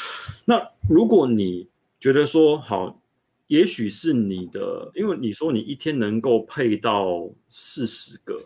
[0.46, 1.68] 那如果你
[2.00, 2.98] 觉得说好。
[3.48, 8.38] 也许是你的，因为你说你一天能够配到四十个，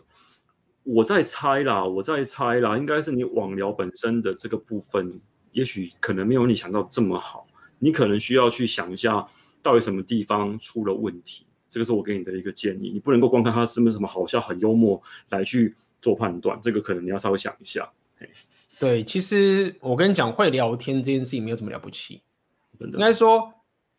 [0.83, 5.19] 我在猜啦，我在猜啦，应该是你网聊本身的这个部分，
[5.51, 7.45] 也许可能没有你想到这么好，
[7.79, 9.27] 你可能需要去想一下，
[9.61, 11.45] 到底什么地方出了问题。
[11.69, 15.01] 这个是我给你的一个建议，你不能够光看他是不是什么好笑、很幽默
[15.31, 17.91] 来去做判断，这个可能你要稍微想一下。
[18.79, 22.21] 对，其实我跟你讲，会聊天这件事情没有什么了不起，
[22.79, 23.53] 应该说。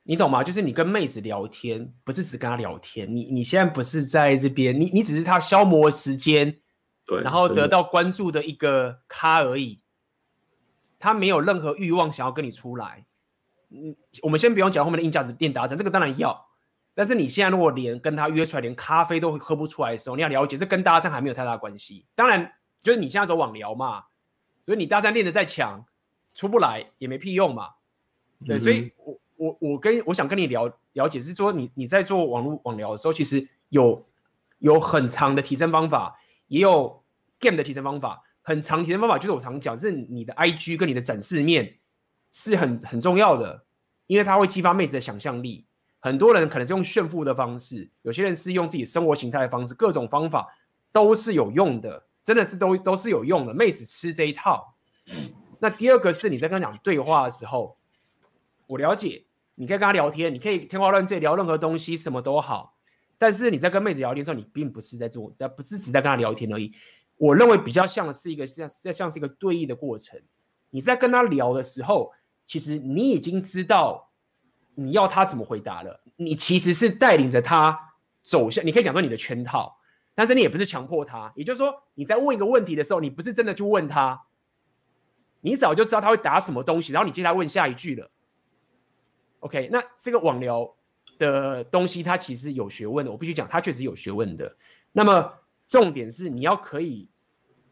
[0.07, 0.45] 你懂吗？
[0.45, 6.59] 就是你跟妹子聊天，不是只跟她聊天，你你现在不是在这边，你你只是她消磨时间，
[7.07, 9.81] 对，然后得到关注的一个咖而已。
[10.99, 13.07] 她没有任何欲望想要跟你出来。
[13.71, 16.49] 嗯，我们先不用讲后面的硬价值练搭讪，这个当然要。
[16.95, 22.05] 但是你现在如果连跟他约出来，连咖啡都喝不出来的时候，你要了解，这跟搭讪还没有太大关系。
[22.15, 22.53] 当然，
[22.83, 24.05] 就是你现在走网聊嘛，
[24.63, 25.87] 所以你搭讪练得再强，
[26.35, 27.71] 出不来也没屁用嘛。
[28.45, 29.19] 对，嗯、所以我。
[29.45, 34.03] 我我跟我想跟你聊了解是说你你在做网络网聊的时候，其实有
[34.59, 37.03] 有很长的提升方法，也有
[37.39, 38.23] game 的提升方法。
[38.41, 41.79] 很长提升方法就是我常讲，是你的 IG 跟你的展示面
[42.31, 43.65] 是很很重要的，
[44.07, 45.67] 因为它会激发妹子的想象力。
[46.01, 50.47] 很多人可能是用炫富的方式，有些人是用自己生活形态的方式，各种方法
[50.93, 53.55] 都是有用的，真的是都都是有用的。
[53.55, 54.75] 妹子吃这一套。
[55.59, 57.79] 那第二个是你在跟他讲对话的时候，
[58.67, 59.25] 我了解，
[59.57, 62.77] 你可以跟他聊天，你可以天花乱坠聊任何东西，什么都好。
[63.17, 66.73] 但是你在跟妹子聊天的时候，你并不是在做，在不是只在跟他聊天而已。
[67.17, 70.21] 我认为比较像是一个像像像是一个对应的过程。
[70.71, 72.13] 你在跟他聊的时候，
[72.47, 74.11] 其实你已经知道
[74.75, 76.03] 你要他怎么回答了。
[76.17, 77.79] 你其实是带领着他
[78.25, 79.77] 走向，你可以讲说你的圈套，
[80.15, 81.33] 但是你也不是强迫他。
[81.37, 84.21] 也就是说，你在问一个问题的时候，你不是真的去问他。
[85.41, 88.11] 你早就知道他会答什么东西，然后你接下问下一句了。
[89.45, 90.75] OK，那这个网聊
[91.19, 93.13] 的东西，它其实有学问的。
[93.13, 94.57] 我必须讲，它确实有学问的。
[94.91, 95.31] 那么
[95.69, 97.11] 重点是，你要可以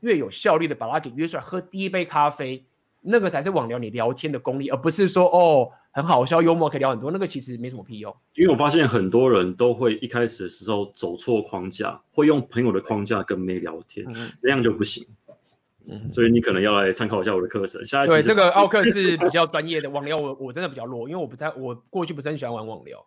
[0.01, 2.63] 越有效率的把它给约出来喝第一杯咖啡，
[3.01, 8.15] 那个才是网聊你聊天的功力，而不是说哦很好笑幽默可以聊很多，那个其实没什么屁用。
[8.35, 15.07] 因为我发现很多人都会一开始的时候走错框架，会用朋友的框架跟妹聊天，嗯、那样就不行。
[15.89, 17.85] 嗯，所以你可能要来参考一下我的课程。
[17.85, 23.05] 下一对，这个奥克是比较专业的网聊，我我真的比较弱，因为我不太，我过去不是很喜欢玩网聊。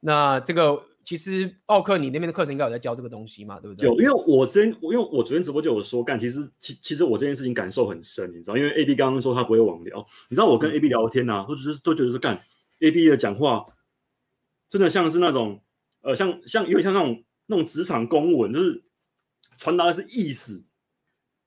[0.00, 3.88] 那这个其实奥克你那边的课程应该有在教这个东西嘛，对不对？
[3.88, 12.40] 有，因为我之前我因为我昨天直播就有说干，其实其其实我这件事情感受很深，你知道，因为 A B 刚刚说他不会网聊，你知道我跟 A B 聊天啊，或者是都觉得是干
[12.80, 13.64] A B 的讲话，
[14.68, 15.62] 真的像是那种
[16.02, 18.82] 呃，像像有点像那种那种职场公文，就是
[19.56, 20.64] 传达的是意思。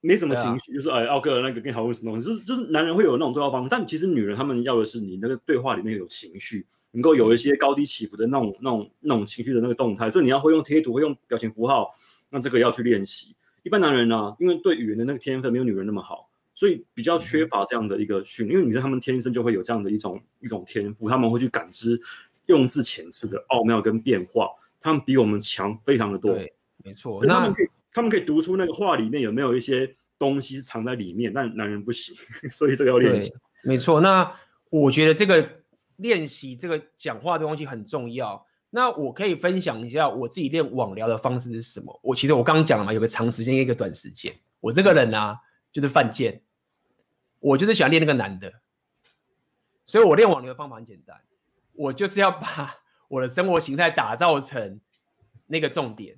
[0.05, 11.91] 没什么情绪，啊、就是哎，奥克那个跟你讨论什么东西，就是就是男人会有那种对话方式，但其实女人她们要的是你那个对话里面有情绪，能够有一些高低起伏的那种那种那种情绪的那个动态，所以你要会用贴图，会用表情符号，
[12.29, 13.35] 那这个要去练习。
[13.63, 18.59] 一般男人呢、啊，因为对语言的那个天分没有女人那么好，所以比较缺乏这样的一个训练。
[18.59, 21.99] 因为女生她们天生就会有这样的一种一种天赋，她们会去感知
[22.45, 24.49] 用字遣词的奥妙跟变化，
[24.79, 26.33] 他们比我们强非常的多。
[26.33, 26.53] 对，
[26.83, 27.19] 没错。
[27.25, 27.67] 那他们可以
[28.25, 32.15] 读出那个话里面有没有一些东西藏在里面，但男人不行，
[32.49, 33.33] 所以这个要练习。
[33.63, 34.31] 没错，那
[34.69, 35.47] 我觉得这个
[35.97, 38.45] 练习这个讲话这东西很重要。
[38.69, 41.97] 那我可以分享一下我自己练网聊的方式是什么？
[42.03, 44.35] 我其实我刚刚讲了嘛，有个长时间，一个短时间。
[44.59, 45.39] 我这个人啊，
[45.71, 46.41] 就是犯贱，
[47.39, 48.51] 我就是喜欢练那个男的，
[49.85, 51.15] 所以我练网聊的方法很简单，
[51.73, 52.75] 我就是要把
[53.07, 54.81] 我的生活形态打造成
[55.47, 56.17] 那个重点。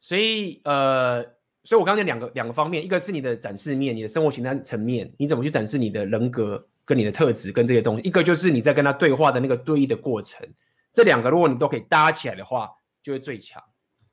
[0.00, 1.22] 所以，呃，
[1.62, 10.48] 所以我刚刚讲两个两个方面，一个是你的展示面，你的生活形态层面，你怎么去展示你的人格跟你的特质跟这些东西；一个就是你在跟他对话的那个对应的过程。
[10.92, 12.70] 这两个如果你都可以搭起来的话，
[13.02, 13.62] 就会最强。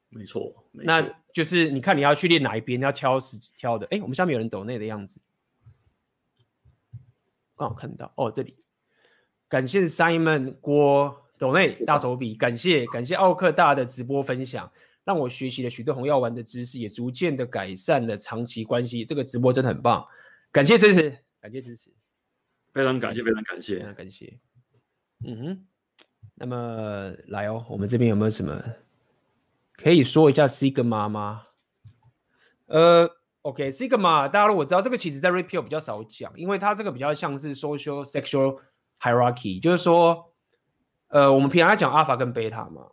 [0.10, 3.88] 没错，没错，那就是你看你要去练哪一边，你要挑是挑的。
[3.92, 5.20] 哎，我们下面有人抖内的样子，
[7.56, 8.56] 刚好看到哦，这里
[9.48, 14.70] 感谢 Simon 郭抖内大手笔，感谢感谢奥克大的直播分享。
[15.08, 19.06] 让我学习了许多红药丸的知识，也逐渐的改善了长期关系。
[19.06, 20.06] 这个直播真的很棒，
[20.52, 21.90] 感谢支持，感谢支持，
[22.74, 24.38] 非常感谢，非常感谢，非常感谢。
[25.24, 25.66] 嗯哼，
[26.36, 28.62] 那么来哦，我们这边有没有什么
[29.78, 31.44] 可以说一下 Sigma 吗？
[32.66, 33.10] 呃
[33.44, 38.60] ，OK，Sigma，大家如果知道这个，其实在 Repeal 比较少讲，因为它这个比较像是 Social Sexual
[39.00, 40.34] Hierarchy，就是说，
[41.08, 42.90] 呃，我们平常在讲 Alpha 跟 Beta 嘛。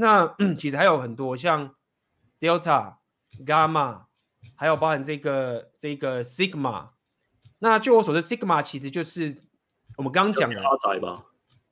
[0.00, 1.74] 那 其实还有很多像
[2.38, 2.98] Delta、
[3.44, 4.04] Gamma，
[4.54, 6.90] 还有包含这个这个 Sigma。
[7.58, 9.42] 那据我所知，Sigma 其实就是
[9.96, 11.24] 我们刚刚讲的阿宅吧？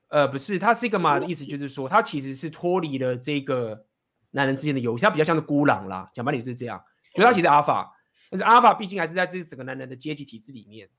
[0.08, 3.86] 呃，不是，它 Sigma 的意思就是说，它其实是脱离了这个
[4.32, 6.10] 男人之间的游戏，它比较像是孤狼啦。
[6.12, 6.84] 讲白点是这样，
[7.14, 7.90] 觉得它其实 Alpha，
[8.28, 10.90] 但是 Alpha 毕竟还是在这整个男人的阶级体制里面，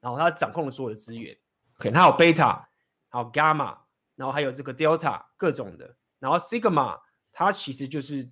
[0.00, 1.36] 然后它掌控了所有的资源。
[1.78, 2.64] OK，它有 Beta，
[3.10, 3.83] 还有 Gamma。
[4.16, 7.00] 然后还有这个 Delta 各种的，然后 Sigma
[7.32, 8.30] 它其实就是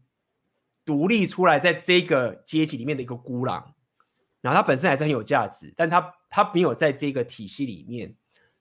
[0.85, 3.75] 独立出来在这个阶级里面的一个孤狼，
[4.41, 8.15] 然后它本身还是很有价值，但它它没有在这个体系里面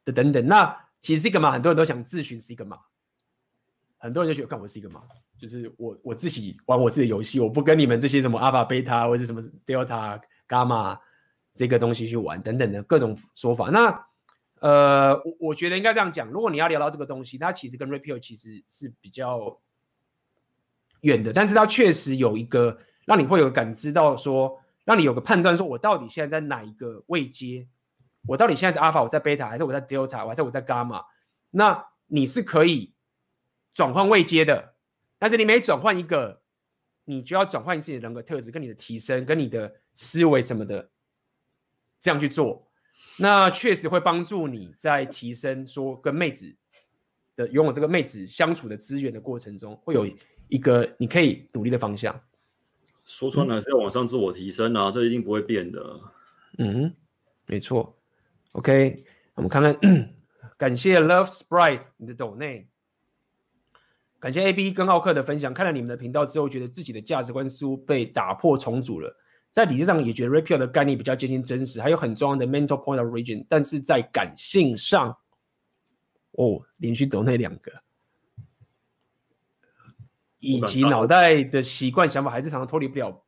[0.05, 0.45] 的等等。
[0.45, 2.79] 那其实 Sigma 很多人都想自寻 Sigma，
[3.97, 5.01] 很多人就觉得看我 Sigma，
[5.37, 10.99] 就是我我自己玩我自己的游戏，我不跟你们这些什么 Alpha、Beta 或者什么 Delta、Gamma
[11.55, 13.69] 这个东西去玩等等的各种说法。
[13.69, 14.07] 那
[14.61, 19.59] 呃，我我觉得应该这样讲，如果你要聊到这个东西，它其实跟 Red Pill 其实是比较
[21.01, 27.67] 远的，但是它确实有一个让你会有感知到说，让你有个判断说，我到底现在在哪一个位阶？
[28.27, 31.03] 我到底现在是 Alpha，我在 Beta，还是我在 Delta，还是我在 Gamma？
[31.49, 32.93] 那你是可以
[33.73, 34.75] 转换位阶的，
[35.17, 36.43] 但是你每转换一个，
[37.05, 40.91] 你就要转换一次你的人格特质，跟你的提升，跟你的思维什么的，
[41.99, 42.70] 这样去做。
[43.17, 46.55] 那确实会帮助你在提升说跟妹子
[47.35, 50.07] 的拥有这个妹子相处的资源的过程中，会有
[50.47, 52.19] 一个你可以努力的方向。
[53.05, 55.99] 说穿了是要往上自我提升啊，嗯、这一定不会变的。
[56.57, 56.93] 嗯，
[57.45, 57.95] 没错。
[58.53, 59.03] OK，
[59.33, 59.75] 我们看看，
[60.57, 62.67] 感谢 Love Sprite 你的抖内，
[64.19, 65.53] 感谢 AB 跟奥克的分享。
[65.53, 69.15] 看了你们的频道之后，觉得自己的价值观似乎被打破重组了。
[69.51, 75.15] 在理智上也觉得 Repeal 的概念比较接近真实，还有很重要的 mental point of origin，但是在感性上，
[76.31, 77.71] 哦，连续抖那两个。
[80.39, 83.23] 以及脑袋的习惯想法还是常常脱离不了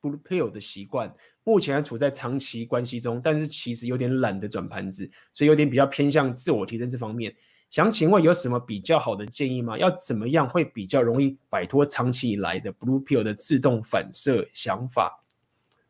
[0.00, 1.14] Blue Pill 的习惯。
[1.42, 7.34] 目前还处在长期关系中，但是其实有点懒得转盘子，所以有点比较偏向自我提升这方面。
[7.68, 9.76] 想请问有什么比较好的建议吗？
[9.76, 15.23] 要怎么样会比较容易摆脱长期以来的 Blue Pill 的自动反射想法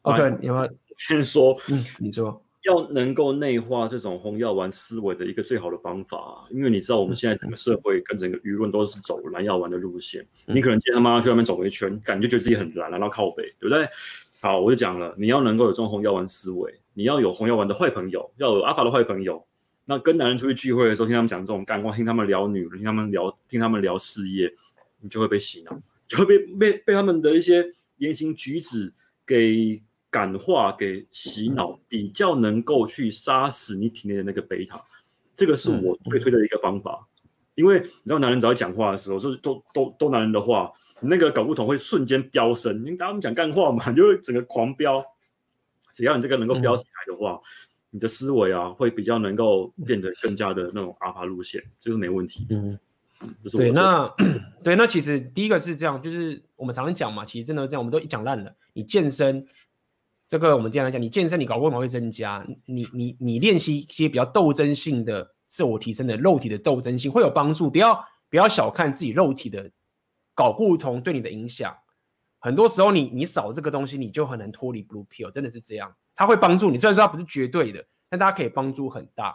[0.04, 0.66] ？OK，你要
[0.96, 1.58] 先说？
[1.68, 2.40] 嗯，你说。
[2.64, 10.26] 要能够内化这种红药丸思维的一个最好的方法，因为你知道我们现在整个社会跟整个舆论都是走蓝药丸的路线。
[10.46, 13.86] 你可能见他妈去外面走一圈，感觉觉得自己很蓝，蓝到靠北，对不对？
[14.40, 19.44] 好，我就讲了，你要能够有这种红药丸思维，你要有红药丸的坏朋友，要有阿法的坏朋友。
[19.84, 24.50] 那跟男人出去聚会的时候，听他们讲这种干话，听他们聊女人，听他们聊，听他们聊事业，
[25.02, 25.78] 你就会被洗脑，
[26.08, 27.62] 就会被被被他们的一些
[27.98, 28.90] 言行举止
[29.26, 29.82] 给。
[30.14, 34.80] 感化给洗脑，比较能够去杀死你体内的那个贝塔，
[35.34, 37.04] 这个是我最推的一个方法。
[37.56, 42.76] 因为你知道，男人只要讲话的时候，就是都都都男人的话，你那个睾固酮会瞬间飙升。
[42.84, 45.04] 因为他们讲干话嘛，就会整个狂飙。
[45.92, 47.42] 只要你这个能够飙起来的话，嗯、
[47.90, 52.46] 你的思维啊会比较能够变得更加的那种阿法路线，这个没问题。
[52.50, 52.78] 嗯，
[53.42, 54.14] 就是对，那
[54.62, 58.54] 对，那其实第一个是这样，就是我们常常讲嘛，其实真的这样，我们都一讲烂了。
[58.74, 59.44] 你健身。
[60.26, 67.70] 这个我们经常讲，你健身，你睾固酮会增加，你你你练习一些比较斗争性的自我提升的肉体的斗争性会有帮助。
[67.70, 69.70] 不要不要小看自己肉体的
[70.34, 71.76] 睾固酮对你的影响。
[72.38, 75.94] 很多时候你你少这个东西，你就很难脱离 Blue Pill，真的是这样。
[76.16, 79.34] 它会帮助你，虽然说它不是绝对的，但大家可以帮助很大。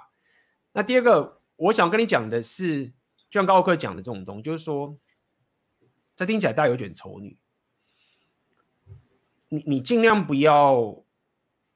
[0.73, 2.85] 那第二个，我想跟你讲的是，
[3.29, 4.95] 就像高克讲的这种东西，就是说，
[6.15, 7.37] 这听起来大家有点丑女。
[9.49, 11.03] 你你尽量不要，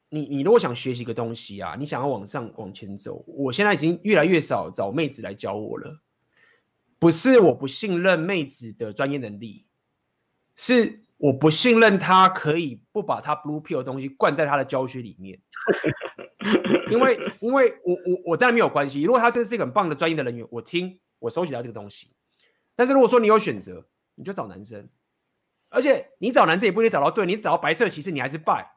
[0.10, 6.00] 你你如果想学习一个东西啊，你想要往上往前走，我现在已经越来越少找妹子来教我了。
[7.00, 9.66] 不是我不信任妹子的专业能力，
[10.56, 15.42] 是我不信任她可以不把她 Blue Pill 的东西灌在她的教学里面。
[16.92, 22.12] 因为因为我我我当然没有关系，如果她真的是一个很棒的专业的人员，我听我收集到这个东西。
[22.76, 23.86] 但是如果说你有选择，
[24.16, 24.88] 你就找男生。
[25.74, 28.76] 而且你找男生也不一定找到对，你找到白色其实你还是败。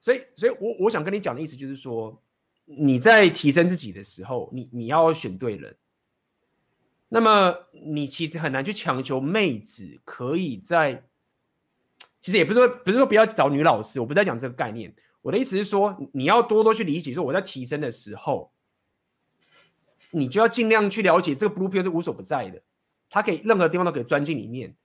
[0.00, 2.22] 所以，所以我我想跟你讲的意思就是说，
[2.64, 5.76] 你在提升自己的时候，你你要选对人。
[7.08, 11.02] 那么你其实很难去强求妹子可以在，
[12.20, 14.94] 其实也不是说不是说不要找女老师，我不在讲这个概念。
[15.22, 18.52] 我的意思是说，你要多多去理解，说我在提升的时候，
[20.12, 22.62] 你就要尽量去了解这个 Blue Pill 是无所不在的，
[23.10, 24.76] 它可以任何地方都可以钻进里面。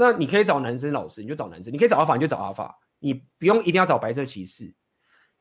[0.00, 2.78] 那你可以找男生老师，你就找男生；你可以找阿法，你就找阿法。
[3.00, 4.72] 你不用一定要找白色骑士。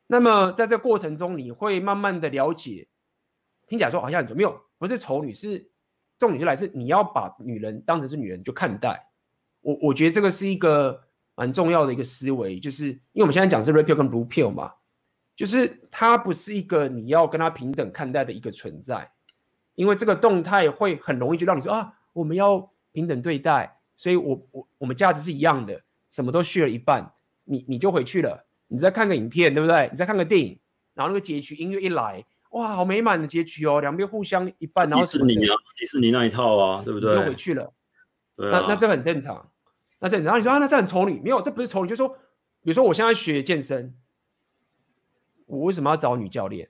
[0.08, 2.88] 那么在这过程中，你会慢慢的了解。
[3.68, 5.70] 听起来说好像很没有，不是丑女，是
[6.18, 9.08] 重点就来是你要把女人当成是女人就看待。
[9.62, 11.04] 我我觉得这个是一个
[11.36, 14.74] 蛮重要的一个思维，就是因为我们现在讲是 r e p e a l 跟 Blue Pill 嘛，
[15.36, 19.12] 就是它不是一个你要跟他平等看待的一个存在，
[19.76, 23.77] 因为这个动态会很容易就让你说啊，我们要平等对待。
[23.98, 27.12] 所以我，我我我们价值是一样的，什么都续了一半，
[27.44, 29.90] 你你就回去了，你再看个影片，对不对？
[29.92, 30.58] 你再看个电影，
[30.94, 37.16] 然后那个结局音乐一来，哇，好美满的结局哦，两边互相一半，然后迪士尼啊，迪士尼那一套啊，对不对？
[37.16, 37.74] 又回去了，
[38.36, 39.52] 对啊、那那这很正常，
[40.00, 40.26] 那正常。
[40.26, 42.10] 然后你说啊，那这很丑女，没有，这不是丑女，就是说，
[42.62, 43.96] 比如说我现在学健身，
[45.48, 46.70] 我为什么要找女教练？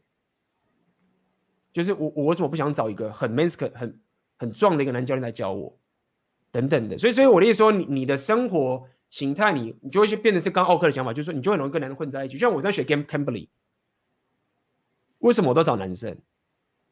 [1.74, 4.02] 就是我我为什么不想找一个很 masculine 很
[4.38, 5.78] 很壮的一个男教练来教我？
[6.52, 12.34] 等等的，所以所以我的意思说，你你的生活形态，你你就会去变成是刚奥克的想法，就是说你就很容易跟男人混在一起。
[12.34, 13.48] 就像我在学 Game Cambly，
[15.20, 16.18] 为什么我都找男生？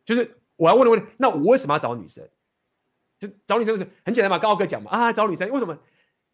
[0.05, 2.23] 就是我要问的问题，那我为什么要找女生？
[3.19, 5.77] 就找女生是很简单嘛，跟奥克讲嘛，啊，找女生为什么？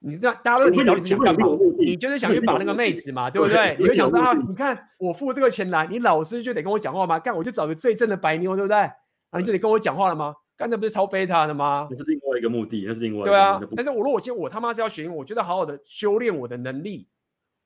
[0.04, 1.48] 你知道大家问你找女生干嘛？
[1.78, 3.78] 你就是想去把那个妹子嘛，对不对？
[3.80, 7.20] 你就想说啊，你看我付这个钱来，你老师就得跟我讲话吗？
[7.20, 8.78] 干我就找个最正的白妞，对不对？
[8.78, 10.36] 啊，你就得跟我讲话了吗？
[10.62, 11.88] 刚才不是超贝塔的吗？
[11.90, 13.60] 那是另外一个目的，那是另外一个对啊。
[13.76, 17.10] 但是我如果今天我他妈是要学，我觉得好好的修炼我的能力，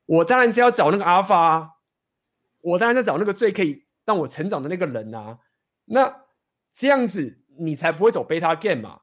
[0.05, 1.69] 我当然是要找那个阿法啊，
[2.61, 5.39] 我当然在找那个最可以让我成长的那个人啊。
[5.84, 6.23] 那
[6.73, 9.01] 这样子你才不会走贝塔 game 嘛？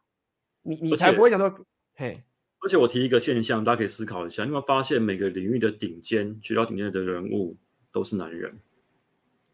[0.63, 1.55] 你你才不会想说，
[1.95, 2.25] 嘿。
[2.65, 7.59] 而且我提一个现象，大家可以思考一下，因为发现每个领域的顶尖、学到顶尖的人物
[7.93, 8.59] 都是男人。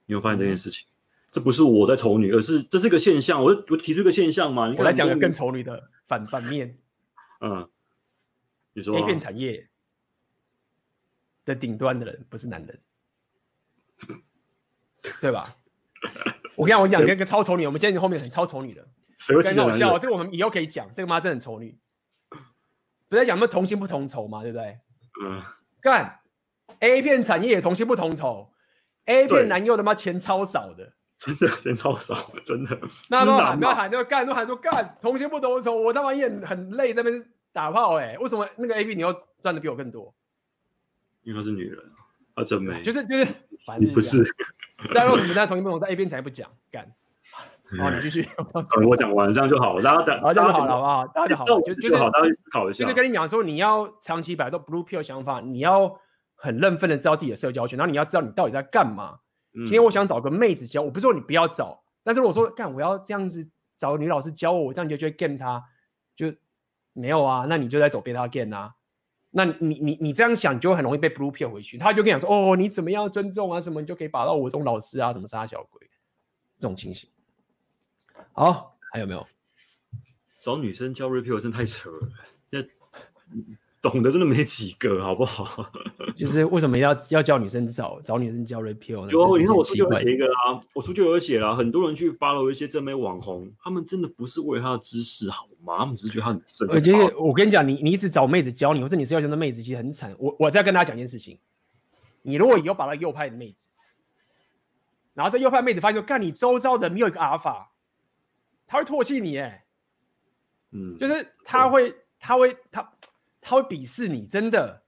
[0.07, 0.87] 你有发现这件事情？
[0.87, 0.95] 嗯、
[1.31, 3.43] 这不是我在丑女，而是这是个现象。
[3.43, 6.79] 我我提出一个现象嘛，你我来讲个更丑女的反反面。
[7.41, 7.69] 嗯，
[8.73, 9.69] 你说、啊、A 片产业
[11.45, 12.81] 的顶端的人不是男人，
[15.21, 15.57] 对吧？
[16.57, 18.89] 我跟你讲，我讲一个超丑女，我们今天后面很超丑女的，
[19.27, 19.99] 很好笑。
[19.99, 21.79] 这个我们以后可以讲，这个妈真的很丑女。
[23.09, 24.79] 不是在讲什么同薪不同酬嘛，对不对？
[25.23, 25.43] 嗯。
[25.81, 26.19] 干
[26.81, 28.53] A 片产业也同薪不同酬
[29.05, 32.15] ，A 片男优他妈钱超少的，真的人超少，
[32.45, 32.79] 真的。
[33.09, 39.13] 那都喊，不要喊，就干，都喊说干，同薪不同酬，我他妈也很累，在那边打炮哎、欸，为什么那个 A B 你要
[39.43, 40.15] 赚的比我更多？
[41.25, 41.83] 因为她是女人
[42.35, 42.81] 啊，真美。
[42.83, 43.27] 就是就是，
[43.67, 44.25] 反正不是。
[44.95, 46.89] 再为什么在同薪不同酬，在 A 边才不讲干？
[47.79, 48.27] 好，你继续。
[48.87, 51.07] 我讲完这样就好，大家等，好，这样就好了，好不好？
[51.09, 52.85] 大家就好，就就好，大家思考一下。
[52.85, 55.99] 就是跟你讲说，你要长期摆脱 blue pill 想法，你要
[56.37, 59.19] 很认份的知道自己的社交圈，然后你要知道你到底在干嘛。
[59.65, 65.65] 今天我想找个妹子教，我不是说你不要找，但是我说干，我要这样子找女老师教我，我这样就觉得 game 她，
[66.17, 66.33] 就
[66.93, 67.47] 没有啊？
[67.49, 68.75] 那你就在走 beta game 啊？
[69.31, 71.77] 那你你你这样想，你就很容易被 blue pill 回去。
[71.77, 73.61] 他就跟你讲说，哦，你怎么样尊重啊？
[73.61, 75.13] 什么你就可以把到我这种老师啊？
[75.13, 75.89] 什么杀小鬼
[76.59, 77.11] 这种情形。
[78.33, 79.27] 好，还有没有？
[80.41, 82.09] 找女生教 repeal 真的太扯了，
[82.51, 82.63] 那
[83.83, 85.71] 懂得真的没几个，好不好？
[86.19, 89.13] 就是为什么要要叫女生找找女生教 repeal 呢？
[89.13, 95.79] 有，你看我书就有写一个啊，我书就有写了，很多人去 follow 一些正妹网红，他们真的不是为了他的知识好吗？
[95.79, 96.69] 他们只是觉得他很正。
[96.69, 100.15] 我觉得我跟你讲，你你一直找妹子教你，或者你是要教的妹子，其实很惨。
[100.19, 101.39] 我我再跟大家讲一件事情，
[102.23, 103.69] 你如果以后把到右派的妹子，
[105.15, 107.73] 然后这右派妹子发现说，干你周遭的没有一个阿尔法。
[108.71, 109.65] 他会唾弃你，哎，
[110.73, 112.93] 嗯，就是他会，他会，他，
[113.41, 114.83] 他会鄙视你，真的，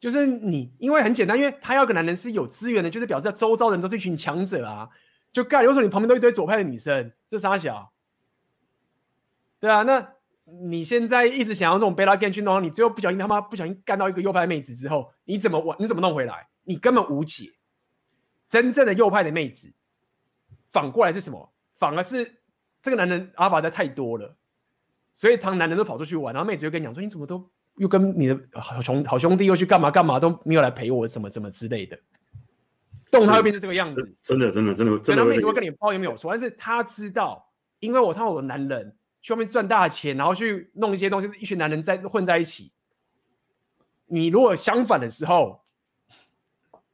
[0.00, 4.88] 就是你，因为很简单，因为他要个男人是有资源的，就是表示他周遭人都是一群强者啊，
[5.30, 7.92] 就干，有时候你旁边都一堆左派的女生，这三小，
[9.60, 10.14] 对啊，那
[10.44, 15.76] 你现在一直想要这种 beta game 去弄，你最后不小心他妈不小心干到一个右派妹子之后，你怎么玩？
[15.78, 16.48] 你怎么弄回来？
[16.64, 17.52] 你根本无解。
[18.48, 19.72] 真正的右派的妹子，
[20.72, 21.52] 反过来是什么？
[21.78, 22.38] 反而是。
[22.82, 24.34] 这个男人阿法在太多了，
[25.12, 27.50] 所以常男人都跑出去玩，然后妹子就跟你讲说：“你怎么都
[27.80, 31.98] 又跟你的好兄好兄弟又去干嘛干嘛都没有来陪我，什么什么之类的。”
[33.10, 35.22] 动他会变成这个样子，真的真的真的真的。
[35.22, 37.50] 然后妹子会跟你抱怨没有错，但是他知道，
[37.80, 42.70] 因为我他我的男人去外面赚大钱，然后去弄一些东西，一群男人在混在一起。
[44.06, 45.60] 你如果相反的时候，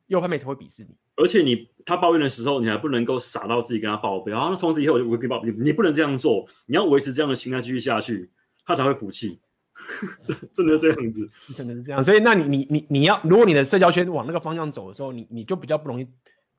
[0.07, 0.97] 右派妹子会鄙视你。
[1.17, 8.31] 而且你他抱怨的时候，你还不能够傻到自己跟他报备，然后从此以后我就不会跟你报，你你不能这样做，你要维持这样的心态继续下去，
[8.65, 9.39] 他才会服气。
[10.53, 12.03] 真的这样子， 真的是这样。
[12.03, 16.07] 所以那你你你你要，如果你的社交圈往那个方向走的时候，你你就比较不容易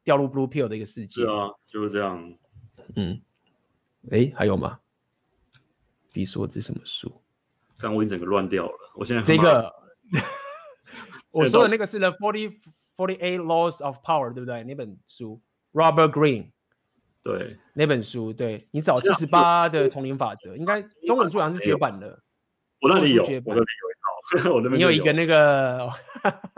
[0.03, 1.22] 掉入 blue pill 的一个世界。
[1.22, 2.34] 是啊，就是这样。
[2.95, 3.22] 嗯，
[4.11, 4.80] 哎，还有吗？
[6.14, 7.11] 比如说这什么书？
[7.77, 8.73] 刚我已经整个乱掉了。
[8.95, 9.72] 我现在这个，
[11.31, 12.53] 我说的那个是 The Forty。
[12.98, 14.64] Forty Eight Laws of Power，对不对？
[14.64, 15.39] 那本书
[15.72, 16.48] ，Robert Greene，
[17.22, 22.19] 对，那本书，对，你找四十八的丛林法则，应该中文书好像是绝版的。
[22.80, 23.66] 我那里有，我那里
[24.34, 25.90] 有一套， 我那边你有一个那个，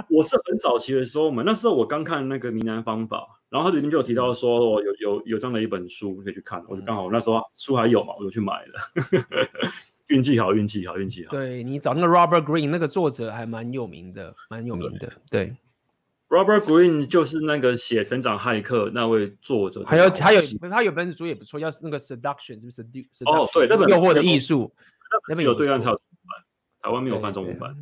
[0.10, 3.18] 我是很早期的时候嘛，那时候我刚看那个《名男方法》，
[3.50, 8.82] 然后它里面就有提到说，我有有有这样的一本书可以去看，我就刚好那时候书还有嘛，我就去买了。
[10.08, 11.32] 运气好，运气好，运气好。
[11.32, 15.56] 对，你找那个 Robert Greene，那个作者还蛮有名的，蛮有名的，对。
[16.30, 24.72] Robert Greene 就是那个写《成长骇客》那位作者，还有还有他有本书也不错，要是那个 Seduction 是不是？Seduction 哦，对，那本诱惑的艺术，
[25.28, 25.92] 那边有对岸才
[26.82, 27.76] 台湾没有翻中文版。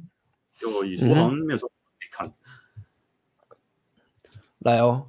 [0.61, 2.33] 诱惑艺术，我好像没有中文没看。
[4.59, 5.07] 来哦，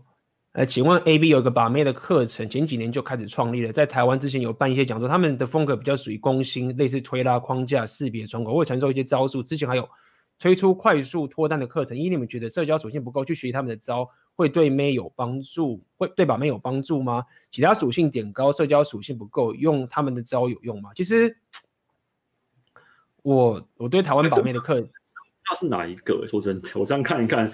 [0.53, 9.43] 呃，请问 AB 有一个把妹的课程，前几年就开始创立了，在台湾之前有办一些讲座，他们的风格比较属于攻心，类似推拉框架、识别窗口，会传授一些招数。
[9.43, 9.89] 之前还有。
[10.41, 17.25] 推出快速脱单的课程，因为你们觉得社交属性不够，去学习他们的招会对妹有帮助，会对把妹有帮助吗？
[17.51, 20.91] 其他属性点高，社交属性不够，用他们的招有用吗？
[20.95, 21.37] 其实
[23.23, 26.27] 我我对台湾把妹的客，那是哪一个？
[26.27, 27.53] 说真的，我这样看一看，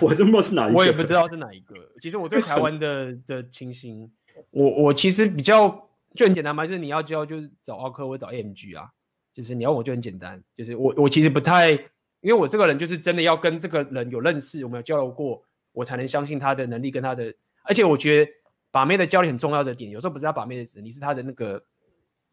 [0.00, 1.74] 我真不知道是哪一个，我也不知道是哪一个。
[2.00, 4.10] 其实我对台湾的 的情形，
[4.50, 5.68] 我我其实比较
[6.14, 8.90] 就很简单嘛，就是你要教就是找奥客或找 AMG 啊。
[9.34, 11.78] 就是你要我就很简单，就是我我其实不太，因
[12.24, 15.40] 为我这个人就是真的要跟这个人有认识，我们有交流过，
[15.70, 17.32] 我才能相信他的能力跟他的，
[17.62, 18.32] 而且我觉得
[18.72, 21.62] 把妹的教练很重要的点，有时候不是他把妹的能力，是他的那个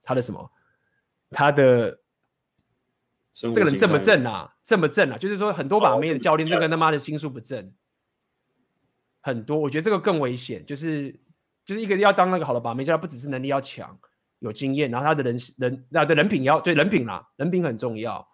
[0.01, 0.49] 他的什么，
[1.29, 1.99] 他的
[3.35, 4.55] 这个人正不正啊？
[4.63, 5.17] 正不正啊？
[5.17, 7.73] 就是说很多把妹的教练，那个他妈的心术不正，
[9.19, 11.19] 很多，我觉得这个更危险，就是
[11.65, 13.99] 就是一个要当那个好的把妹，就他不只是能力要强，
[14.39, 18.25] 有经验，然后他的人人那对人品要对人品啦，人品很重要，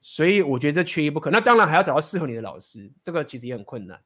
[0.00, 1.30] 所以我觉得这缺一不可。
[1.30, 4.00] 那当然还要找到适合你的老师，这个其实也很困难。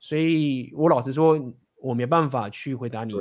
[0.00, 1.38] 所以我老实说，
[1.80, 3.14] 我没办法去回答你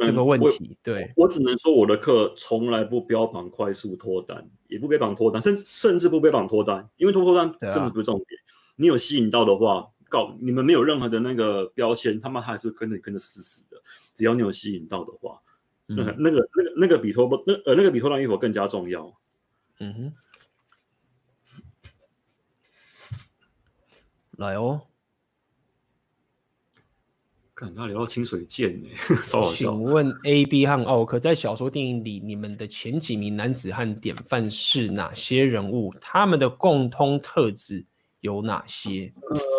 [0.00, 0.78] 这个问题。
[0.82, 8.40] 对，我只能说我的课从来不标榜快速脱单，也不标榜脱单，甚甚至不标榜脱单，因为脱脱单真的不是重点。
[8.76, 13.76] 你有吸引到的话，告你们没有任何的那个标签，他们还是跟着你跟着死死的。
[14.14, 15.40] 只要你有吸引到的话，
[15.86, 19.12] 那个那个那个那个比脱不那呃那个比脱单与否更加重要。
[19.80, 20.12] 嗯哼，
[24.36, 24.82] 来哦。
[27.56, 28.88] 看他聊到清水剑呢，
[29.26, 29.70] 超好笑。
[29.70, 35.90] 请问 A、B 和奥克在小说电影里，你们的前几名男子汉典范是哪些人物？
[35.98, 37.82] 他们的共通特质
[38.20, 39.10] 有哪些？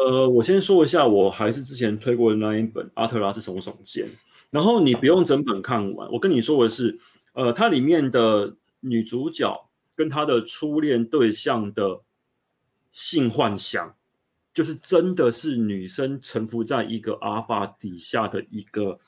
[0.05, 4.05] 呃，我先说一下，我还是之前推过的那一本《阿特拉斯耸耸肩》，
[4.51, 6.07] 然后你不用整本看完。
[6.11, 6.99] 我跟你说的是，
[7.33, 12.01] 呃，它里面的女主角跟她的初恋对象的
[12.91, 13.95] 性幻想。
[14.57, 18.99] 就是真的是女生臣服在一个阿尔法底下的一个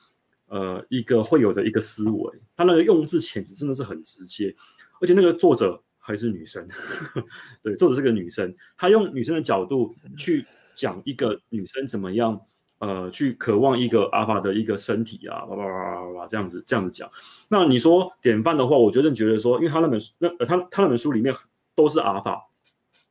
[0.46, 4.56] 呃一个会有的一个思维，他那个用字遣词真的是很直接，
[5.02, 6.68] 而且那个作者还是女生，
[7.64, 10.46] 对，作者是个女生，她用女生的角度去
[10.76, 12.40] 讲一个女生怎么样
[12.78, 17.10] 呃去渴望一个阿尔法的一个身体啊，叭叭叭叭叭这样子这样子讲。
[17.48, 21.34] 那你说典范的话，我觉得你觉得说，因为他那本那呃他他那本书里面
[21.74, 22.48] 都是阿尔法，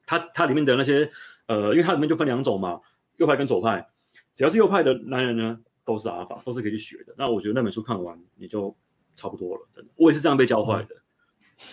[0.07, 1.11] 他他里面的那些。
[1.49, 2.81] 呃，因为它里面就分两种嘛，
[3.17, 3.87] 右派跟左派，
[4.35, 7.15] 只要是右派的男人呢，都是阿尔法，都是可以去学的。
[7.19, 8.75] 那我觉得那本书看完你就
[9.17, 10.95] 差不多了，真的，我也是这样被教坏的。
[10.95, 11.01] 嗯、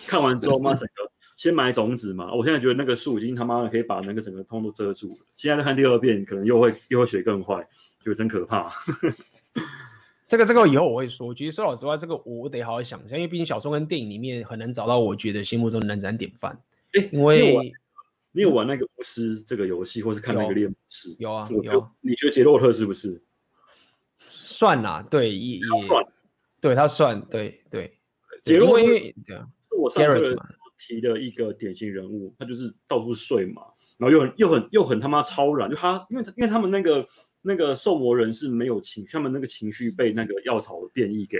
[0.06, 5.18] 看完之后， 妈整个先买种子嘛，我现在觉得那个树已经他妈的可以把那个整个通都遮住了。
[5.36, 7.56] 现在再看第二遍，可能又会又会学更坏，
[8.00, 8.72] 觉得真可怕。
[10.26, 16.58] 这个这个以后我会说，其实说老实话，这个我得好好想一下，因为毕竟小说跟电影里面很难找到我觉得心目中的男子典范。
[16.94, 17.72] 诶，因为。
[18.36, 21.16] 你有玩那个巫师这个游戏，或是看那个猎魔士？
[21.18, 21.62] 有啊，有。
[21.62, 23.22] 有你觉得杰洛特是不是？
[24.28, 26.04] 算啦，对，也也算，
[26.60, 27.98] 对他算，对对。
[28.44, 30.36] 杰洛特是我上课
[30.76, 33.62] 提的一个典型人物，他就是到处睡嘛，
[33.96, 37.08] 然后又很又很又很他妈超然，就他，因为因为他们那个
[37.40, 41.38] 那个受魔人是没有情，他们那个情绪被那个药草的变异给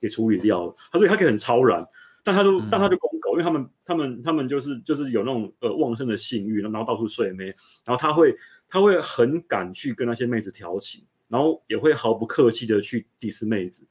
[0.00, 1.84] 给处理掉了，他所以他可以很超然。
[2.22, 7.46] 但他都，但他就公狗，因为他们，他们，他们就是，就是有那种呃旺盛的性欲，然后到处睡妹，
[7.84, 8.34] 然后他会，
[8.66, 13.86] 他会很敢去跟那些妹子调情，然后也会毫不客气的去 diss 妹子，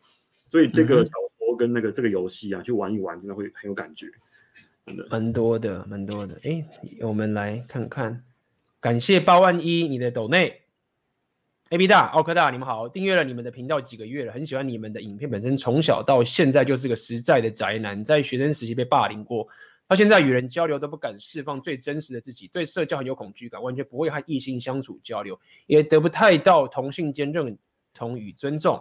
[0.50, 4.08] 所以这个小说跟那个这个游戏啊，去玩一玩，真的会很有感觉，
[4.86, 5.08] 真的。
[5.12, 6.40] 蛮多的，蛮多的。
[6.44, 6.66] 哎，
[7.02, 8.24] 我们来看看，
[8.82, 10.62] 感谢八万一你的抖内。
[11.72, 12.88] A B 大、奥克大，你们好！
[12.88, 15.28] 订阅了你们的频道几个月了，很喜欢你们的影片。
[15.28, 19.48] 本身从小到现在就是个实在的宅男，在学生时期被霸凌过，
[19.88, 27.58] 到现在与人交流都不敢释放最真实的自己，对社交很有恐惧感，完全不会和异性相处交流，也得不太到同性间认
[27.96, 28.80] 同与尊重，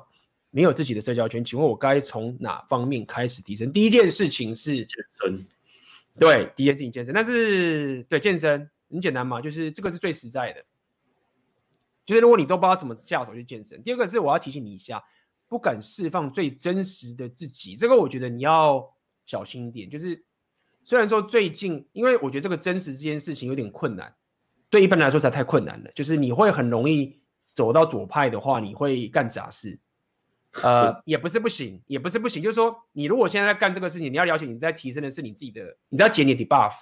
[0.51, 1.43] 没有自己的社交圈。
[1.43, 3.73] 请问我该从哪方面开始提升？
[3.73, 5.47] 第一件事情是健身，
[6.19, 10.63] 对，第一件事情健身，但是对健身很简单嘛，就是这个是最实在的。
[12.07, 15.03] 就是如果你都不知道什么下手去健身，第二个是我要提醒你一下，
[15.49, 18.95] 不敢释放最真实的自己，这个我觉得你要
[19.25, 19.89] 小心一点。
[19.89, 20.23] 就是
[20.83, 24.15] 虽然说最近，因为我觉得这个真实这件事情有点困难，
[24.69, 25.91] 对一般人来说实在太困难了。
[25.95, 27.19] 就是你会很容易
[27.55, 29.79] 走到左派的话，你会干傻事。
[30.63, 32.43] 呃，也不是不行，也不是不行。
[32.43, 36.75] 就是说，你如果现在在干这个事情，你要了解你在提升的是你自己的，你在减你的 debuff，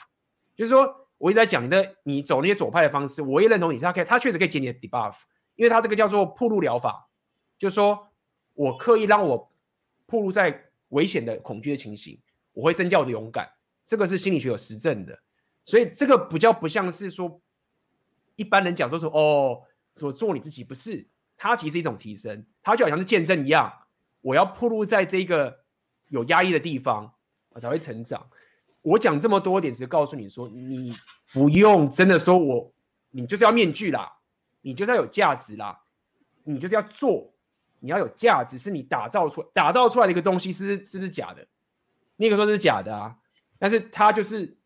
[0.57, 0.99] 就是说。
[1.23, 5.15] 我一直在讲你的，你走那些左派的方式，我也认同你，他可以，他确实可以减你的 debuff，
[5.55, 7.09] 因为他这个叫做暴露疗法，
[7.57, 8.09] 就是说
[8.55, 9.53] 我刻意让我
[10.07, 12.21] 铺路在危险的恐惧的情形，
[12.53, 13.49] 我会增加我的勇敢，
[13.87, 15.17] 这个是心理学有实证的，
[15.65, 17.41] 所以这个比较不像是说
[18.35, 19.63] 一般人讲说说哦，
[20.01, 23.73] 我做你自己不是，它其实是一种提升，它就好像是健身一样，
[24.23, 25.61] 我要暴露在这个
[26.09, 27.15] 有压力的地方，
[27.51, 28.29] 我才会成长。
[28.83, 30.93] 我讲这么多点，只是告诉你说，你
[31.33, 32.73] 不用真的说我，
[33.11, 34.13] 你就是要面具啦，
[34.61, 35.81] 你就是要有价值啦，
[36.43, 37.33] 你就是要做，
[37.79, 41.47] 你要有价值，是你打造出打造出来的一个东西，是是不是假的？
[42.17, 43.17] 那个说是假的啊，
[43.57, 44.59] 但是它就是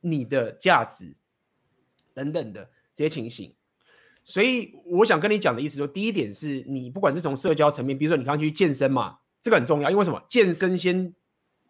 [0.00, 1.12] 你的价值
[2.14, 3.52] 等等的这些情形。
[4.22, 10.24] 所以我想跟你讲的意思说，第一点是你不管是从社交层面，比如说你刚刚去健身嘛，这个很重要，因为什么？
[10.28, 11.12] 健身先。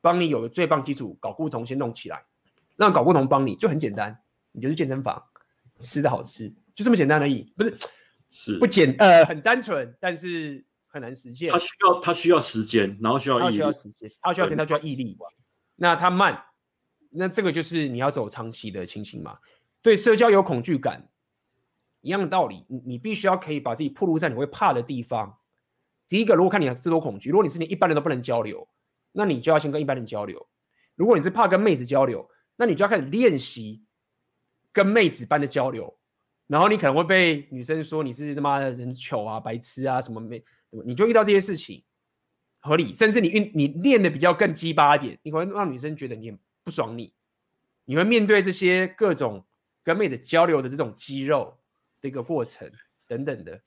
[0.05, 2.23] 帮你有个最棒基础，搞固酮先弄起来，
[2.77, 4.15] 让搞固酮帮你就很简单，
[4.53, 5.23] 你就是健身房
[5.81, 7.51] 吃的好吃，就这么简单而已。
[7.57, 7.79] 不是，
[8.29, 11.49] 是不简呃很单纯，但是很难实现。
[11.49, 15.17] 他需要他需要时间，然后需要毅力，需要时间，他需要时间，他需要毅力。
[15.77, 16.39] 那他慢，
[17.09, 19.39] 那这个就是你要走长期的情形嘛。
[19.81, 21.09] 对社交有恐惧感，
[22.03, 25.39] 一样的道理，你你必须要可以把自己暴露在你会怕的地方。
[26.07, 28.69] 第一个，如果看你是多恐惧，如果你是连一般人都不能交流，
[29.17, 30.45] 那你就要先跟一般人交流。
[30.97, 33.83] 如果你是怕跟妹子交流，那你就要开始练习
[34.73, 35.97] 跟妹子般的交流。
[36.49, 40.45] 然后你可能会被女生说你是他妈的人丑啊、白痴啊什么没，
[40.85, 41.83] 你就遇到这些事情
[42.61, 42.95] 合理。
[42.95, 47.15] 甚至你运你练的比较更鸡巴一点，你可能让女生觉得你很不爽你，
[47.85, 49.47] 你会面对这些各种
[49.83, 51.57] 跟妹子交流的这种肌肉
[52.01, 52.71] 的一个过程
[53.07, 53.61] 等等的。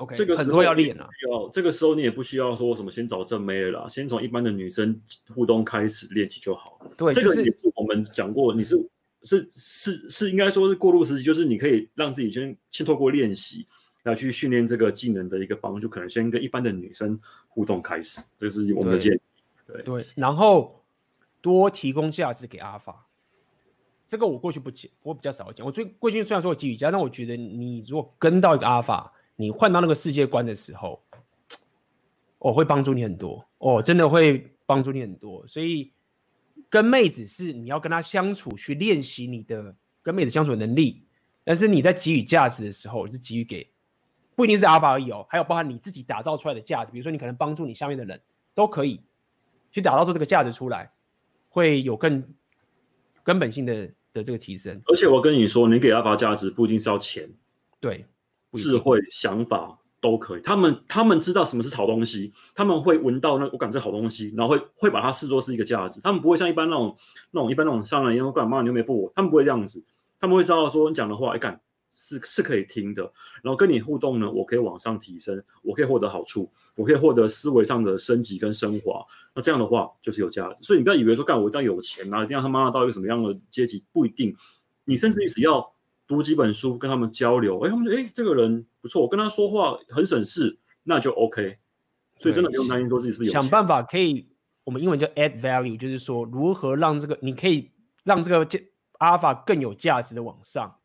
[0.00, 1.08] OK，这个很多要练啊。
[1.28, 5.00] 要这个时候你也不需要说什么先找正妹了啦，先从一般的女生
[5.34, 6.78] 互动开始练起就好。
[6.96, 8.76] 对，这个也是我们讲过，你是。
[9.22, 13.66] 是是是，应该说是过渡时期，就是你可以让自己先先透过练习
[14.04, 19.20] 来去训练这个技能的一个方式，就可能先跟一般的女生互动开始，这是我们的建议。
[19.66, 20.82] 对，对，然后
[21.42, 23.06] 多提供价值给阿法。
[24.08, 25.66] 这个我过去不讲，我比较少讲。
[25.66, 31.02] 我最过去虽然说我给予加，但我觉得你如果跟到一个阿法，你换到那个世界观的时候，
[32.38, 35.92] 哦，会帮助你很多，哦，真的会帮助你很多，所以。
[36.68, 41.02] 跟妹子是你要跟她相处，去练习你的跟妹子相处的能力。
[41.42, 43.68] 但是你在给予价值的时候，是给予给
[44.36, 46.92] 不一定是阿法而已哦，还有包含你自己打造出来的价值。
[46.92, 48.20] 比如说，你可能帮助你下面的人
[48.54, 49.00] 都可以
[49.72, 50.92] 去打造出这个价值出来，
[51.48, 52.22] 会有更
[53.24, 54.80] 根本性的的这个提升。
[54.86, 57.28] 而且我跟你说，你给阿法价值不一定是要钱，
[57.80, 58.04] 对，
[58.54, 59.76] 智慧想法。
[60.02, 66.96] 都可以，他们他们知道什么是好东西，他们会闻到那我感觉好东西，然后会会把它视作是一个价值，他们不会像一般那种
[67.32, 69.84] 那种一般那种商人一样，干嘛你又没付我，他们不会这样子，
[70.18, 71.60] 他们会知道说你讲的话，哎干
[71.92, 73.02] 是是可以听的，
[73.42, 79.04] 然后跟你互动呢，我可以往上提升，我可以获得好处，我可以获得思维上的升级跟升华，
[79.34, 84.34] 那这样的话就是有价值，所以你不要以为说干我一定要有钱啊，一定要他妈到一个什么样的阶级，不一定，
[84.86, 85.70] 你甚至你只要。
[86.10, 91.56] 读几本书，跟他们交流，哎，他们觉得哎，这个人不错，我跟他说话很省事，那就 OK。
[92.18, 93.32] 所以真的不用担心说自己是不是有。
[93.40, 94.28] 想办法可以，
[94.64, 97.70] 我们英文叫 add value，就是说如何让这个你可以
[98.02, 98.44] 让这个
[98.98, 100.76] alpha 更有价值的往上。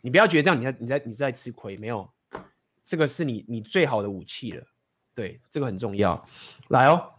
[0.00, 2.10] 你不要觉得这样你在你在你在吃亏，没有，
[2.84, 4.64] 这个是你你最好的武器了。
[5.14, 6.24] 对，这个很重要。
[6.70, 7.13] 来哦。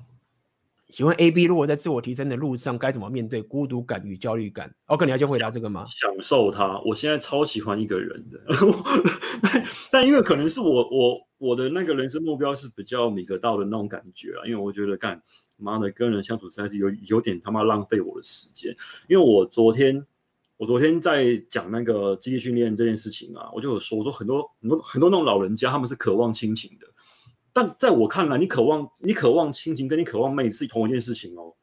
[0.90, 5.84] 请问 A B 如果在自我提升的路上，该怎么面对孤独感与焦虑感？OK，你要先回答这个吗？
[5.86, 6.80] 享受它。
[6.86, 8.40] 我现在超喜欢一个人的，
[9.42, 15.20] 但但因为可能是我我我的那个人生目标是比较米格道的那种感觉啊，因为我觉得干
[15.58, 18.76] 妈的跟人相处实在是有有点他妈浪费我的时间。
[19.10, 20.06] 因为我昨天
[20.58, 26.86] 我昨天在讲那个肌力训练这件事情啊，我就有说我说很多很多很多那种老人家他们是渴望亲情的。
[27.56, 31.54] 但在我看来，你渴望你渴望亲情，跟你渴望妹子是同一件事情哦。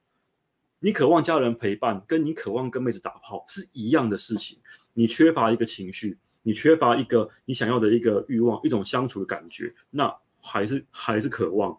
[0.78, 4.59] 你渴望家人陪伴，跟你渴望跟妹子打炮是一样的事情。
[4.94, 10.10] 你缺乏一个情绪，你缺乏一个你想要的一个欲望，一种相处的感觉，那
[10.40, 11.77] 还是还是渴望。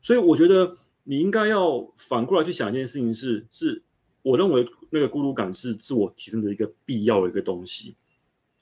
[0.00, 3.82] 所以我觉得你应该要反过来去想一件事情是：是是
[4.22, 7.96] 我认为那个孤独感是自我提升的一个必要的一个东西。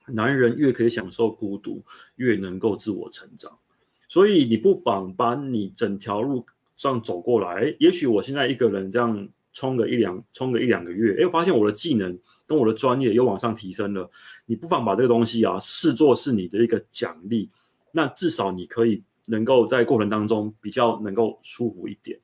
[0.07, 3.59] 男人越可以享受孤独，越能够自我成长。
[4.09, 6.45] 所以你不妨把你整条路
[6.77, 14.11] 上走过来，也许我现在一个人这样冲个一两冲个一两个月，哎，发现我的技能跟我的专业又往上提升了。
[14.45, 17.51] 你不妨把这个东西啊视作是你的一个奖励，
[17.93, 22.19] 那至少你可以能够在过程当中比较能够舒服一点。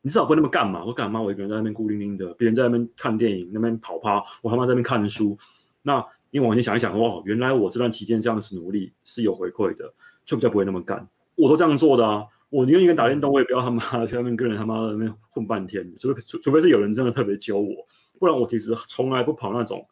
[0.00, 0.84] 你至少不会那么干嘛？
[0.84, 1.22] 我干嘛？
[1.22, 5.38] 我一个人在那边孤零零的，别人在那边看电影，那边跑趴，我他妈在那边看书。
[5.80, 9.92] 那你往前想一想，哇，原来我这段期间这样子努力是有回馈的。
[10.24, 12.24] 就比较不会那么干，我都这样做的啊！
[12.50, 17.86] 我宁愿一个人打电动，我也不要他妈 的去那边跟人他妈的那边混半天，除非除除非是有人真的特别揪我，
[18.18, 19.84] 不然我其实从来不跑那种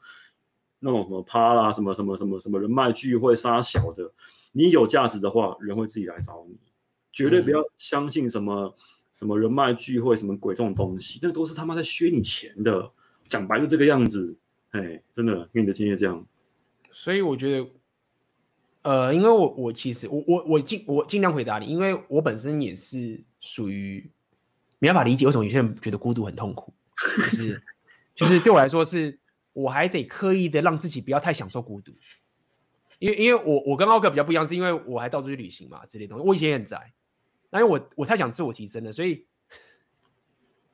[0.78, 4.12] 那种什么趴啦、什么什么什么什么人脉聚会杀小的。
[4.52, 6.56] 你有价值的话，人会自己来找你，
[7.10, 8.74] 绝对不要相信什么、嗯、
[9.12, 12.90] 什么人脉聚会什么鬼这种东西，那都是他妈在削你钱的。
[13.26, 14.36] 讲白就这个样子，
[14.70, 16.24] 哎，真的，跟你的经验这样。
[16.90, 17.68] 所以我觉得。
[18.82, 24.10] 呃，因为我我其实我我我尽我尽量回答你，因为我本身也是属于
[24.80, 26.74] 没办法理解为什么有些人觉得孤独很痛苦，
[27.16, 27.62] 就是
[28.14, 29.16] 就是对我来说是，
[29.52, 31.92] 我还得刻意的让自己不要太享受孤独，
[32.98, 36.92] 因为因为我我跟奥克比较不一样，是因为我还到处去旅行嘛，之类东西，我以前也很宅，
[37.50, 39.26] 那因为我我太想自我提升了，所以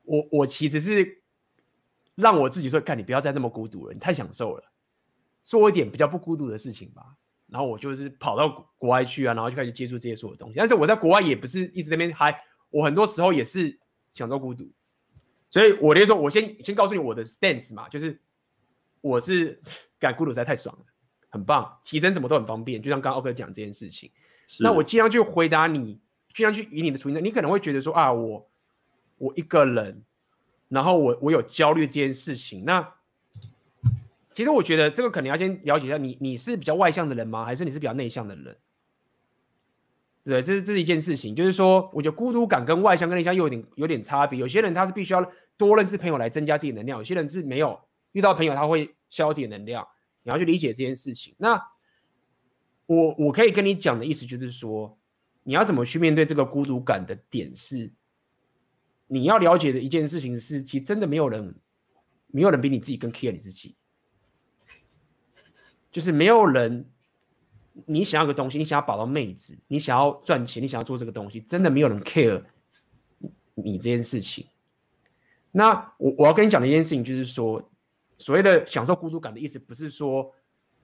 [0.04, 1.22] 我我其实是
[2.14, 4.64] 让我自己说，看你不要再那么孤独了，你太享受了，
[5.42, 7.16] 做一点比较不孤独的事情吧。
[7.50, 10.58] 然后我就是跑到国外去啊，然后就开始接触这些所有东西。
[10.58, 12.38] 但是我在国外也不是一直在那边嗨，
[12.68, 13.78] 我很多时候也是
[14.12, 14.70] 享受孤独。
[15.50, 18.20] 所以我那时候，我先先告诉你我的 stance 嘛，就是
[19.00, 19.58] 我是
[19.98, 20.84] 感孤独实在太爽了，
[21.30, 22.82] 很棒，提升什么都很方便。
[22.82, 24.10] 就像刚刚奥克讲这件事情，
[24.60, 26.00] 那我尽量去回答你，
[26.34, 28.50] 尽量去以你的处境，你可能会觉得说啊，我
[29.16, 30.04] 我一个人，
[30.68, 32.94] 然后我我有焦虑这件事情，那。
[34.38, 37.44] 其实我觉得这个可能要先了解一下你，你是比较外向的人吗？
[37.44, 38.56] 还是你是比较内向的人？
[40.22, 44.38] 对，这是这是一件事情，就是说，我觉得孤独感跟外向跟内向又有点有点差别。
[44.38, 47.76] 有些人他是必须要多认识朋友来增加自己能量，有些人是没有
[48.12, 49.84] 遇到朋友他会消耗自己的能量。
[50.22, 51.34] 你要去理解这件事情。
[51.36, 51.60] 那
[52.86, 54.96] 我我可以跟你讲的意思就是说，
[55.42, 57.92] 你要怎么去面对这个孤独感的点是，
[59.08, 61.56] 你要了解的一件事情是，其实真的没有人，
[62.28, 63.74] 没有人比你自己更 care 你自己。
[65.90, 66.84] 就是没有人，
[67.86, 72.42] 你想要个东西，你想要保到妹子，你想要赚钱，你想要做这个东西，真的没有人 care
[73.54, 74.46] 你这件事情。
[75.50, 77.70] 那我我要跟你讲的一件事情就是说，
[78.18, 80.32] 所谓的享受孤独感的意思，不是说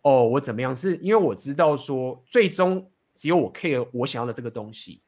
[0.02, 5.02] 哦我怎么样，是因为我知道说，最终只有我 care 我想要的这个东西，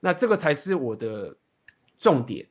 [0.00, 1.36] 那这个才是我的
[1.98, 2.48] 重点。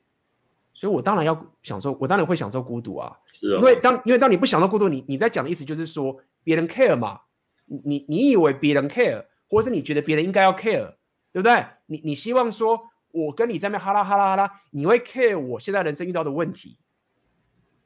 [0.78, 1.34] 所以我当然要
[1.64, 3.18] 享受，我当然会享受孤独啊。
[3.26, 3.58] 是啊。
[3.58, 6.16] 因为当因为当你不享受孤独，你你在讲的意思就是说。
[6.44, 7.20] 别人 care 嘛？
[7.66, 10.94] 你你以为别人 care，或者是你觉得别人应该要 care，
[11.30, 11.66] 对不对？
[11.84, 12.80] 你你希望说，
[13.10, 16.78] 我跟你在那哈啦哈啦哈啦，你会 care 我现在人生遇到的问题。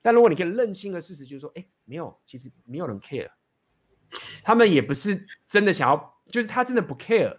[0.01, 3.31] 但如果你可以认清的事实就是说，哎，没有，其实没有人 care，
[4.45, 7.37] 他们也不是真的想要，就是他真的不 care，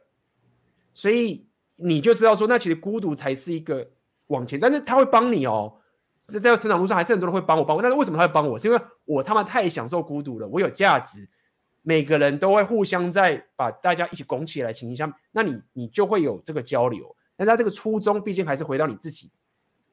[0.92, 1.48] 所以
[1.78, 3.90] 你就知道说，那其实孤独才是一个
[4.34, 5.74] 往前，但是他会帮你哦。
[6.20, 7.82] 在这成长路上，还是很多人会帮我帮我。
[7.84, 8.58] 但是为什么他会帮我？
[8.58, 11.28] 是因为我他妈太享受孤独了，我有价值。
[11.82, 17.14] 每个人都会互相在把大家一起拱起来情况下，那你你就会有这个交流。
[17.36, 19.30] 但他这个初衷，毕竟还是回到你自己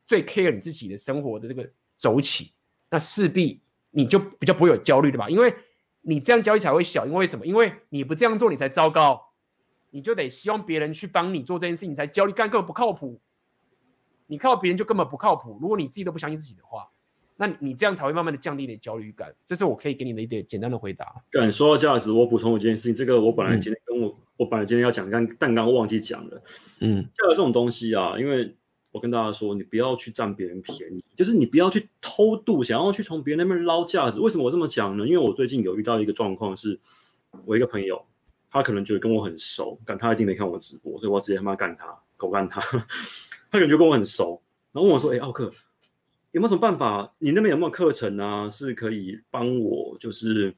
[0.06, 2.52] 最 care 你自己的生活的这个走起，
[2.88, 3.60] 那势必
[3.90, 5.28] 你就比较不会有焦虑的吧？
[5.28, 5.52] 因为
[6.02, 7.04] 你这样焦虑才会小。
[7.06, 7.44] 因为什么？
[7.44, 9.20] 因为你不这样做，你才糟糕。
[9.90, 13.20] 你就得希望别人去帮你做这件事情，你才焦虑，干根本不靠谱。
[14.30, 15.58] 你靠别人就根本不靠谱。
[15.60, 16.88] 如果你自己都不相信自己的话，
[17.36, 19.34] 那你这样才会慢慢的降低你的焦虑感。
[19.44, 21.12] 这是我可以给你的一点简单的回答。
[21.32, 26.42] 对，说到价值，我补充一件事情，这个我本来今天跟我、嗯、我本来今天要讲，但但刚刚忘记讲了。
[26.78, 28.54] 嗯，价值这种东西啊，因为
[28.92, 34.20] 我跟大家说，你不要去占别人便宜，就是你不要去偷渡，想要去从别人那边捞价值。
[34.20, 35.04] 为什么我这么讲呢？
[35.06, 36.78] 因为我最近有遇到一个状况，是
[37.46, 38.00] 我一个朋友，
[38.50, 41.86] 他可能觉得跟我很熟，但他一定没看我直播，所以我直接他妈干他，
[42.16, 42.60] 狗干他。
[43.50, 44.40] 他感觉跟我很熟，
[44.72, 45.52] 然后问我说：“哎，奥克，
[46.30, 47.12] 有没有什么办法？
[47.18, 48.48] 你那边有没有课程啊？
[48.48, 50.54] 是可以帮我，就是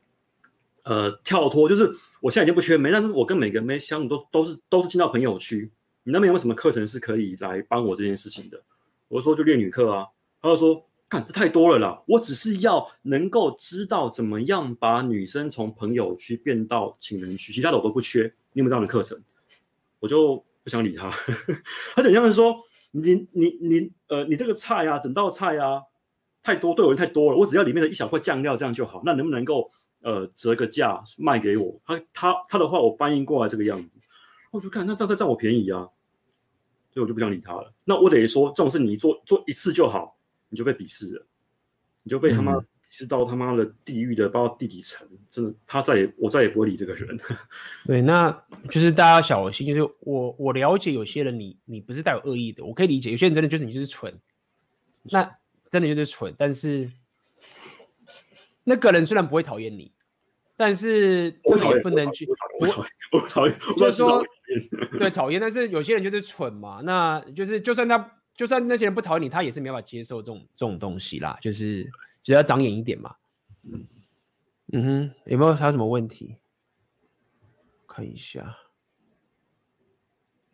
[0.85, 1.91] 呃跳脱，就是
[2.21, 5.71] 我现在已经不缺妹，但是我跟每个妹相处都都是都是进到朋友区。
[6.05, 8.63] 你那边有没有什么课程是可以来帮我这件事情的？”
[9.09, 10.07] 我说：“就练女课啊。”
[10.43, 18.25] 他就说：“看这太多了啦，我只是要能够知道怎么样把女生从朋友区变到情人区，其他的我都不缺。
[18.53, 19.19] 你有没有这样的课程？”
[20.01, 21.11] 我就不想理他，
[21.97, 22.55] 他等像是说。
[22.93, 25.83] 你你你呃，你这个菜啊，整道菜啊，
[26.43, 29.03] 太多对我人太多了，我只要里面的一小块酱料这样就好。
[29.05, 29.71] 那能不能够
[30.03, 31.81] 呃折个价卖给我？
[31.85, 33.99] 他他他的话我翻译过来这个样子，
[34.53, 35.89] 我就看那这样占我便宜啊，
[36.93, 37.73] 所以我就不想理他了。
[37.85, 40.17] 那我得说，这种事你做做一次就好，
[40.49, 41.27] 你就被鄙视了，
[42.03, 42.63] 你就被他妈。
[42.93, 47.19] 嗯是到他妈的地狱的，包括地底层，真的，他再也我再也不会理这个人。
[47.89, 48.31] 对，那
[48.71, 53.11] 就是大家小心，就是我我了解有些人你，你你不是带有恶意的，我可以理解。
[53.11, 54.13] 有些人真的就是你就是蠢，
[55.05, 55.39] 那
[55.71, 56.35] 真的就是蠢。
[56.37, 56.93] 但是
[58.63, 59.91] 那个人虽然不会讨厌你，
[60.55, 62.77] 但是这个也不能去我讨厌，
[63.13, 64.23] 我讨厌，就是说
[64.99, 65.41] 对讨厌。
[65.41, 71.91] 但是有些人就是蠢嘛，那就是就算他就算那些人不讨厌你，他也是没办法接受这种这种东西啦，就是。
[72.23, 73.17] 只要长眼一点嘛，
[73.65, 73.87] 嗯
[74.73, 76.37] 嗯哼，有没有他什么问题？
[77.87, 78.57] 看一下，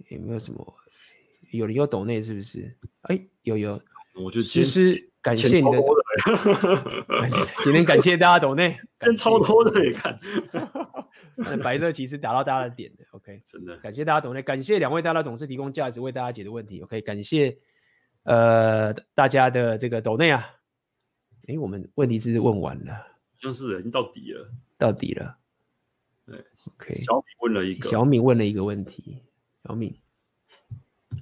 [0.08, 0.74] 有没有什么？
[1.52, 2.76] 有人有抖内是不是？
[3.02, 3.80] 哎、欸，有有，
[4.16, 5.78] 我就其实感谢你的，
[7.62, 10.18] 今天感谢大家抖内，跟超多的也看，
[11.62, 17.56] 白色骑士打到大家的点的，OK， 真的感谢大家抖内，感谢两位大大总是提供价值为大家解的问题，OK，感谢
[18.24, 20.57] 呃大家的这个抖内啊。
[21.48, 25.34] 哎，我们问题是问完了，好像是已经到底了，到底了。
[26.26, 26.94] 对，OK。
[26.96, 29.22] 小米问了一个，小米问了一个问题。
[29.64, 29.98] 小米，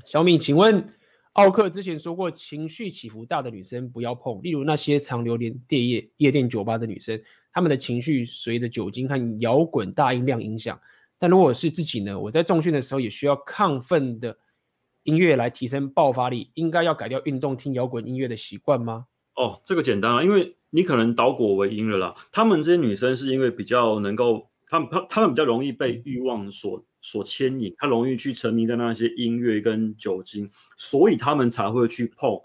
[0.05, 0.93] 小米，请问
[1.35, 7.23] 奥克之前说过，情绪起伏大的女生不要碰，例如那些常流连夜夜夜店酒吧的女生，
[7.53, 10.81] 她们的情绪随着酒精和摇滚大音量影响。
[11.19, 12.19] 但如果是自己呢？
[12.19, 14.36] 我在重训的时候也需要亢奋的
[15.05, 19.07] 音乐来提升爆发力，应该要改掉运动听摇滚音乐的习惯吗？
[19.37, 22.15] 哦，这个简单啊，因为你可能倒果为因了啦。
[22.33, 26.85] 她们这些女生是因为比较能够，她们她她们比较容易被欲望所。
[27.03, 32.37] 所牵引，她容易去沉迷在那些音乐跟酒精，所以他们才会去碰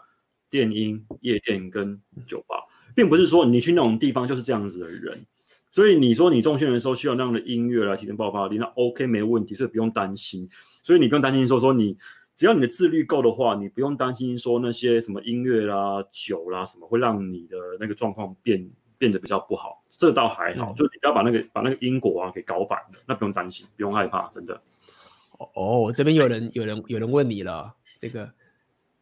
[0.52, 2.58] 电音、夜店跟酒吧，
[2.96, 5.26] 并不是说你去那种地方就是这样子的人。
[5.72, 10.48] 所以你说你中训的时候需要那样的音乐来提升爆发力，那 OK 没问题，所以不用担心。
[10.84, 11.98] 所以你不用担心说说你
[12.36, 18.70] 只要你的自律够的话，你不用担心说那些什么音乐啦、酒啦什么会让你的那个状况变。
[19.02, 24.62] 变得比较不好，这倒还好，嗯、就你不要把那个把那个因果啊给搞反了，那不用担心，不用害怕，真的。
[25.56, 28.32] 哦，这边有人有人有人问你了，这个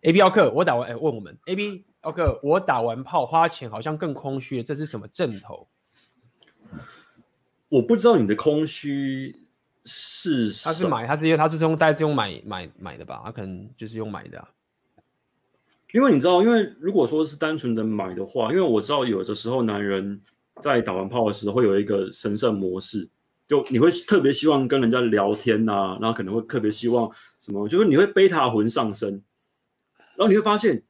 [0.04, 5.68] A B 奥克，我打完哎问我们 A B 奥克，我打完炮花钱好像更空虚，这是什么阵头？
[7.68, 9.36] 我不知道你的空虚
[9.86, 14.50] 是他是买，他是因为他是用大概是用买买买的吧，他可能就是用买的、啊。
[15.92, 20.22] 因为你知道，因为如果说是单纯的买的话，因为我知道有的时候男人
[20.62, 23.10] 在打完炮的时候会有一个神圣模式，
[23.48, 29.10] 就你会特别希望跟人家聊天呐、啊，然后可能会特别希望什么，就是你会贝塔魂上升，
[30.16, 30.84] 然后你会发现，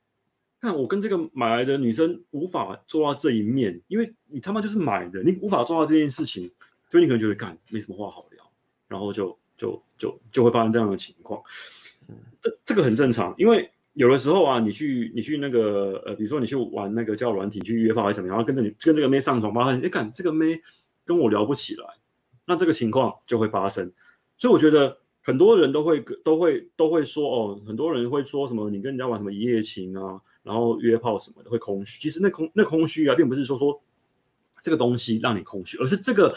[0.60, 6.52] 看我跟这个买来的女生无法做到这一面，因为你他妈就是买的，你无法做到这件事情，
[6.90, 8.39] 所以你可能觉得干没什么话好聊，
[8.90, 11.42] 然后就就就就会发生这样的情况，
[12.42, 13.72] 这这个很正常，因为。
[13.94, 20.62] 有的时候啊，你去你去那个呃，比如说你去玩那个交友软体去约炮还是怎么样，然后跟着你跟这个妹上床，发现哎，看这个妹
[21.04, 21.86] 跟我聊不起来，
[22.46, 23.92] 那这个情况就会发生。
[24.38, 32.00] 所以我觉得很多人都会都会都会说哦，很多人会说什么你跟人家玩什么一夜情啊，然后约炮什么的会空虚。
[32.00, 33.82] 其实那空那空虚啊，并不是说说
[34.62, 36.34] 这个东西让你空虚，而是这个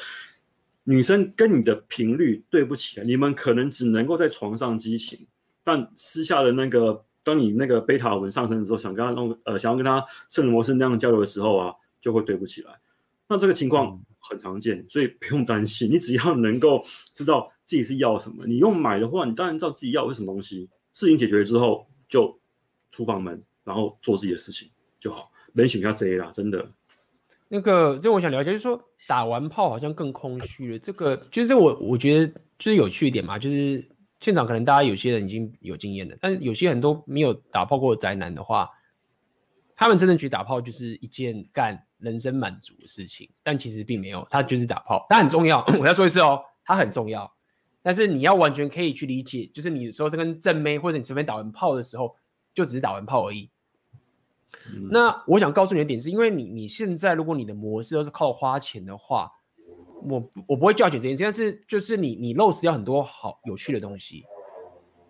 [0.84, 5.26] 女生跟你的频率对不起来，你们可能只能够在床上激情，
[5.62, 7.04] 但私下的那个。
[7.24, 12.72] 当你那个贝塔纹上升的时候，想跟他弄呃，想要跟他圣人模式那样交流的时候啊，就会对不起来。
[13.28, 15.88] 那这个情况很常见，所以不用担心。
[15.88, 16.84] 你只要能够
[17.14, 20.68] 知道自己是要什么，你用买的话，你当然知道自己要的是什么东西。
[20.94, 22.36] 事情解决之后，就
[22.90, 24.68] 出房门，然后做自己的事情
[24.98, 25.30] 就好。
[25.52, 26.68] 没选下贼啦，真的。
[27.52, 30.78] 那个，就我想了解，就是说打完炮好像更空虚了。
[30.78, 32.26] 这个就是我我觉得
[32.58, 33.86] 就是有趣一点嘛，就是。
[34.24, 38.70] 现场可能大家有些人已经有经验了，但有些很多没有打炮过的宅男的话，
[39.74, 45.66] 他们真的觉得打炮就是一件干人生满足的事情，但其实并没有，他就是打炮，他很重要。
[45.76, 47.28] 我要说一次哦，他很重要，
[47.82, 52.14] 但是你要完全可以去理解，就是你说这跟正妹或者你随便打完炮的时候，
[52.54, 53.50] 就只是打完炮而已。
[54.72, 59.30] 嗯、那我想告诉你的点是，因为你你现在如果你的模式都是靠花钱的话。
[60.04, 64.24] 我我不会叫紧这件事，但是就是你你 lose 掉很多好有趣的东西，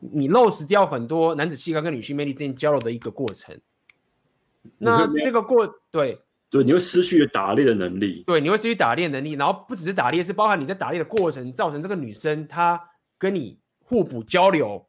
[0.00, 3.58] 你 lose 掉很多男子气概跟女性魅力之间交流的一个过程。
[4.76, 6.20] 那这个过对
[6.50, 8.22] 对，你会失去打猎的能力。
[8.26, 12.78] 对，你会失去打猎能力，然后不只是打猎，是包含你在打猎的过程造成这个女生她
[13.16, 14.86] 跟你互补交流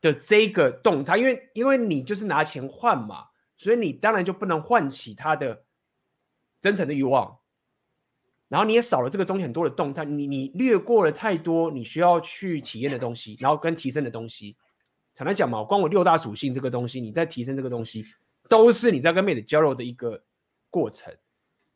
[0.00, 3.24] 的这个动态，因为因为你就是拿钱换嘛，
[3.62, 5.62] 所以你当然就不能唤起他的
[6.60, 7.38] 真诚的欲望。
[8.48, 14.56] 然后你也少了这个中间很多的动态，你你略过了太多你需要去体验的东西，然后跟提升的东西。
[15.14, 18.04] 坦白讲嘛，光我六大属性这个东西，你在提升这个东西，
[18.48, 20.20] 都是你在跟妹子交流的一个
[20.68, 21.14] 过程。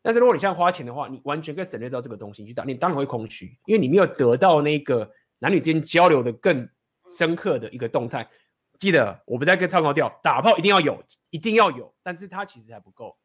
[0.02, 5.08] 但是如果你现在花钱的话，你完全可以省略到这个东西去打，你当然会空虚，因为你没有得到那个
[5.38, 6.68] 男女之间交流的更
[7.16, 8.28] 深刻的一个动态。
[8.78, 13.16] 记得我不再跟超高调，打炮一定要有，一定要有，但是它其实还不够，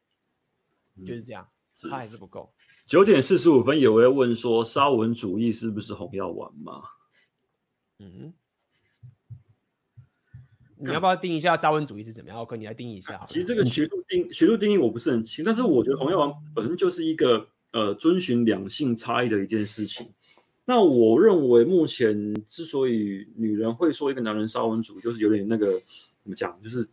[1.06, 1.48] 就是这样，
[1.90, 2.52] 它还是不够。
[2.86, 6.82] 九点四十五分，有位问说：“沙文主义是不是红药丸吗？”
[8.00, 8.34] 嗯，
[10.76, 12.38] 你要不要定一下沙文主义是怎么样？
[12.38, 13.24] 我跟你来定义一下。
[13.26, 20.12] 其实这个学术定 学术定义我不是很清，但是我觉得红药丸本身就是一个呃遵循两性差异的一件事情。
[20.64, 25.72] 那我认为目前之所以女人会说一个男人沙文主义，就是有点那个
[26.22, 26.88] 怎么讲，就是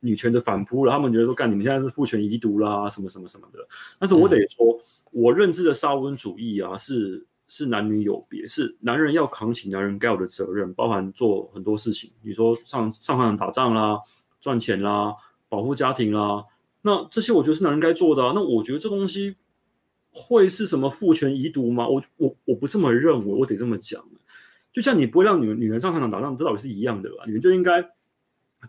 [0.00, 0.92] 女权的反扑了。
[0.92, 3.58] 他们觉得说，干你们现在是父权遗毒啦，什么什么什么的。
[3.98, 4.66] 但是我得说。
[4.66, 4.80] 嗯
[5.14, 12.10] 我认知的沙文主义啊，是是男女有别，是男人要扛起男人该有的责任，包含做很多事情。
[12.22, 14.00] 你说上上场打仗啦，
[14.40, 15.14] 赚钱啦，
[15.50, 16.42] 保护家庭啦，
[16.80, 18.32] 那这些我觉得是男人该做的啊。
[18.34, 19.36] 那我觉得这东西
[20.12, 21.88] 会是什么父权遗毒吗？
[21.88, 24.04] 我我我不这么认为，我得这么讲。
[24.72, 27.24] 就像你不会让女女人上战场打仗，这道理是一样的吧？
[27.26, 27.82] 你们就应该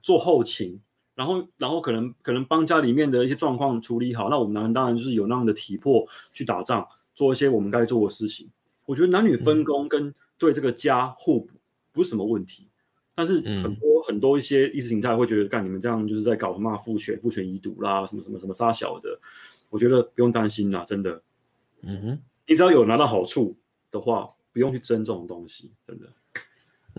[0.02, 0.80] 做后勤，
[1.16, 8.50] 然后然后可能可能帮家里面的一些状况处理好，那我们男人当然就是有那样的体魄去打仗，做一些我们该做的事情。
[8.86, 11.52] 我觉得男女分工跟对这个家互补
[11.94, 12.68] 不是什么问题，
[13.16, 19.18] 但是很多、嗯、很多一些意识形态会觉得，干你们这样就是在搞什么父权、父权遗毒啦，什么什么什么杀小的。
[19.70, 21.22] 我觉得不用担心啦，真的。
[21.84, 23.58] 嗯哼，你只要有拿到好处
[23.92, 26.08] 的话，不用去争这种东西，真的。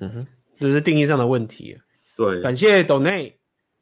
[0.00, 0.26] 嗯哼，
[0.58, 1.78] 这是定义上的问题。
[2.16, 3.34] 对，感谢 Donate。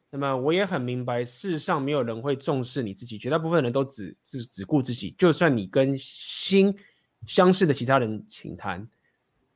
[0.09, 5.15] 那么我也很明白，世上没有人会重视你自己，绝大部分人都只只只顾自己。
[5.17, 6.75] 就算你跟心
[7.25, 8.87] 相似的其他人请谈，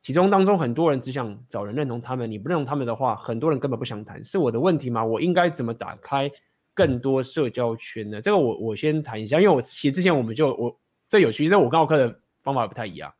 [0.02, 4.22] 其中当中很多人只想找人认同他们，你不认同他们的话，很多人根本不想谈。
[4.24, 5.04] 是我的问题吗？
[5.04, 6.28] 我应该怎么打开
[6.74, 8.20] 更多社交圈呢？
[8.20, 10.76] 这个我我先谈一下，因为我其实之前我们就我
[11.08, 13.12] 这有趣，因为我跟奥克的方法不太一样。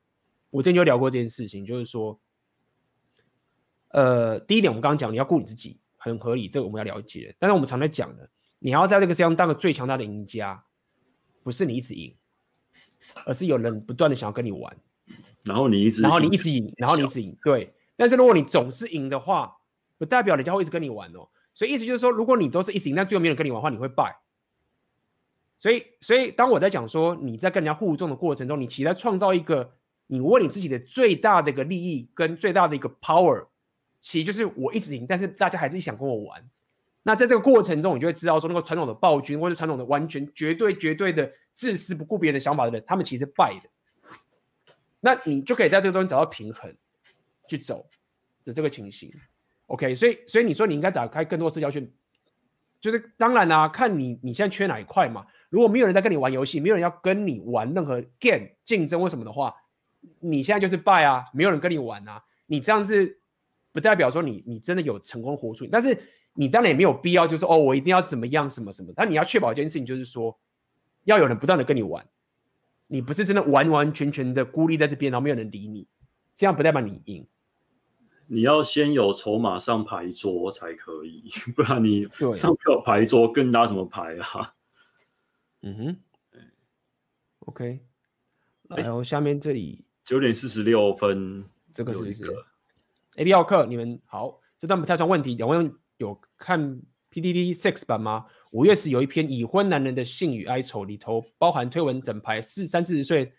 [0.51, 2.21] 我之前就聊过这件事情，就是说。
[3.91, 7.35] 呃，第一点，我们刚刚讲，你要顾你自己，很合理，这个我们要了解。
[7.39, 8.29] 但是我们常在讲的，
[8.59, 10.63] 你要在这个世界上当个最强大的赢家，
[11.43, 12.15] 不是你一直赢，
[13.25, 14.77] 而是有人不断的想要跟你玩，
[15.43, 17.73] 然后你一直，然后你一直赢，然后你一直赢，对。
[17.97, 19.57] 但是如果你总是赢的话，
[19.97, 21.27] 不代表人家会一直跟你玩哦。
[21.55, 24.15] 所以意思就是说，如果你都是一直赢，但最后没有人跟你玩的话，你会败。
[25.59, 29.73] 所以，所以当我在讲说你在跟人家互动的过程中，你其实在创造一个
[30.07, 33.47] 你为你自己的最大的一个利益跟最大的一个 power。
[34.01, 36.49] 其实就是我一直赢，但是大家还是想跟我玩。
[37.03, 43.69] 那在这个过程中，你就会知道说，那个传统的暴君或者传统的完全绝对绝对的自私不顾别人的想法的人，他们其实败的。
[45.01, 46.73] 那你就可以在这个中间找到平衡，
[47.49, 47.85] 去走
[48.45, 49.13] 的这个情形。
[49.67, 51.91] OK，所以所以你说你应该打开更多社交圈，
[52.81, 55.27] 就是当然啦、啊，看你你现在缺哪一块嘛。
[55.49, 59.55] 如果没有人在跟你玩游戏，没有人要跟你玩任何 game 竞争或什么的话，
[60.21, 63.19] 你现在就是败啊，没有人跟你玩啊，你这样是。
[63.71, 65.97] 不代表说你你真的有成功活出，但是
[66.33, 68.91] 你当然也没有必要，就是说哦，我一定要怎么样什么什么。
[68.97, 70.37] 但你要确保一件事情，就是说
[71.05, 72.05] 要有人不断的跟你玩，
[72.89, 75.87] 你不是真的完完全全的孤立在这边，然后没有人理你，
[76.35, 77.25] 这样不代表你赢。
[78.27, 84.55] 你要先有筹码上牌桌才可以， 不然你上不了牌桌，跟打什么牌啊？
[85.63, 85.97] 嗯哼
[87.41, 87.81] ，OK，
[88.69, 91.45] 然后下面这里九点四十六分，
[91.75, 92.45] 这个是一个。
[93.17, 95.35] A B 奥克，你们好，这段不太算问题。
[95.35, 96.81] 两位有看
[97.11, 98.27] PDD Six 版吗？
[98.53, 103.33] 五月时有一篇已婚男人的性与哀愁，里头包含推文整排四三四十岁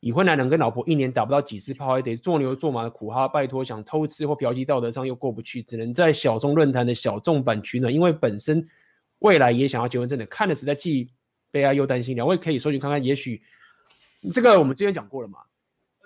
[0.00, 3.26] 已婚男人跟老婆一年打不到几次炮，还得做牛做马的苦哈。
[3.26, 7.92] 拜托，想偷吃或嫖妓，道德上又过不去，只能在小众论坛的小众版取暖。
[7.92, 8.68] 因为本身
[9.20, 11.10] 未来也想要结婚，真的看的实在既
[11.56, 12.14] 悲哀又担心。
[12.14, 13.40] 两位可以搜寻看看，也许
[14.34, 15.38] 这个我们之前讲过了嘛。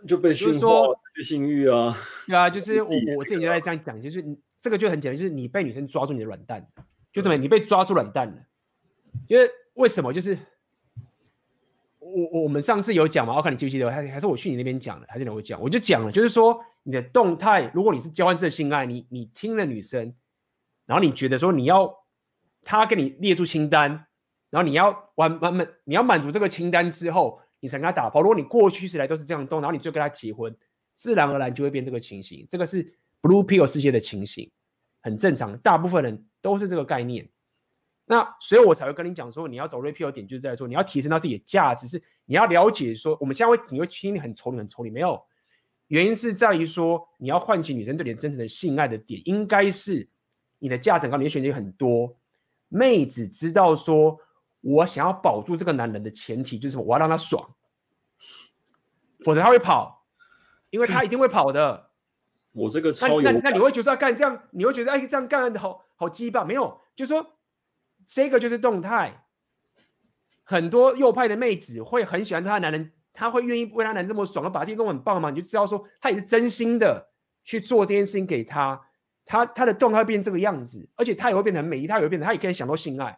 [0.06, 1.94] 就被驯化，失去性欲啊！
[2.26, 6.66] 对啊，就是我我自己就在这样讲，就是你这个就很简单，就是你被女生抓住你的软蛋，
[7.12, 8.34] 就怎么你被抓住软蛋了？
[9.28, 10.10] 因为为什么？
[10.10, 10.38] 就是
[11.98, 13.90] 我我们上次有讲嘛，我看你记不记得？
[13.90, 15.60] 还还是我去你那边讲的，还是你会讲？
[15.60, 20.14] 我就讲了，就是说你的动态，如果你是交换式的性爱，你你听了女生，
[20.86, 21.94] 然后你觉得说你要
[22.64, 24.06] 她给你列出清单，
[24.50, 27.40] 然后你要完完满，你要满足这个清单之后。
[27.62, 28.22] 你才跟他打炮。
[28.22, 30.56] 如果你过去以来都是这样动，然后你就跟他结婚，
[30.94, 32.46] 自然而然就会变这个情形。
[32.48, 32.82] 这个是
[33.20, 34.50] Blue Pill 世界的情形，
[35.02, 35.58] 很正常。
[35.58, 37.28] 大部分人都是这个概念。
[38.06, 45.22] 那所以我才会跟你讲说，你要走 Red Pill 点就是在说，你要提升到自己的价值，是你要了解说，我们现在会你会听你很丑，你很丑，你没有。
[45.88, 50.08] 原因是在于说，你要唤起女生对你真诚的性爱的点，应该是
[50.58, 52.16] 你的价值高，你的选择很多。
[52.70, 54.18] 妹子知道说。
[54.60, 57.54] 我想要保住这个男人的前提就是我要让他爽，
[59.24, 60.06] 否则他会跑，
[60.70, 61.90] 因为他一定会跑的。
[62.52, 66.44] 我这个超那那，那你会觉得要干这样，你会觉得哎这样干好好鸡巴？
[66.44, 67.38] 没有，就是说
[68.04, 69.24] 这个就是动态。
[70.42, 75.30] 很多右派的妹子会很喜欢她的男人，她会愿意为她男人这么爽，把自己弄很棒嘛？
[75.30, 77.10] 你就知道说她也是真心的
[77.44, 78.80] 去做这件事情给他，
[79.24, 83.16] 他他的动态会变这个样子，而且他也会变成美丽，他也会变得他也可以享受性爱。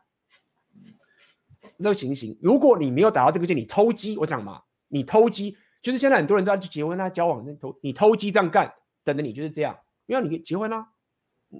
[1.83, 8.73] 这个情形，如果你没有达到这个界，你偷鸡，我讲嘛，你偷鸡，就是现在很多人都要去结婚啊，交往，那偷你偷鸡这样干，
[9.05, 9.77] 等着你就是这样，
[10.07, 10.87] 因为你结婚啊，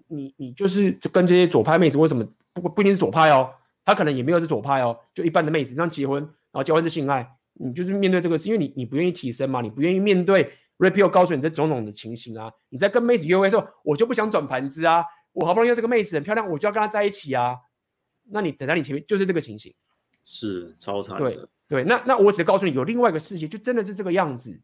[0.09, 3.51] 你你就是跟这些左派妹子，为什么不不一定是左派哦，
[3.85, 17.57] 他可能也没有是左派哦，就一般的妹子这样结婚，然后结婚是性爱，你就是面对这个事，因为你你不愿意提升嘛，你不愿意面对 Rapio 告诉你这种种的情形啊，你在跟妹子约会的时候，我就不想转盘子啊，我好不容易这个妹子很漂亮，我就要跟她在一起啊，
[18.31, 19.75] 那你等在你前面就是这个情形。
[20.25, 21.39] 是超惨，对
[21.69, 24.61] 对，那那我只告诉你，有另外一个世界，就真的是这个样子。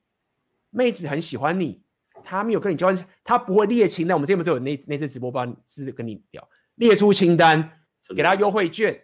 [0.71, 1.83] 妹子很喜欢你，
[2.23, 4.15] 她没有跟你交换，她不会列清单。
[4.15, 7.71] 我们这边不是有那那次直播帮是跟你聊，列出清单，
[8.15, 9.01] 给她优惠券。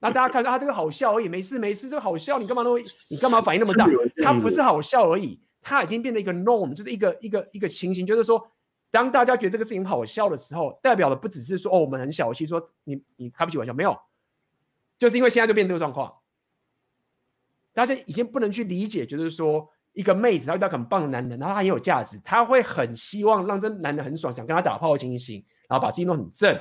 [0.00, 3.86] 那大家看说啊，这个好笑而已，没事没事，这个好笑，你干嘛都你干嘛反应那么大？
[4.22, 8.50] 他不是好笑而已，他已经变成一个 norm，就是一个一个一个情形，就是说，
[8.90, 13.96] 当大家觉得这个事情好笑的时候，代表的不只是说哦，我们很小气，说你你开不起玩笑，没有，
[15.00, 16.14] 就是因为现在就变这个状况，
[17.72, 26.52] 大家已经不能去理解，就是说一个妹子她遇到很棒的男人，然后她很有价值，她会很希望让这男人很爽，想跟他打炮的情形，然后把自己弄很正，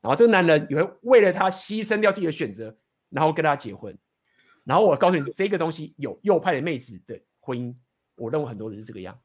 [0.00, 2.76] 然后这个男人也会为了她牺牲掉自己的选择。
[3.14, 3.94] 然后跟她结婚，
[4.64, 7.76] 然后我告诉你，这个东西有右派的妹子的婚姻，
[8.14, 9.20] 我认为很多人是这个样。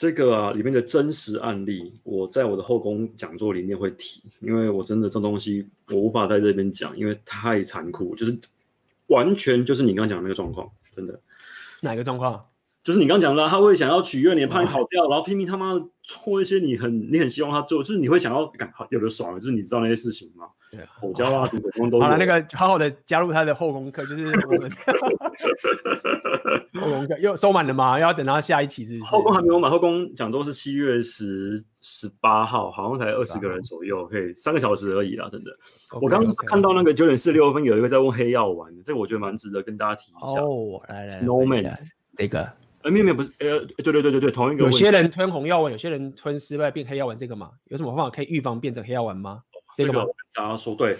[0.00, 8.34] 这个啊，里面的真实案例，我在我的后宫讲座里面会提，因为我真的这东西我无法在这边讲，因为太残酷，就是
[9.08, 10.66] 完全就是你刚刚讲的那个状况，
[10.96, 11.20] 真的。
[11.82, 12.46] 哪个状况？
[12.82, 20.46] 就是你刚刚讲的，他会想要取悦你，怕你跑掉，然后拼命他妈做一些你很你很希望他做，就是你会想要感有的爽，就是你知道那些事情吗？
[20.70, 22.00] 对，口交啊，什么什么都。
[22.00, 24.70] 好了，那个好好的加入他的后宫课，就是我们
[26.80, 27.98] 后宫课又收满了吗？
[27.98, 29.04] 要等到下一期是，是？
[29.04, 35.50] 后宫还没有满，后宫讲座是七月十十八号，好像才二十个人左右，可以三个小时而已啦，真的。
[35.90, 40.40] Okay, 我刚刚看到那个九点四十六分有一个在问黑药丸，这个我觉得蛮值得跟大家提一下。
[40.40, 41.74] 哦，来来，Snowman
[42.16, 42.48] 这个，
[42.82, 44.64] 呃，没有不是，呃，对对对对对，同一个。
[44.64, 49.42] 有些人吞红药丸，有些人吞失败变黑药丸，这个嘛，有什么方法可以预防变成黑药丸吗？
[49.76, 50.98] 这个我跟大家说，对，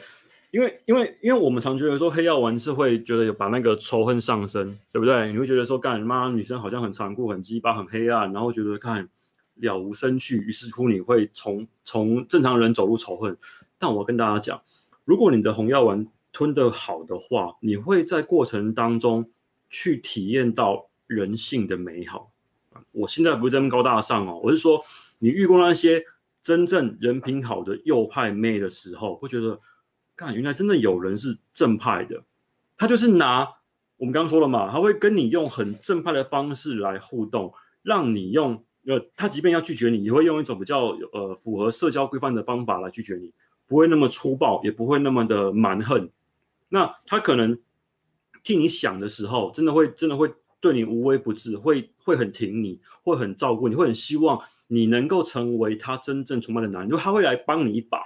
[0.50, 5.32] 因为因为因为我们常觉得说黑药丸是会觉得有把那个仇恨上升，对不对？
[5.32, 9.08] 你会觉得说，干妈女生好像很残酷、很鸡巴、很黑暗，然后觉得看
[9.56, 13.36] 了无生趣，于是乎你会从从正常人走入仇恨。
[13.78, 14.60] 但我跟大家讲，
[15.06, 19.30] 如果你的红药丸吞得好的话，你会在过程当中
[19.70, 22.32] 去体验到人性的美好。
[22.92, 24.82] 我现在不是这么高大上哦，我是说
[25.18, 26.02] 你遇过那些。
[26.42, 29.60] 真正人品好的右派妹的时候，会觉得，
[30.16, 32.24] 看原来真的有人是正派的。
[32.78, 33.46] 他就是拿
[33.98, 43.34] 我们刚刚说了嘛，他会跟你用很正派的方式来互动，让你用呃，他即便要拒绝你，也会用一种比较呃符合社交规范的方法来拒绝你，
[43.66, 46.08] 不会那么粗暴，也不会那么的蛮横。
[46.70, 47.60] 那他可能
[48.42, 54.40] 替你想的时候，真的会真的会对你无微不至，会会很挺你，会很照顾你，会很希望。
[54.72, 57.98] 你能够成为他真正崇拜的男人，就他会来帮你一把，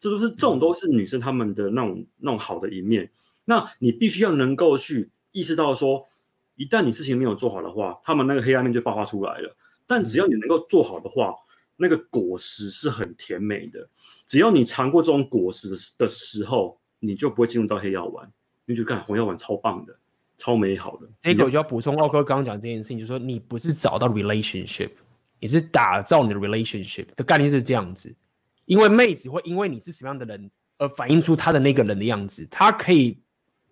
[0.00, 3.10] 这都是这种都是女生她们的那种那种好的一面。
[3.44, 6.06] 那你必须要能够去意识到说，
[6.54, 9.54] 一旦你事情没有做好的话，他们那个黑暗面就爆发出来了。
[9.86, 11.34] 但只要你能够做好的话，
[11.76, 13.86] 那个果实是很甜美的。
[14.26, 15.68] 只要你尝过这种果实
[15.98, 18.32] 的时候，你就不会进入到黑药丸，
[18.64, 19.94] 你就看红药丸超棒的，
[20.38, 21.06] 超美好的。
[21.20, 24.92] 这个我就要补充奥哥刚刚讲这件事情，就是说你不是找到 relationship。
[25.40, 28.12] 你是打造你的 relationship 的概念是这样子，
[28.64, 33.22] 因为妹子会因为你是什么样的人而反映出她的那个人的样子，她可以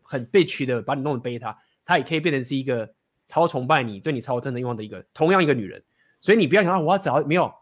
[0.03, 2.89] 很 bitch 的把你弄得贝塔，她也可以变成是一个
[3.27, 5.83] 超崇拜你、对你超真的欲望的一个同样一个女人，
[6.21, 7.53] 所以你不要想到我要找没有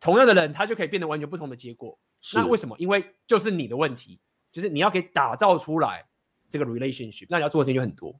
[0.00, 1.96] 同样的人，她就可以变得完全不同的结果。
[2.34, 2.74] 那为什么？
[2.80, 4.18] 因为就是你的问题，
[4.50, 6.04] 就是你要给打造出来
[6.50, 8.18] 这个 relationship，那你要做的事情就很多，对。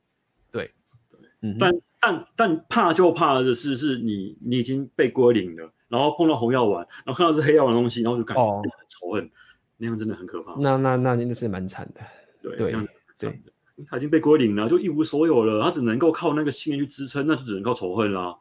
[1.53, 9.31] 嗯，但但但怕就怕的是，是你你已经被归零了，然后碰到红药丸，然后看到是黑药丸的东西，然后就感觉很仇恨，
[9.77, 10.55] 那样真的很可怕。
[10.59, 12.01] 那那那真的是蛮惨的，
[12.43, 12.73] 对对
[13.19, 13.41] 对，
[13.87, 18.37] 他已经被归零了，就一无所有了，他只能够靠那个信念去支撑，那就只能靠仇恨啦，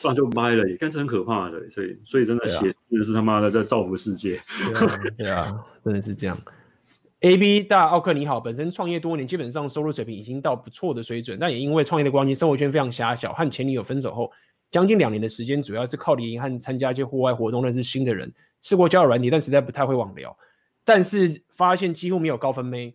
[0.00, 4.42] 不然就掰了，也干是很可怕的，所以所以真的写真的是他妈的在造福世界，
[5.18, 5.52] 对啊，
[5.84, 6.38] 真的是这样。
[7.20, 13.32] A B 大奥克你好，本身创业多年，基本上收入水平已经到不错的水准，但也因为创业的关系，生活圈非常狭小。
[13.32, 14.30] 和前女友分手后，
[14.70, 18.30] 将近两年的时间，主要是靠联谊和参加一些户外活动认识新的人，
[18.60, 20.36] 试过交友软体，但实在不太会网聊。
[20.84, 22.94] 但是发现几乎没有高分妹，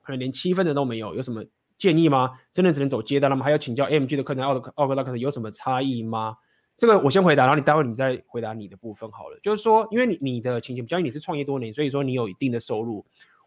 [0.00, 1.14] 可能连七分的都没有。
[1.14, 1.44] 有什么
[1.76, 2.30] 建议吗？
[2.54, 3.44] 真的只能走接单了吗？
[3.44, 6.36] 还要请教 M G 的课程，奥克奥克大课程有什么差异吗？
[6.76, 9.40] 这个我先回答，然后你待会你再回答你的部分好了。
[9.42, 13.04] 就是说，因为你你的情形，比较你是创业多年，所以说你有一定的收入。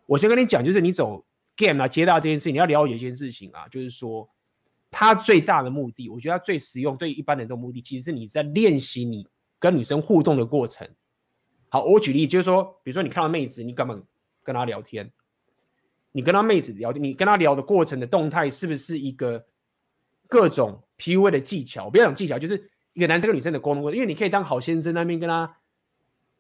[0.08, 1.24] 我先跟你讲，就是你走
[1.56, 4.28] game 啊，接大这件事，你要了解一件事情啊，就是说，
[4.90, 9.28] 它最大的目的，我觉得它最实用，对一般人的目的，其实是你在练习你
[9.60, 10.90] 跟女生互动的过程。
[11.70, 14.04] 好，我举例，就是说，比如说你看到妹子，你根本
[14.44, 15.12] 跟她聊天，
[16.12, 19.46] 你跟她妹子聊天，你跟她聊的过程的动态，是不是一个
[20.28, 21.92] 各种 PUA 的技巧？
[21.92, 25.56] 不要讲技巧，就是一个男生跟女生的沟通过程，因为你可以当好先生那边跟他。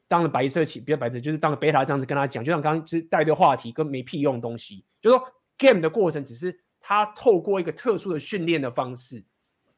[0.07, 9.23] 当了白色起，比较白色，就是当了贝塔这样子跟他讲，就像刚刚就是带对话题跟没屁用的东西，就是说 game 的过程只是他透过一个特殊的训练的方式，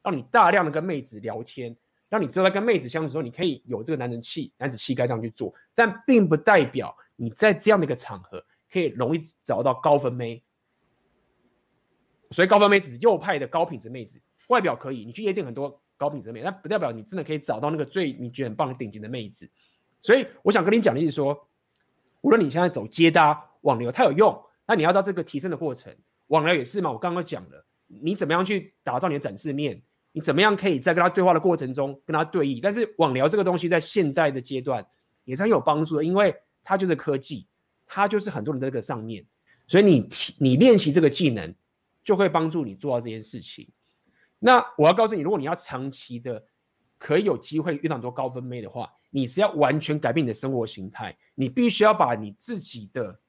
[0.02, 1.76] 让你大量的跟妹子聊天，
[2.08, 8.42] 让你知道在跟妹子相处的时候，你可以有这个男人气、男子气概这样去做，但并不代表你在这样的一个场合
[8.72, 10.42] 可以容易找到高分妹。
[12.30, 14.18] 所以高分妹子右派的高品质妹子，
[14.48, 19.48] 外表可以，你去夜店很多高品质妹，但不代表你真的可以找到那个最你觉得很棒的顶级的妹子。
[20.02, 21.48] 所以我想跟你讲的意思说，
[22.22, 25.94] 无论你现在走接搭、网聊，它有用，那你要知道这个提升的过程，
[26.26, 26.90] 网聊也是嘛。
[26.90, 29.80] 我刚刚讲了，你怎么样去打造你的展示面？
[30.10, 32.58] 你怎么样可以在跟他对话的过程中跟他对弈？
[32.60, 34.84] 但是网聊这个东西在现代的阶段
[35.24, 36.34] 也是很有帮助的，因为
[36.64, 37.46] 它就是科技，
[37.86, 39.24] 它就是很多人在这个上面，
[39.66, 40.08] 所以你
[40.38, 41.54] 你练习这个技能
[42.04, 43.68] 就会帮助你做到这件事情。
[44.44, 46.44] 那我要告诉你，如果你要长期的
[46.98, 53.20] 可以有机会遇到很多高分妹的话，你是要完全改变你的生活形态，你必须要把你自己的，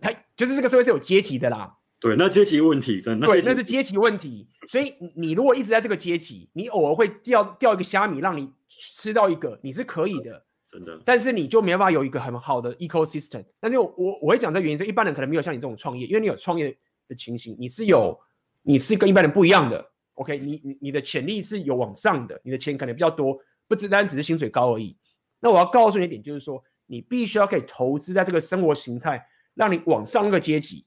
[0.00, 1.76] 他就是这个社会是有阶级的啦。
[1.98, 4.46] 对，那阶级问题真的，对，那是阶级问题。
[4.68, 11.00] 所以你如果一直在这个阶级，你偶尔会掉掉一个虾米，让你吃到一个，你是可以的，真的。
[11.04, 13.42] 但是你就没办法有一个很好的 ecosystem。
[13.58, 16.76] 但是我我，我会讲这原因，是一般人可能没有像你这种创业，因为你有创业
[17.08, 18.20] 的情形，你是有，
[18.66, 19.92] 你是跟一般人不一样的。
[20.14, 23.38] OK，你你你的潜力是有往上的，你的钱可能比较多，
[23.68, 24.96] 不只单只是薪水高而已。
[25.40, 29.24] 那我要告诉你一点，就是说你必须要可以投资在这个生活形态，
[29.54, 30.86] 让你往上那个阶级。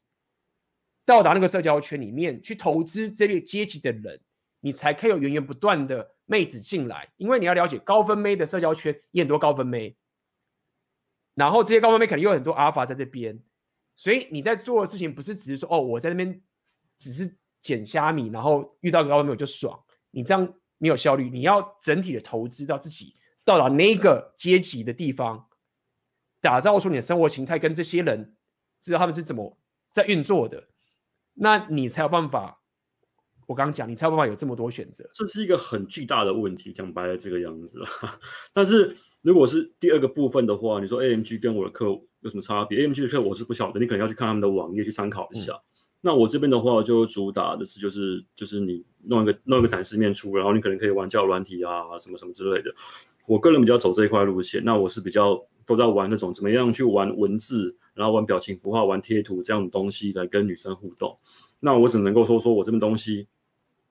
[1.06, 4.20] 到达那个社交圈里面去投资这个阶级的人，
[4.60, 7.10] 你才可以有源源不断的妹子进来。
[7.18, 9.96] 因为你要了解高分妹的社交圈也很多高分妹，
[11.34, 13.42] 然后这些高分妹可能又有很多阿尔法在这边，
[13.96, 16.42] 所以你在做的事情不是只是说哦，我在那边
[16.98, 17.38] 只是
[17.68, 19.78] 捡虾米，然后遇到个高分妹我就爽，
[20.12, 21.30] 你这样没有效率。
[21.30, 23.14] 你要整体的投资到自己
[23.44, 25.50] 到达那个阶级的地方，
[26.40, 28.38] 打造出你的生活形态，跟这些人
[28.80, 29.58] 知道他们是怎么
[29.92, 30.70] 在运作的。
[31.34, 32.62] 那你才有办法，
[33.48, 35.10] 我刚刚讲，你才有办法有这么多选择。
[35.14, 37.84] 这是一个很巨大的问题，讲白了这个样子。
[38.54, 41.86] 但是如果是第二个部分的话，你说 AMG 跟我的课
[42.22, 45.52] 有什么差别？AMG 的课我是不晓得，你可能要去看他们的网页去参考一下。
[45.54, 45.62] 嗯、
[46.02, 52.74] 那我这边的话，就主打的是就是就是你弄一个弄一个展示面出，然后你可能可以玩叫软体啊什么什么之类的。
[53.26, 57.76] 我个人比较走这一块路线，那我是比较都在玩那种怎么样去玩文字。
[57.98, 61.18] 然后玩表情符号、玩贴图这样的东西来跟女生互动，
[61.60, 63.28] 那我只能够说说我这边东西，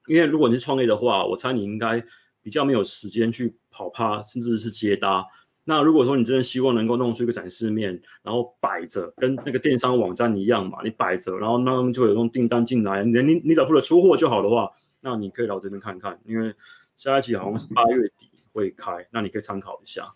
[0.06, 2.00] 因为如果你是创业的话，我猜你应该
[2.40, 5.26] 比较没有时间去跑趴，甚至是接搭。
[5.68, 14.70] 那如果说你真的希望能够弄出一个展示面，然后摆着，跟那个电商网站一样嘛，你摆着，然后那么就有那种订单进来，你你你只要负责出货就好的话，
[15.02, 16.54] 那你可以来我这边看看，因为
[16.94, 20.14] 下一期好像是八月底会开，那你可以参考一下。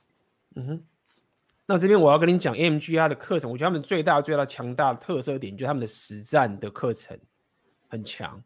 [0.55, 0.83] 嗯哼。
[1.67, 7.17] 那这边我要跟你讲，AMG 它的课程，我觉得他们最大最大强大的特色点就是他们的实战的课程
[7.89, 8.43] 很强。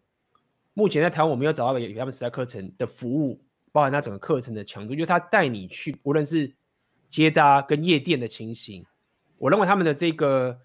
[0.75, 3.41] 目前在台湾我没有找到有他们实战课程的服务，
[3.73, 6.53] 包含它整个课程的强度，就是他带你去，无论是
[7.15, 8.85] 接搭跟夜店的情形，
[9.39, 10.59] 我认为他们的这个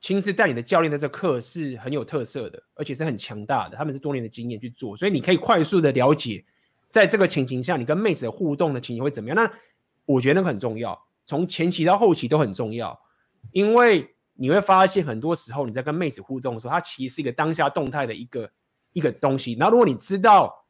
[0.00, 3.76] 亲自带你的教练的这课是很有特色的，而且是很强大的。
[3.76, 6.44] 他们是多年的经验去做，所以你可以快速的了解，
[6.88, 9.36] 在这个情形下，你跟妹子的互动的情形会怎么样。
[9.36, 9.48] 那
[10.04, 11.00] 我觉得那个很重要。
[11.24, 13.00] 从前期到后期都很重要，
[13.52, 18.50] 因为你会发现很多时候你在跟妹子互动的时候，它其实是一个当下动态的一个
[18.94, 19.52] 一个东西。
[19.52, 20.66] 然后如果你知道，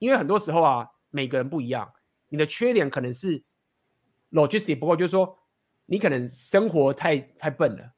[0.00, 1.88] 因为很多时候啊，每个人不一样，
[2.28, 3.44] 你的缺点可能是
[4.32, 5.38] logistic，不过就是说
[5.86, 7.92] 你可能生活太太笨了。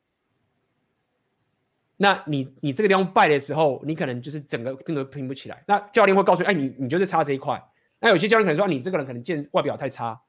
[1.97, 5.63] 那你你这个地方败的时候，你可能就是整个拼都拼不起来。
[5.67, 7.63] 那教练会告诉你，哎，你你就是差这一块。
[8.01, 10.21] 那有些教练可能说，你这个人可能见外表太差。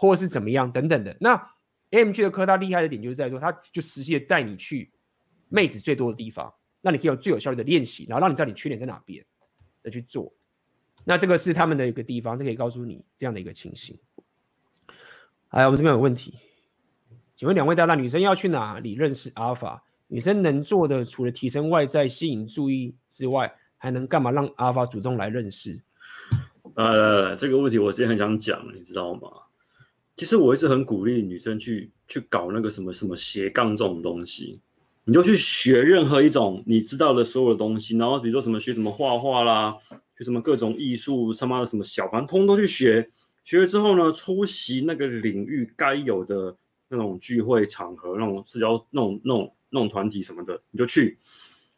[0.00, 1.34] 或者是怎么样等等的，那
[1.90, 4.92] AMG 的科它厉害的点就是在说，它就实际的带你去
[5.48, 9.26] 妹子最多的地方，那你可以有最有效率的练习，然后让你知道你缺点在哪边
[9.82, 10.32] 的去做。
[11.02, 13.98] 那这个是他们的一个地方，它可以告诉你这样的一个情形。
[15.50, 16.34] 哎，我们这边有问题，
[17.34, 19.82] 请问两位大大，女生要去哪里认识阿尔法？
[20.06, 25.80] 女生能做的除了提升外在、吸引注意之外，还能干嘛让阿尔法主动来认识？
[26.74, 29.22] 呃，这个问题我之前很想讲，你知道吗？
[30.16, 34.60] 其实我一直很鼓励女生去去搞那个什么什么斜杠这种东西，
[35.04, 39.74] 你就去学任何一种你知道的所有的东西，然后比如说什么学什么画画啦，
[40.18, 43.08] 学什么各种艺术，他妈的什么小班，通通去学。
[43.48, 46.54] 学了之后呢，出席那个领域该有的
[46.90, 51.18] 那种聚会场合，那种社交、那种那种那种团体什么的，你就去。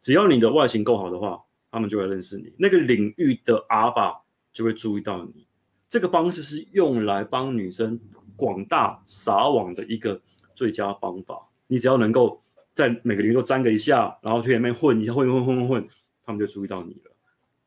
[0.01, 1.41] 只要你的外形够好的话，
[1.71, 4.15] 他们就会认识你，那个领域的阿爸
[4.51, 5.47] 就会注意到你。
[5.87, 7.97] 这个方式是用来帮女生。
[8.37, 10.19] 广大撒网的一个
[10.55, 12.41] 最佳方法，你只要能够
[12.73, 15.87] 在每个领域都沾个一下，然后去里面混一下，混混混混混，
[16.25, 17.11] 他们就注意到你了。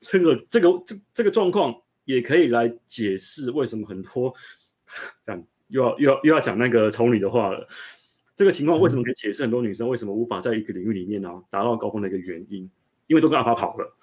[0.00, 1.72] 这个这个这这个状况
[2.04, 4.34] 也可以来解释为什么很多
[5.24, 7.66] 这样又要又要又要讲那个丑女的话了。
[8.36, 12.68] 这个情况为什么可以解释很多女生为什么无法在一个领域里面呢、啊、达到高峰的一个原因？
[13.06, 13.96] 因为都跟阿法跑了，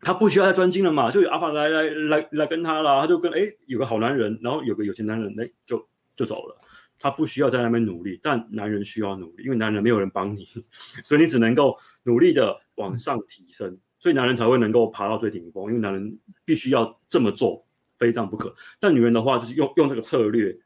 [0.00, 5.84] 他不需要再专精了嘛，就有阿法来来来来跟他了，他就跟哎有个好男人，然后有个有钱男人，哎就
[6.14, 6.56] 就走了，
[6.98, 10.46] 他不需要在那边努力，但男人需要努力，因为男人没有人帮你，
[11.02, 17.64] 所以你只能够努力的往上提升，所以男人才会能够爬到最顶峰，因为男人必须要这么做，
[17.98, 18.52] 非这样不可。
[18.80, 20.58] 但女人的话就是用用这个策略，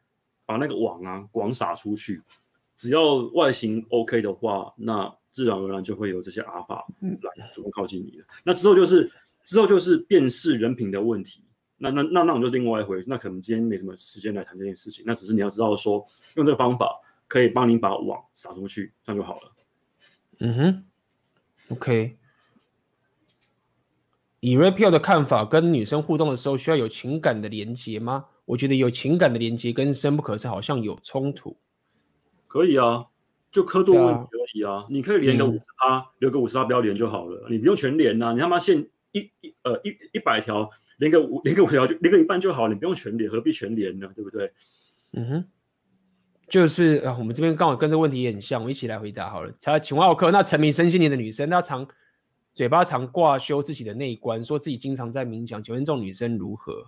[0.47, 2.23] 把那个网啊广撒出去。
[2.77, 8.25] 只要外形 OK 的话，那自然而然就会有这些阿法来主动靠近你了。
[8.25, 9.11] 嗯、那之后就是
[9.45, 11.45] 之后就是辨识人品的问题。
[11.77, 13.09] 那那那那种就另外一回事。
[13.09, 15.05] 那可能今天没什么时间来谈这件事情。
[15.07, 19.53] 那只是你要知道说，用这个方法可以帮你把网撒出去，这样就好了。
[20.39, 20.85] 嗯哼
[21.69, 22.17] ，OK。
[24.45, 28.27] 以 Rapio 的看法，跟女生互动的时候需要有情感的连接吗？
[28.45, 31.57] 我觉得有情感的连接跟深不可测好像有冲突。
[32.47, 33.07] 可以啊，
[33.51, 34.73] 就刻度问题而已啊。
[34.83, 37.47] 啊你可以连个五十八，留个五十八不要连就好了。
[37.49, 40.69] 你不用全连呐、啊，你他妈限一一呃一一百条，
[40.99, 44.11] 连个五连个五条就连个一半就好，你不用全连，何必全连呢？
[44.15, 44.53] 对不对？
[45.15, 45.45] 嗯哼，
[46.51, 49.51] 就是啊，我们这边刚好跟这个问题也很像，我们一起来回答好了。
[49.63, 51.89] 他请问奥克，那沉迷身心灵的女生，她常
[52.55, 56.87] 嘴巴常挂修自己的内观，说自己经常在冥想，请问这种女生如何？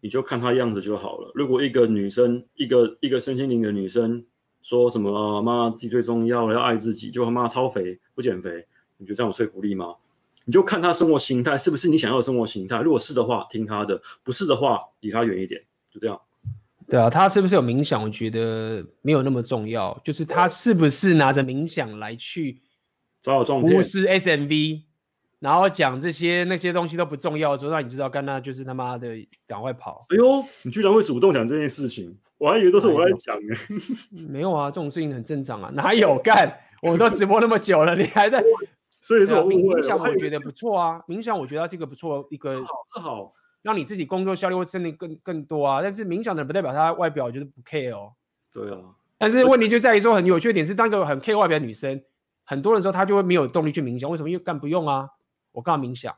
[0.00, 1.30] 你就看她样子就好了。
[1.34, 4.24] 如果一个女生，一个一个身心灵的女生。
[4.62, 8.66] 说什么妈妈自己最重要了，要爱自己，就他妈超肥不减肥，
[8.98, 9.94] 你觉得这样有说服力吗？
[10.44, 16.20] 你就看她生活形态是不是你想要的生活形态，如果是的话，听她的；不是的话，离她远一点，就这样。
[16.86, 18.02] 对啊，她是不是有冥想？
[18.02, 22.60] 我觉得没有那么重要，就是她是不是拿着冥想来去
[23.22, 24.82] 找找状态，无视 SMV，
[25.40, 29.08] 然后讲这些那些东西都不重要的时候，那你就知道干那就是他妈的
[29.46, 30.06] 赶快跑。
[30.10, 32.16] 哎呦，你居然会主动讲这件事情。
[32.38, 33.54] 我还以为都是我在讲呢，
[34.28, 36.58] 没有啊，这种事情很正常啊，哪有干？
[36.80, 38.42] 我都直播那么久了，你还在，
[39.02, 39.82] 所以是我误会了。
[39.82, 45.82] 冥想我觉得不错啊，冥想我觉得它是一个不错一个，是好是好，让你自己工作效率会升得更更多啊。
[45.82, 48.12] 但是冥想的不代表他外表就是不 care 哦。
[48.54, 48.78] 对啊，
[49.18, 52.02] 但是问题就在于说，很有趣的点是，当一个很 care 外表的女生，
[52.44, 54.30] 很多人说她就会没有动力去冥想，为什么？
[54.30, 55.10] 因为干不用啊，
[55.52, 56.14] 我干嘛冥想？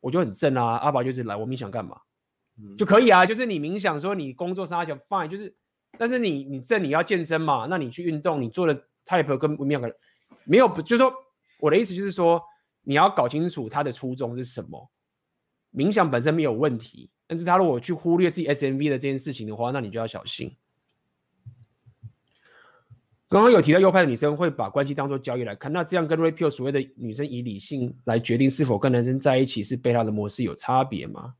[0.00, 1.98] 我就很正啊，阿宝就是来，我冥想干嘛？
[2.78, 5.54] 就可以啊，就是你冥想说你工作上讲 fine，就是，
[5.98, 8.74] 但是你你正你要健身嘛，那你去运动，你做的
[9.04, 9.96] type 跟冥想可能
[10.44, 11.12] 没有，就是说
[11.60, 12.42] 我的意思就是说
[12.82, 14.90] 你要搞清楚他的初衷是什么。
[15.74, 20.56] 冥想本身没有问题，但是他如果去忽略自己 SMV 的这件事情的话，那你就要小心。
[23.28, 31.34] 刚刚有提到右派的女生会把关系当做交易来看，那这样跟 Rapio 所谓的女生以理性来决定是否跟男生在一起是贝塔的模式有差别吗？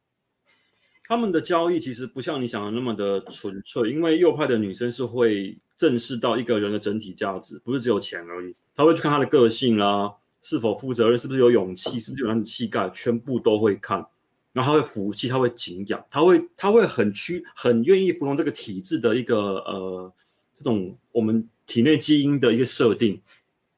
[1.08, 8.56] 他们的交易其实不像你想的那么的纯粹，因为右派的女生是会正视到一个人的整体价值，不是只有钱而已。
[8.74, 14.04] 他会去看他的个性啦，是否负责任，是不是有勇气，是不是有男子气概，全部都会看。
[14.52, 20.12] 然后他会服气，他会敬仰，他会他会很屈，很愿意服从这个体制的一个呃
[20.56, 23.22] 这种我们体内基因的一个设定，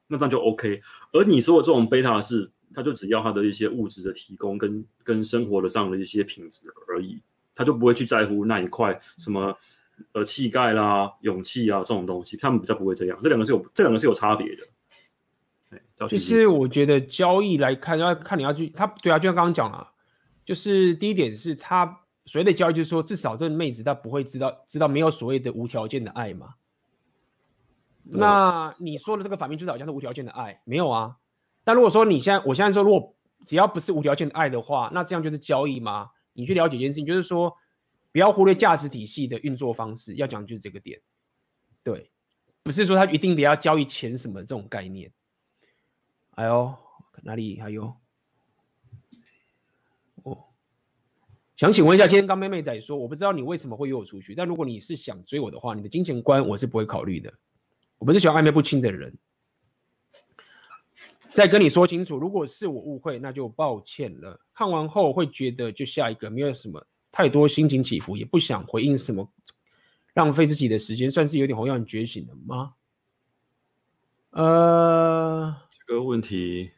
[0.07, 0.81] 那这样就 OK。
[1.11, 2.49] 而你说的这种贝塔是。
[2.71, 7.19] 他就只要他的一些物质的提供跟跟生活的上的一些品质而已，
[7.55, 9.57] 他就不会去在乎那一块什么
[10.11, 13.19] 呃气概啦、勇气啊这种东西，他们比较不会这样。
[13.23, 16.07] 这两个是有这两个是有差别的。
[16.07, 19.91] 其实我觉得交易来看要看你要去他对啊，就像刚刚讲了，
[20.45, 21.87] 就是第一点是他
[22.27, 26.53] 所谓的交易，就是说至少这个妹子她不会知道知道没有所谓的无条件的爱嘛。
[28.03, 31.17] 那你说的这个反面就是好像是无条件的爱，没有啊。
[31.65, 33.15] 那如果说你现在，我现在说，如果
[33.45, 36.09] 只要不是无条件的爱的话，那这样就是交易吗？
[36.33, 37.55] 你去了解一件事情，就是说，
[38.11, 40.15] 不要忽略价值体系的运作方式。
[40.15, 40.99] 要讲就是这个点，
[41.83, 42.09] 对，
[42.63, 45.11] 不是说他一定得要交易钱什么这种概念。
[46.31, 46.73] 哎呦，
[47.23, 47.93] 哪里还有？
[50.23, 50.45] 哦，
[51.55, 57.33] 想请问一下，今天刚妹妹仔说，我不知道你为什么会约我出去，但如果你是想追我的话，你的金钱观我是不会考虑的。
[57.99, 59.15] 我不是喜欢暧昧不清的人。
[61.31, 64.39] 再跟你说清楚，如果是我误会，那就抱歉了。
[64.51, 69.31] 看完后会觉得就下一个，没有什么太多心情起伏，也不想回应什么，
[70.15, 72.73] 浪费自己的时间，算是有点红药丸觉醒了吗？
[74.31, 76.71] 呃，这个问题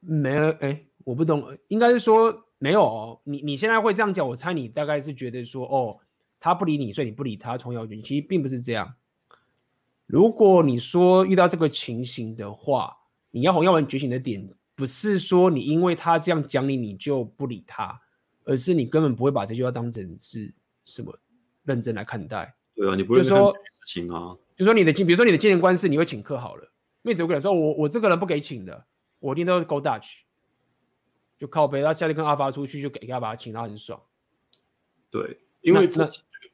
[0.00, 3.20] 没了，哎，我不懂，应该是说没有哦。
[3.24, 5.98] 你你现在会这样讲，我猜你大概是觉得说，哦，
[6.40, 8.94] 他不理你，所以你不理他，红药丸觉醒，其实并不是这样。
[10.08, 12.96] 如果你说遇到这个情形的话，
[13.30, 18.00] 你要红药丸觉醒的点，不是说你因为他这样讲你，你就不理他，
[18.44, 20.50] 而是你根本不会把这句话当成是
[20.86, 21.14] 什么
[21.64, 22.54] 认真来看待。
[22.74, 26.72] 对啊，你不会说事情啊，就说你的比如说你的金钱观是你会请客好了，
[27.02, 28.86] 妹子我跟你说，我我这个人不给请的，
[29.18, 30.20] 我一定都是 go Dutch，
[31.36, 34.00] 就靠北，他下次跟阿发出去就给他把他请，他很爽。
[35.10, 36.08] 对，因为这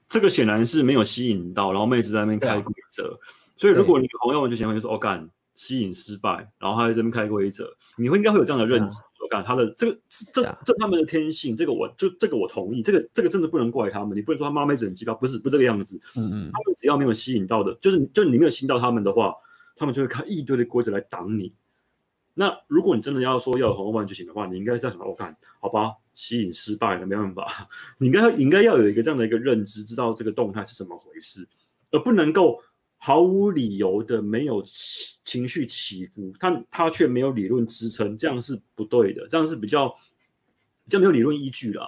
[0.09, 3.17] 这个显然是没有吸引到，然后妹子在那边开规则，
[3.57, 5.29] 所以如果你朋友们就喜欢就说哦干。
[5.57, 9.01] 吸引失败，然后他在这边开规则，你会应该会有这样的认知。
[9.21, 9.97] 我感、啊、他的这个
[10.33, 15.97] 这这、他们的天性，这个我就这个我同意，这个这个真的不能怪他们，你不能说他妈妹子很奇葩，不是不是这个样子。
[16.17, 19.33] 嗯嗯，他们只要没有吸引到的，就是就是你没有吸引到他们的话，
[19.77, 21.55] 他们就会开一堆的规则来挡你。
[22.35, 27.69] 那如果你真的要说要有红万就行的话，你应该是要想到我看好吧，吸引失败了没办法，
[27.99, 31.47] 你应该应该要有一个这样的一个认知，知道这个动态是怎么回事，
[31.93, 32.61] 而不能够。
[33.07, 34.65] 毫无理由的没有
[35.25, 41.87] 情绪起伏，他他却没有理论支撑，这样是不对的，这样是比较比较没有理论依据了。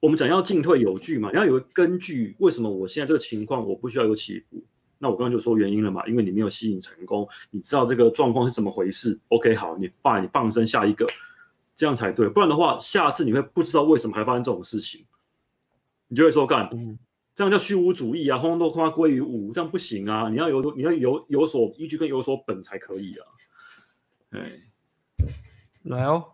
[0.00, 2.36] 我们讲要进退有据嘛，你要有个根据。
[2.40, 4.62] 为什么我现在这个情况我不需要有起伏？
[4.98, 9.18] 那我刚刚就说原因了嘛，因为你没有吸引成功，你知道这个状况是怎么回事。
[9.28, 11.06] OK，好，你放你放生下一个，
[11.74, 12.28] 这样才对。
[12.28, 15.06] 不然的话，下次你会不知道为什么还发生这种事情，
[16.08, 16.68] 你就会说干。
[17.34, 20.28] 嗯这样叫虚无主义啊，通通都他妈归于无，这样不行啊！
[20.28, 23.26] 你要有，你要有有所依据跟有所本才可以啊。
[24.30, 24.52] 哎，
[25.82, 26.24] 来哦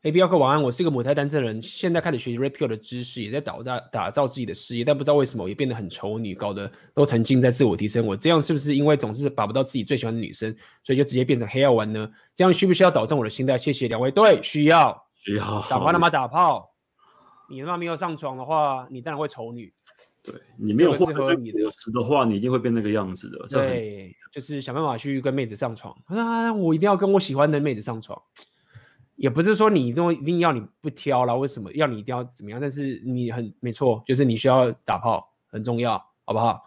[0.00, 8.06] ，A B 奥克晚安，我是一个母胎单身人，现在开始学习 Pill 的知识，也在打打打造自己的事业，但不知道为什么也变得很丑女，搞得都沉浸在自我提升。
[8.06, 12.10] 我这样是不是因为总是把不到自己最喜欢的女生，所以就直接变成黑药丸呢？
[12.34, 13.58] 这样需不需要导正我的心态？
[13.58, 14.10] 谢谢两位。
[14.10, 15.60] 对，需要，需要。
[15.68, 16.08] 打完了吗？
[16.08, 16.72] 打炮。
[17.50, 19.70] 你他妈没有上床的话，你当然会丑女。
[20.26, 23.46] 对，你没有获得你的时的话，你一定会变那个样子的。
[23.48, 26.52] 对，就是想办法去跟妹子上床啊！
[26.52, 28.20] 我一定要跟我喜欢的妹子上床，
[29.14, 32.60] 也不是说你都一定要你不挑啦，为什么要你一定要怎么样？
[32.60, 36.64] 但是你很没错，就是你需要打炮很重要，好不好？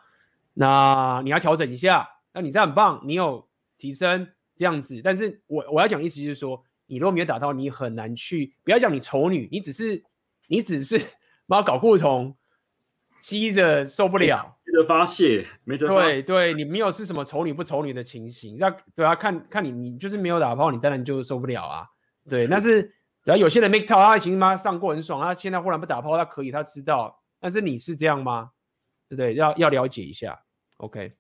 [0.54, 3.46] 那你要调整一下，那你这样很棒，你有
[3.78, 4.26] 提升
[4.56, 5.02] 这样子。
[5.04, 8.54] 但是我我要讲的意思就是说，你如果没有打到，你很难去。
[8.64, 10.02] 不要讲你丑女，你只是
[10.48, 10.98] 你只是
[11.46, 12.38] 把搞不同。
[13.20, 15.88] 积着受不了，没得发泄，没得。
[15.88, 21.88] 对对，你没有是什么丑女不丑女的情形，要对啊，看看你你就是没有打炮，你当然就受不了啊。
[22.28, 22.84] 对，但是
[23.24, 27.22] 只要有些人 make 套，他已经妈上过很爽，他现在忽然不打炮，他可以，他知道。
[27.40, 28.52] 但是你是这样吗？
[29.08, 29.34] 对不对？
[29.36, 30.40] 要要了解一下。
[30.78, 31.12] OK，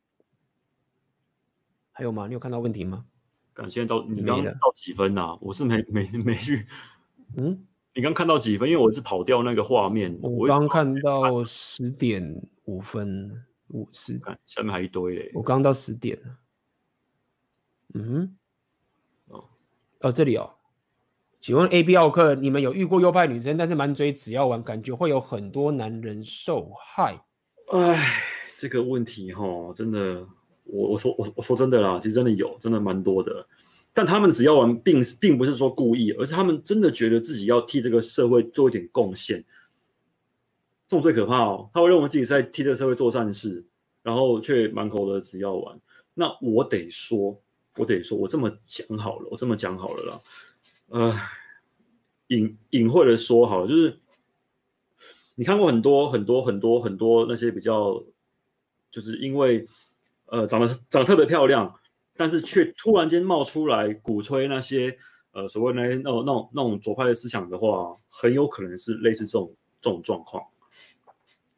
[1.91, 2.27] 还有吗？
[2.27, 3.05] 你有看到问题吗？
[3.53, 5.37] 感谢到你刚刚到几分呐、啊？
[5.41, 6.65] 我是没没没去，
[7.35, 7.65] 嗯。
[7.93, 8.69] 你刚看到几分？
[8.69, 10.17] 因为我是跑掉那个画面。
[10.21, 15.31] 我刚看到十点五分五十，下面还一堆嘞。
[15.33, 16.17] 我刚到十点。
[17.93, 18.35] 嗯，
[19.27, 19.43] 哦，
[20.01, 20.51] 哦，这里哦。
[21.41, 27.19] 请问 A B 奥克，你们有遇过右派女生，但是满嘴只要玩，感觉会有很多男人受害？
[27.71, 28.05] 哎，
[28.57, 29.43] 这个问题哈，
[29.73, 30.27] 真的，
[30.65, 33.47] 我我说我我说真的啦，其实真的有，真的蛮多的。
[33.99, 39.43] 但他们只要玩，并并不是说故意，而是他们真的觉得自己要替这个社会做一点贡献。
[40.87, 43.65] 这种最可怕哦，他会认为自己在替这个社会做善事，
[44.01, 45.77] 然后却满口的只要玩。
[46.13, 47.37] 那我得说，
[47.75, 50.21] 我得说，我这么讲好了，我这么讲好了啦。
[50.87, 51.19] 呃，
[52.27, 53.99] 隐隐晦的说好了，就是
[55.35, 58.01] 你看过很多很多很多很多那些比较，
[58.89, 59.67] 就是因为
[60.27, 61.75] 呃长得长得特别漂亮。
[62.19, 64.97] 但是却突然间冒出来鼓吹那些
[65.31, 70.43] 呃所谓那些那种那种那种左派的思想的话，很有可能是类似这种这种状况。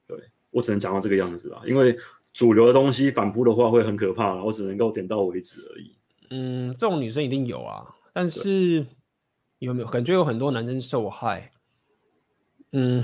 [0.06, 0.16] 对，
[0.52, 1.98] 我只能讲到这个样子吧，因为
[2.32, 5.96] 主流的东西反扑的话会很可怕，我只能够点到为止而已。
[6.30, 8.86] 嗯，这种女生一定有啊，但是
[9.58, 11.50] 有没有感觉有很多男生受害？
[12.72, 13.04] 嗯。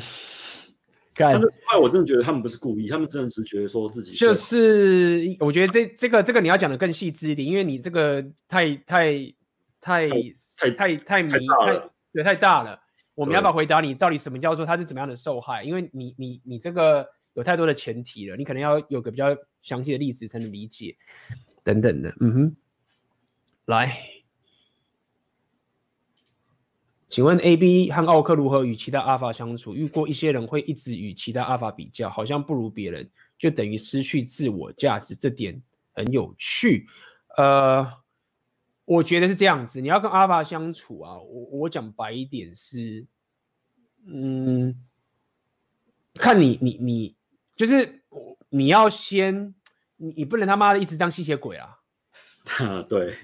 [1.17, 9.33] 但是后来我真的觉得他们不是故意，他们真的只是觉得说自己就是，我觉得这这个这个你要讲的更细致一点，因为你这个太太
[9.79, 12.79] 太太太太迷太对太大了。
[13.15, 15.63] 我们要不要回答你到底什么叫做他是怎么样的受害？
[15.63, 20.95] 因为你你你这个有太多的前提了，你可能要有个比较详细的例子才能理解
[21.63, 22.13] 等等的。
[22.19, 22.55] 嗯哼，
[23.65, 24.16] 来。
[27.17, 29.73] 请问 A B 和奥克如何与其他阿法相处？
[29.73, 35.59] 遇过一些人会一直与其他阿法比较，好像不如别人，就等于失去自我价值，这点
[35.93, 36.85] 很有趣。
[37.35, 37.91] 呃，
[38.85, 39.81] 我觉得是这样子。
[39.81, 43.07] 你要跟阿法相处啊，我我讲白一点是，
[44.05, 44.75] 嗯，
[46.13, 47.15] 看你你你，
[47.55, 48.03] 就是
[48.49, 49.55] 你要先，
[49.95, 51.79] 你你不能他妈的一直当吸血鬼啊。
[52.87, 53.15] 对，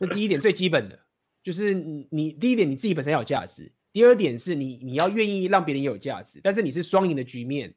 [0.00, 1.05] 这第一点最基本的。
[1.46, 3.70] 就是你，你第一点你自己本身要有价值。
[3.92, 7.72] 第二点是你你要愿意让别人也有价值，但是你是双赢的局面。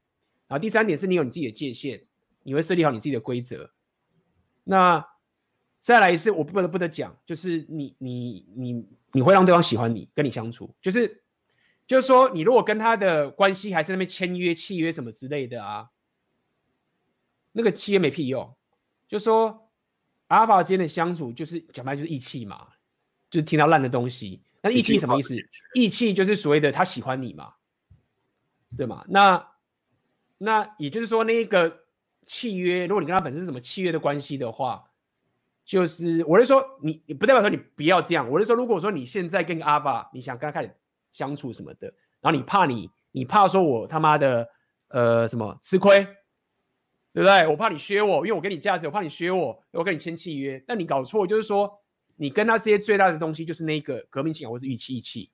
[0.48, 2.04] 然后第三点是你有你自己的界限，
[2.42, 3.70] 你会设立好你自己的规则。
[4.64, 5.06] 那
[5.80, 11.24] 再来一次，我不得不得讲，就是你你你你会让对方喜欢你，跟你相处，就是
[11.86, 15.90] 就是说，你如果跟他的关系还是那边签约契约什么之类的啊，
[17.52, 18.52] 那个契约没屁用。
[19.08, 19.70] 就是说，
[20.26, 22.68] 阿尔法之间的相处，就是讲白就是义气嘛，
[23.30, 24.42] 就是听到烂的东西。
[24.62, 25.36] 那义气什么意思？
[25.74, 27.54] 义气就是所谓的他喜欢你嘛，
[28.76, 29.06] 对吗？
[29.08, 29.48] 那
[30.38, 31.86] 那也就是说，那个
[32.26, 34.92] 契约，如果你跟他本身是什么契约的关系的话，
[35.64, 38.30] 就是我是说你，你不代表说你不要这样。
[38.30, 40.76] 我是说，如果说你现在跟阿爸，你想跟他开始
[41.14, 41.88] 相处什么的，
[42.20, 44.50] 然后你怕你，你怕说我他妈的
[44.90, 46.04] 呃什么吃亏，
[47.14, 47.48] 对不对？
[47.48, 50.62] 我怕你削我，因为我跟你价值，我怕你削我，我跟你签契约。
[50.68, 51.80] 但你搞错，就是说。
[52.22, 55.32] 你跟他这些最大的东西就是那个革命情感或是义气义气，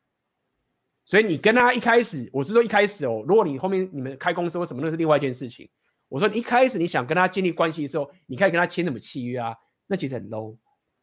[1.03, 5.67] 所以你跟他一开始，我是说一开始哦，如果你后面你们开公司或什么，那是另外一件事情。
[6.09, 9.55] 我说你一开始你想跟他建立关系的时候，你可以跟他签什么契约啊？
[9.87, 10.55] 那其实很 low。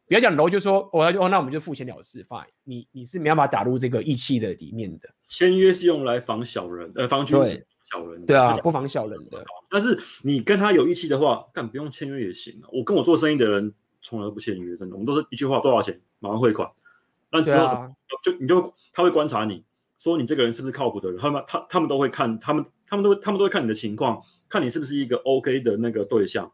[0.07, 2.45] 不要讲 low，就说我要哦，那我们就付钱了事，fine。
[2.63, 5.09] 你你是没办法打入这个义气的里面的。
[5.27, 8.25] 签约是用来防小人，呃，防君子小人。
[8.25, 9.43] 对啊，不防小人的。
[9.69, 12.69] 但是你跟他有义气的话，干不用签约也行啊。
[12.71, 13.73] 我跟我做生意的人。
[14.03, 16.69] 从来不签约，真的，我们都是一句话，多少钱，马上汇款。
[17.31, 19.63] 那之后什么，啊、就你就他会观察你，
[19.97, 26.51] 说你这个人是不是靠谱的人，他们他他们都会看，他们他们都他们都会看你的情况，看你是不是一个 OK 的那个对象。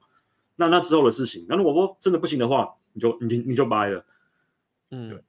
[0.56, 4.06] 那那之后的事情，那如果说真的不行的话，你就你你就掰了。
[4.92, 5.24] 嗯，对，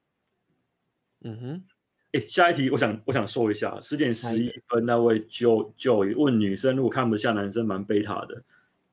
[1.23, 1.65] 嗯哼，
[2.13, 8.43] 哎，下一题，我想我想说一下，十点十一分那位 Joe 问女生，如果看不下男生，蛮贝塔的。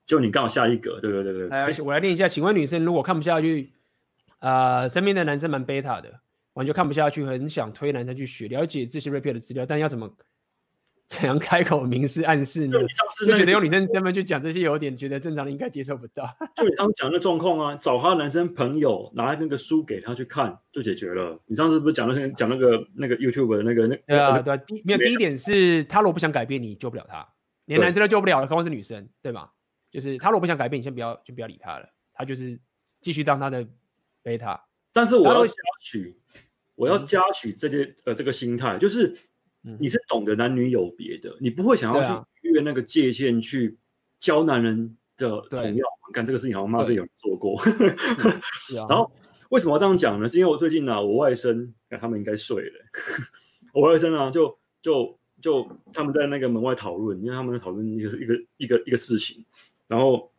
[0.07, 1.49] 就你刚好下一格，对对对对。
[1.49, 3.69] 而且我来念一下，请问女生如果看不下去，
[4.39, 6.09] 呃，身边的男生蛮贝塔的，
[6.53, 10.09] 完全看不下去，很想推男生去学，了解这些 rapper 的资料，但要怎么
[11.09, 12.77] 怎样开口明示暗示呢？
[13.25, 16.25] 就觉得用女生身份去讲这些，有点觉得正常的应该接受不到。
[16.55, 21.37] 就你刚刚讲的状况啊，找他的男生朋友拿那个书给他去看，就解决了。
[21.47, 23.95] 你上次不是讲那些讲那个那个 YouTube 的那个那？
[24.07, 24.57] 对啊，对啊。
[24.57, 27.27] 第没有第一点是他如果不想改变，你救不了他，
[27.65, 29.51] 连男生都救不了，何况是女生，对吧？
[29.91, 31.89] 就是他如果不想改变，你先不要，就不要理他了。
[32.13, 32.59] 他就是
[33.01, 33.67] 继续当他的
[34.21, 34.61] 贝塔。
[34.93, 36.17] 但是我要加许，
[36.75, 39.15] 我要加许这些、嗯、呃这个心态，就是
[39.79, 43.77] 你是懂得男女有别的，你不会想要去越那个界限去
[44.19, 45.85] 教男人的朋友。
[46.13, 47.61] 干这个事情好像妈是有人做过。
[48.89, 49.11] 然后
[49.49, 50.27] 为什么要这样讲呢？
[50.27, 52.85] 是因为我最近呢、啊，我外甥，他们应该睡了。
[53.73, 59.45] 我外甥啊，就就就他们在那个门外讨论，因为他们在讨论一个一个一个一个事情。
[59.87, 60.29] 然后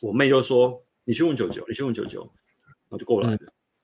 [0.00, 2.20] 我妹就说：“你去问九九，你去问九九。”
[2.88, 3.38] 然后就过来了。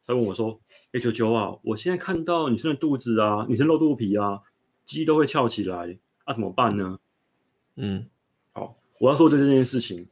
[0.07, 0.61] 她、嗯、问我说
[0.93, 4.41] ：“哎，九九啊，我现在看到女生的肚子啊，女生露肚皮啊，
[4.85, 6.99] 鸡都会翘起来，啊，怎么办呢？”
[7.77, 8.07] 嗯，
[8.53, 10.07] 好，我要说的这件事情，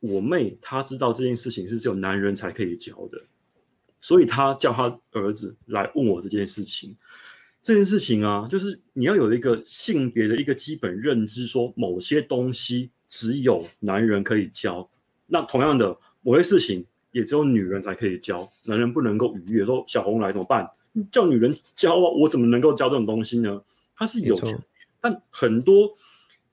[0.00, 3.22] 我妹她知道这件事情是只有男人才可以教的，
[4.00, 6.96] 所以她叫她儿子来问我这件事情。
[7.62, 12.90] 这件事情啊，就是你要有一个性别的一个基本认知，说某些东西。
[13.12, 14.88] 只有男人可以教，
[15.26, 19.66] 那同样的某些事情也只有女人才可以教，男人不能够逾越。
[19.66, 20.66] 说小红来怎么办？
[21.10, 23.62] 叫女人教啊，我怎么能够教这种东西呢？
[23.94, 24.58] 他是有权，
[24.98, 25.92] 但很多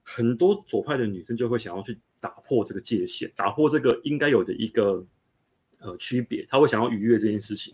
[0.04, 5.02] 很多左派的女生就会想要去打破这个界限，打破这个应该有的一个
[5.80, 7.74] 呃区别，她会想要逾越这件事情。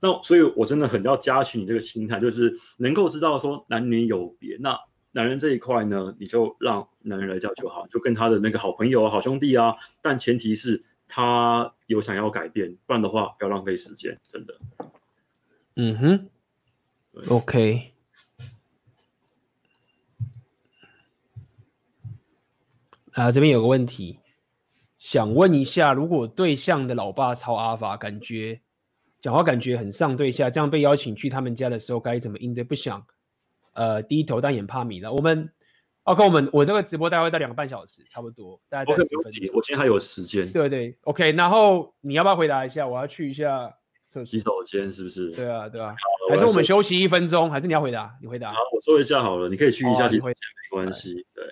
[0.00, 4.56] 那所以，我真的很要嘉许你这个心态，就是能够知道说男女有别。
[4.58, 4.74] 那
[5.16, 14.54] 男人这一块呢，你就让男人来教就好，就跟他的那个好朋友啊、好兄弟啊，但前提是他有想要改变，不然的话不要浪费时间，真的。
[15.76, 16.28] 嗯哼
[17.28, 17.94] ，OK。
[23.12, 24.18] 啊，这边有个问题，
[24.98, 28.60] 想问一下，如果对象的老爸超阿法，感觉
[29.22, 32.62] 讲话感觉很上对下，这样被邀请去他们家的时候该怎么应对？
[32.62, 33.02] 不想。
[33.76, 35.12] 呃，低头但眼怕米了。
[35.12, 35.50] 我们
[36.04, 39.44] ，OK，我们我这个直播大概会到两个半小时，差不多，大概在十分钟。
[39.44, 40.50] Okay, 我今天还有时间。
[40.50, 41.32] 对对，OK。
[41.32, 42.88] 然后你要不要回答一下？
[42.88, 43.68] 我要去一下
[44.08, 44.24] 厕所。
[44.24, 45.30] 洗手间是不是？
[45.32, 45.94] 对啊，对啊。
[46.30, 47.50] 还是我们休息一分钟？
[47.50, 48.10] 还是你要回答？
[48.22, 48.50] 你回答。
[48.50, 50.34] 好，我说一下好了，你可以去一下洗手间，
[50.70, 51.26] 没关系。
[51.34, 51.44] 对。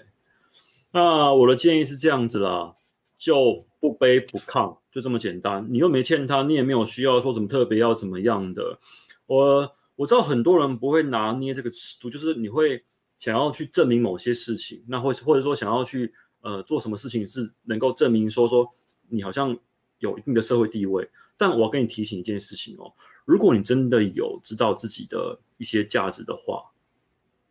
[0.93, 2.75] 那我的建议是这样子啦，
[3.19, 5.67] 就不卑不亢，就这么简单。
[5.69, 8.79] 你又没欠他，你也没有需要说什么特别要怎么样的。
[9.27, 9.77] 我。
[9.97, 12.85] 我知道很多人不会拿捏这个尺度，就是你会
[13.19, 18.69] 想要去证明某些事情，那或或者说想要去呃做什么事情是能够证明说说
[19.09, 19.57] 你好像
[19.99, 21.09] 有一定的社会地位。
[21.37, 22.93] 但我要跟你提醒一件事情哦，
[23.25, 26.71] 如果你真的有知道自己的一些价值的话，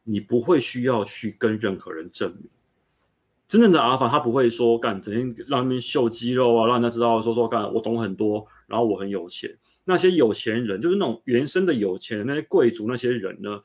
[0.04, 2.50] 你不会需要去跟任何人证明。
[3.46, 9.54] 真正的阿尔法他不会说干整天让他们秀肌肉啊，让人家知道说说干我懂很多，然后我很有钱。
[9.86, 13.62] 那些有钱人就是那种原生的有钱人，那些贵族那些人呢，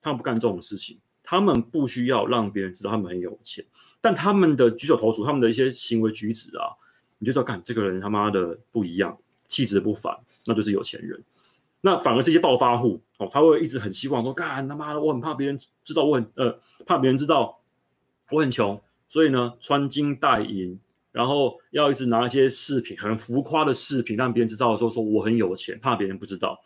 [0.00, 3.64] 他们不干这种事情，他们不需要让别人知道他们很有钱，
[4.00, 6.70] 但他们的举手投足，他们的一些行为举止啊，
[7.18, 10.16] 你就知道干这个人他妈的不一样，气质不凡，
[10.46, 11.22] 那就是有钱人。
[11.80, 17.60] 那反而是一些暴发户哦，他会一直很希望说干他妈的，我很怕别人知道我很呃，怕别人知道
[18.30, 18.80] 我很穷。
[19.06, 20.78] 所以呢，穿金戴银，
[21.18, 26.56] 然后要一直拿一些饰品，很浮夸的饰品，让别人知道说说我很有钱，怕别人不知道。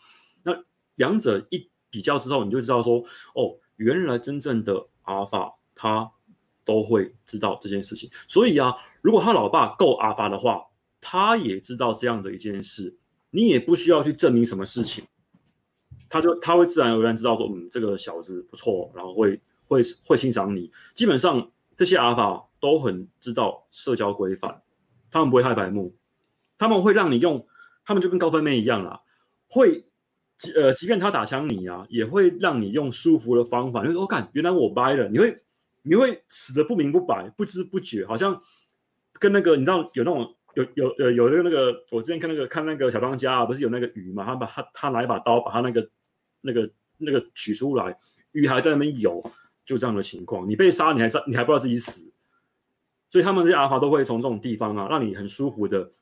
[0.43, 0.53] 那
[0.97, 2.99] 两者一比较之后，你就知道说，
[3.35, 4.75] 哦，原来真正的
[5.05, 6.13] 阿尔法他
[6.67, 8.11] 都会知道这件事情。
[8.29, 10.63] 所以啊，如果他老爸够阿尔法的话，
[11.01, 12.95] 他也知道这样的一件事，
[13.31, 15.03] 你也不需要去证明什么事情，
[16.11, 21.51] 他就他会自然而然知道说，嗯，这个小子不错，然后会会会欣赏你，基本上。
[21.75, 24.63] 这些阿尔法都很知道社交规范，
[25.11, 25.97] 他们不会害白目，
[26.57, 27.45] 他们会让你用，
[27.85, 29.01] 他们就跟高分妹一样啦，
[29.51, 29.85] 会，
[30.55, 35.43] 呃，即便他打枪你啊，也会让你用舒服的方法，就是我看原来我掰了，你会
[35.83, 38.41] 你会死的不明不白，不知不觉，好像
[39.15, 45.91] 跟那个你知道有那种有有呃有那个那个，我之前看那个看那个小当家啊，不是有那个鱼嘛，他把他他拿一把刀把他那个
[46.41, 47.99] 那个那个取出来，
[48.31, 49.21] 鱼还在那边游。
[49.65, 52.12] 就这样的情况，你被杀，你还在，你还不知道自己死，
[53.13, 55.93] 所以他们这些阿尔法都会从这种地方啊，让你很舒服的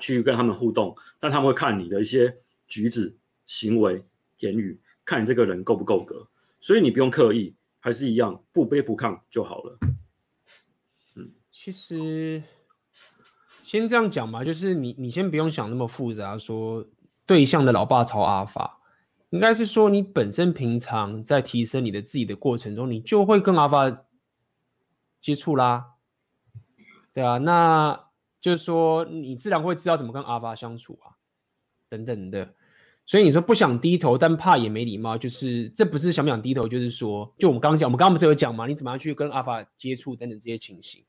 [0.00, 4.04] 去跟他们互动，但他们会看你的一些举止、行为、
[4.38, 6.28] 言语，看你这个人够不够格，
[6.60, 9.78] 所以你不用刻意，还是一样不卑不亢就好了。
[11.16, 12.40] 嗯，其实
[13.64, 16.86] 先这样讲吧，就是你你先不用想那么复杂，说
[17.26, 18.76] 对象的老爸超阿尔法。
[19.30, 24.04] 应该是说，你本身平常在提升你的自己的过程中，你就会跟阿尔法
[25.20, 25.84] 接触啦，
[27.18, 28.08] 对啊，那
[28.40, 31.18] 就是说，你自然会知道怎么跟阿尔法相处啊，
[31.88, 32.54] 等等的。
[33.04, 38.68] 所以你说不想低头，但怕也没礼貌，就是这不是想不想低头，就是说，就我们刚刚讲，我们刚刚不是有讲吗？
[38.68, 41.04] 你怎么样去跟阿尔法接触等等这些情形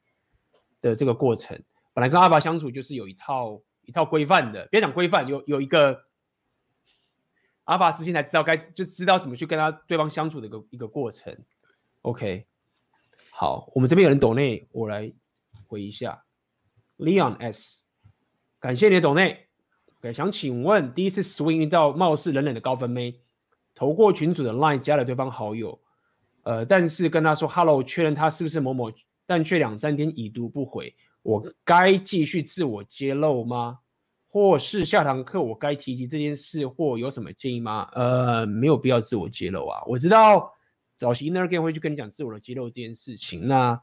[0.82, 1.62] 的这个过程，
[1.94, 6.06] 本来跟阿尔法相处就是有一套一套规范的，别讲规范，有有一个。
[7.66, 11.38] 阿尔法时期才知道该就知道怎么去跟他对方相处的一个一个过程。
[12.02, 12.48] OK，
[13.30, 15.14] 好，我们这边有人懂内，我来
[15.68, 16.24] 回一下。
[16.98, 17.82] Leon S，
[18.60, 19.48] 感谢你的抖内。
[20.00, 23.20] OK，想请问，第一次 swing 到貌似冷冷的高分妹，
[23.76, 25.80] 投过群组的 line 加了对方好友，
[26.44, 28.92] 呃，但是跟他说 hello 确认他是不是某某，
[29.26, 33.80] 但却两三天已读不回，我该继续自我揭露吗？
[34.32, 37.90] 或是下堂课我该提及这件事，或有什么建议吗？
[37.94, 39.82] 呃，没有必要自我揭露啊。
[39.86, 40.54] 我知道
[40.96, 43.82] 早期 Inner Game 会去跟你讲自我的揭露这件事情，那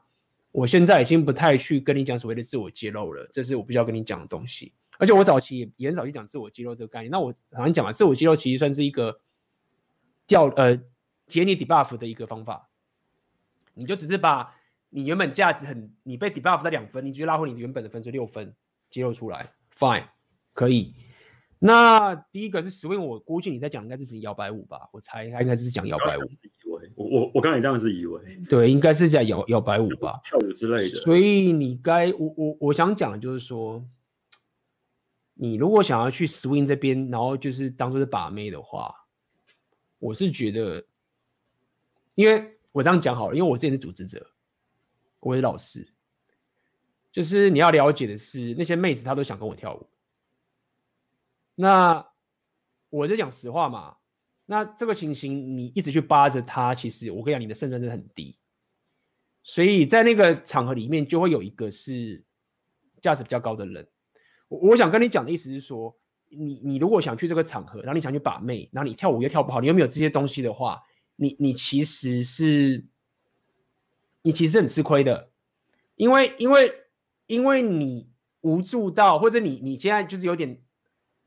[0.51, 4.73] 我现在已经不太去跟你讲所谓的自我揭露了，这是我必须要跟你讲的东西。
[4.97, 7.11] 而且我早期也很少去讲自我揭露这个概念。
[7.11, 9.21] 那我好像讲嘛，自我揭露其实算是一个
[10.25, 10.75] 掉呃
[11.27, 12.69] 解你 debuff 的一个方法，
[13.75, 14.55] 你就只是把
[14.89, 18.55] 你原本价值很你被 debuff 在两分，你直接拉回你原本的分数六分
[18.89, 20.05] 揭露出来，fine。
[20.53, 20.95] 可以，
[21.59, 26.21] 那第一个是 swing，我估计你在讲应该是摇摆舞吧，我猜他应该是讲摇摆舞。
[26.95, 30.97] 我我我刚才这样是以为，对，应该是在摇摇摆舞吧，跳舞之类的。
[31.01, 33.83] 所以你该我我我想讲的就是说，
[35.33, 38.93] 你如果想要去 swing 这边，然后就是当做是把妹的话，
[39.99, 40.85] 我是觉得，
[42.15, 44.25] 因为我这样讲好了，因为我之前是组织者，
[45.19, 45.87] 我是老师，
[47.11, 49.87] 就是你要了解的是，那些妹子她都想跟我跳舞。
[51.55, 52.05] 那
[52.89, 53.97] 我就讲实话嘛，
[54.49, 58.37] 那这个情形你一直去扒着他，其实我跟你讲，你的胜算真的很低。
[59.43, 62.23] 所以在那个场合里面，就会有一个是
[63.01, 63.85] 价值比较高的人。
[64.47, 65.93] 我我想跟你讲的意思是说，
[66.29, 70.81] 你你如果想去这个场合，然后你想去把妹，然后你跳舞又跳不好，你又没有这些东西的话，
[71.17, 72.85] 你你其实是，
[74.21, 75.29] 你其实很吃亏的，
[75.97, 76.73] 因为因为
[77.25, 78.09] 因为你
[78.39, 80.61] 无助到，或者你你现在就是有点。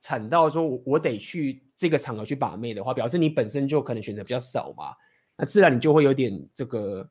[0.01, 4.95] 惨到说，我我得去这个场合去把妹的话，表示你本身就可能选择比较少嘛，
[5.37, 7.09] 那自然你就会有点这个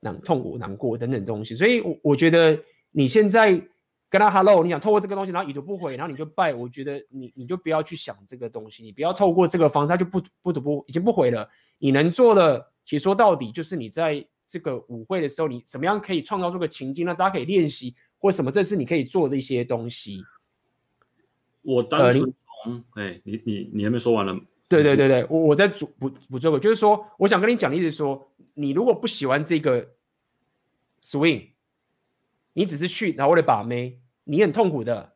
[0.00, 1.54] 难痛苦、难过等等东西。
[1.54, 2.58] 所以，我我觉得
[2.92, 3.50] 你现在
[4.08, 11.46] 跟他 hello，你想透过这个东西，然后已读不回，然后你就拜，我觉得你你就不要去想这个东西，你不要透过这个方式，他就不不读不已经不回了。
[11.78, 20.22] 你能做的，其实说到底就是你在这个舞会的时候，你怎么样可以创造出个情境，让大家可以练习，或什么，这是你可以做的一些东西。
[21.68, 24.34] 我单纯从，哎、呃，你你你还没说完呢，
[24.68, 29.86] 对对对对，我我在补补补这个，就是说，我想跟你讲的意思是说，你如果不喜欢这个
[31.02, 31.50] swing，
[32.54, 35.14] 你只是去然后为了把妹，你很痛苦的。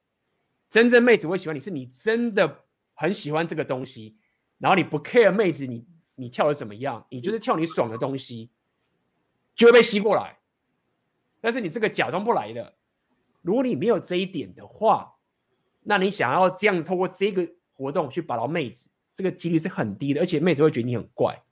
[0.69, 2.65] 真正妹子会喜欢你是你真的
[2.95, 4.17] 很喜欢这个东西，
[4.59, 8.51] 然后你不 care 妹子你你跳的怎么样，你就是跳你爽的东西，
[9.55, 10.39] 就会被吸过来。
[11.41, 12.75] 但是你这个假装不来的，
[13.41, 15.15] 如果你没有这一点的话，
[15.83, 21.43] 那你想要这样透过这个活动去把到妹子，这个几率是很低的，而且妹子会觉得你很怪，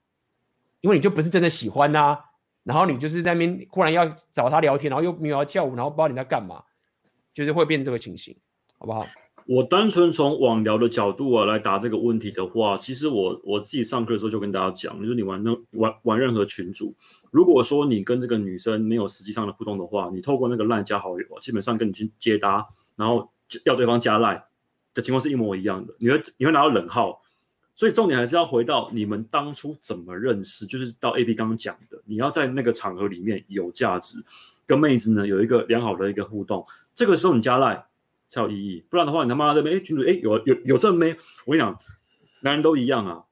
[0.81, 2.25] 因为你就不是真的喜欢啊，
[2.63, 6.63] 然后你就是在那边忽然要找他聊天，然后又没有要跳舞，然后不知道你在干嘛，
[7.33, 8.35] 就是会变这个情形。
[8.77, 9.05] 好不好？
[9.45, 16.95] 我单纯从网聊的角度啊来答这个问题的话，其实我我自己上课的时候就跟大家讲，就是你玩那玩玩任何群组，
[17.29, 23.29] 如果说你跟这个女生没有实际上的互动的话，你透过那个赖加好友，基本上跟你去接搭，然后
[23.65, 24.43] 要对方加赖
[24.93, 27.21] 的情况是一模一样的，你会你会拿到冷号。
[27.75, 34.23] 所以重点还是要回到你们当初怎么认识，就是到 AB 刚刚讲的，你要在那个场合里面有价值，
[34.65, 37.85] 跟妹子呢有一个良好的一个互动，这个时候你加赖。
[38.33, 41.13] 才有意义，不然的话，你他妈这边哎群主哎有有有这妹，
[41.45, 41.77] 我跟你讲，
[42.43, 43.25] 男人都一样啊。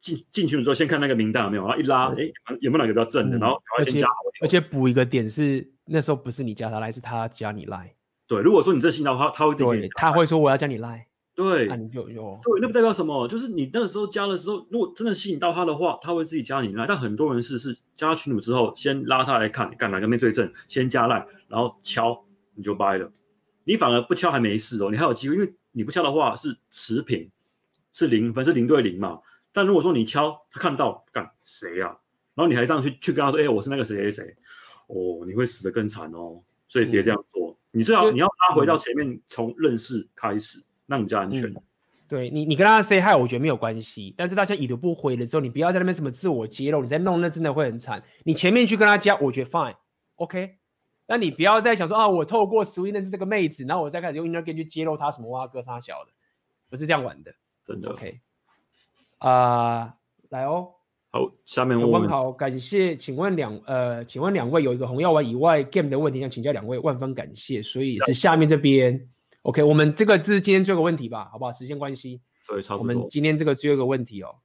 [0.00, 2.32] 进进群的时候先看那个名单有没有，然后一拉哎
[2.62, 4.08] 有没有哪个比较正的，嗯、然后先加。
[4.40, 7.94] 而且补一个点是，那时候不是你加他来，是他加你来。
[8.28, 11.06] 对，如果说你这信到，他他会对，他会说我要加你来。
[11.34, 12.38] 对，那你就有。
[12.42, 16.84] 对，那不代表什么，就是你那个时候加的时候，如果真的吸引到他的话，他会自己加你来。
[16.86, 22.22] 但很多人是是加群主之后，先拉他来看，干哪个面对正，先加赖，然后敲
[22.54, 23.10] 你就掰了。
[23.64, 27.30] 你反而不敲还没事哦，你还有机会，因为你不敲的话是持平，
[27.92, 29.20] 是零分，是零对零嘛。
[29.52, 31.96] 但如果说你敲，他看到干谁呀、啊？
[32.34, 34.36] 然后你还这样去去跟他说，哎、欸，我是那个谁谁谁，
[34.88, 36.42] 哦，你会死得更惨哦。
[36.68, 41.50] 所以别这样做，嗯、你最好你要拉回到前面，从认识开始，那你比较安全。
[41.50, 41.62] 嗯、
[42.08, 44.14] 对你，你跟他 say hi，我觉得没有关系。
[44.16, 48.02] 但是大家已读不回的时候，你不要在那边什么自我揭露，你再弄那真的会很惨。
[48.24, 50.56] 你前面去跟他加，我觉得 fine，OK。
[51.06, 56.10] 那你不要再想说啊，我透过 Swing 认识这个妹子，然后我再开始用 Inner Game 去揭露她什么哇哥啥小的，
[56.68, 57.90] 不是这样玩的，真的。
[57.90, 58.20] OK，
[59.18, 59.94] 啊、呃，
[60.30, 60.74] 来哦，
[61.10, 67.62] 好，下面我，问好，感谢，请问两呃，请问两位有一个红药丸以外 Game 的问题想请教两位，万分感谢。
[67.62, 69.08] 所以是下面这边
[69.42, 71.50] ，OK，我们这个是今天最后一个问题吧，好不好？
[71.52, 72.94] 时间关系，对，差不多。
[72.94, 74.36] 我们今天这个最后一个问题哦。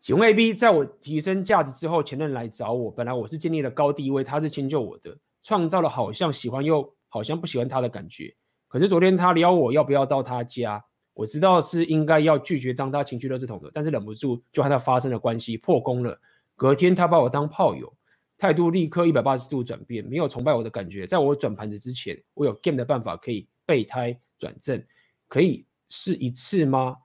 [0.00, 8.34] 请问 AB，在我提升价值之后，前任来找我，本来我是建立了高地位，他是迁就我的，创造了好像喜欢又好像不喜欢他的感觉。
[8.68, 16.18] 可是昨天他撩我要不要到他家，我知道是应该要拒绝当他情绪垃圾桶的，但是忍不住就和他发生了关系，破功了。
[16.56, 17.92] 隔天他把我当炮友，
[18.38, 21.06] 态度立刻一百八十度转变，没有崇拜我的感觉。
[21.06, 24.82] 在我转盘子之前，我有 game 的办法可以备胎转正，
[25.28, 26.96] 可以试一次吗？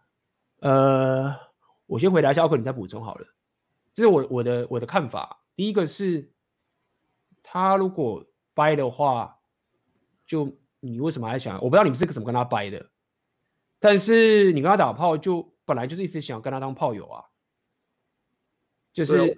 [0.60, 1.36] 呃。
[1.88, 3.28] 我先回答一下，奥克，你再补充好了。
[3.94, 5.40] 这是我我的我的看法。
[5.56, 6.32] 第一个是，
[7.44, 8.26] 他如果
[8.56, 9.38] 掰的话，
[10.26, 11.58] 就你为什么还想？
[11.58, 12.84] 我不知道你们是怎么跟他掰的，
[13.80, 17.24] 但是你跟他打炮，就本来就是一直想跟他当炮友啊。
[18.94, 19.36] 就是为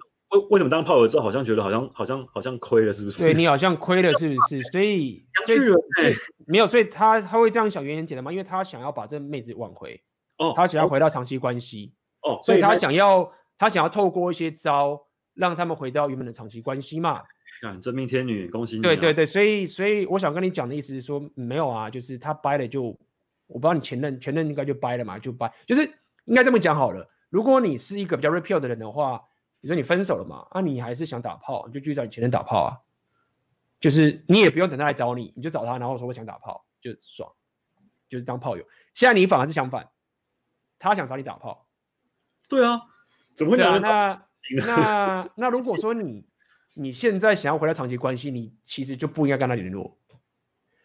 [0.50, 3.22] 为什么当炮友之后，好像觉得好像好像好像亏了，是不是？
[3.22, 4.62] 对，你好像 亏了，是不是？
[4.70, 5.58] 所以，所以
[6.46, 10.00] 没有，所以他他会这样想，原因很简单嘛，因为他想要把这妹子挽回，
[10.36, 11.92] 哦，他想要回到长期关系。
[12.22, 15.00] 哦，所以他想要，他想要透过一些招，
[15.34, 17.22] 让他们回到原本的长期关系嘛。
[17.60, 18.82] 看真命天女，恭喜你、啊。
[18.82, 22.96] 对对对，所以所以我想跟你讲的意思是说，没有啊，就是他掰了就，
[23.48, 25.82] 我不知道你前任前任应该就掰了嘛，就掰，就是
[26.26, 27.10] 应该这么讲好了。
[27.28, 29.18] 如果你是一个比较 repeal 的人的话，
[29.60, 32.78] 比如说你分手了嘛，啊，你还是想打炮，你就继续找你前任打炮啊，
[33.80, 37.30] 就是你也不用等他来找你，你就找他，然后说我想打炮，就爽，
[38.08, 38.64] 就是当炮友。
[38.94, 39.88] 现在你反而是相反，
[40.78, 41.66] 他想找你打炮。
[42.48, 42.82] 对啊，
[43.34, 43.80] 怎么会这样？
[43.80, 44.22] 那
[44.66, 46.26] 那那如果说你
[46.74, 49.98] 你现在想要回到长期关系，你其实就不应该跟他联络，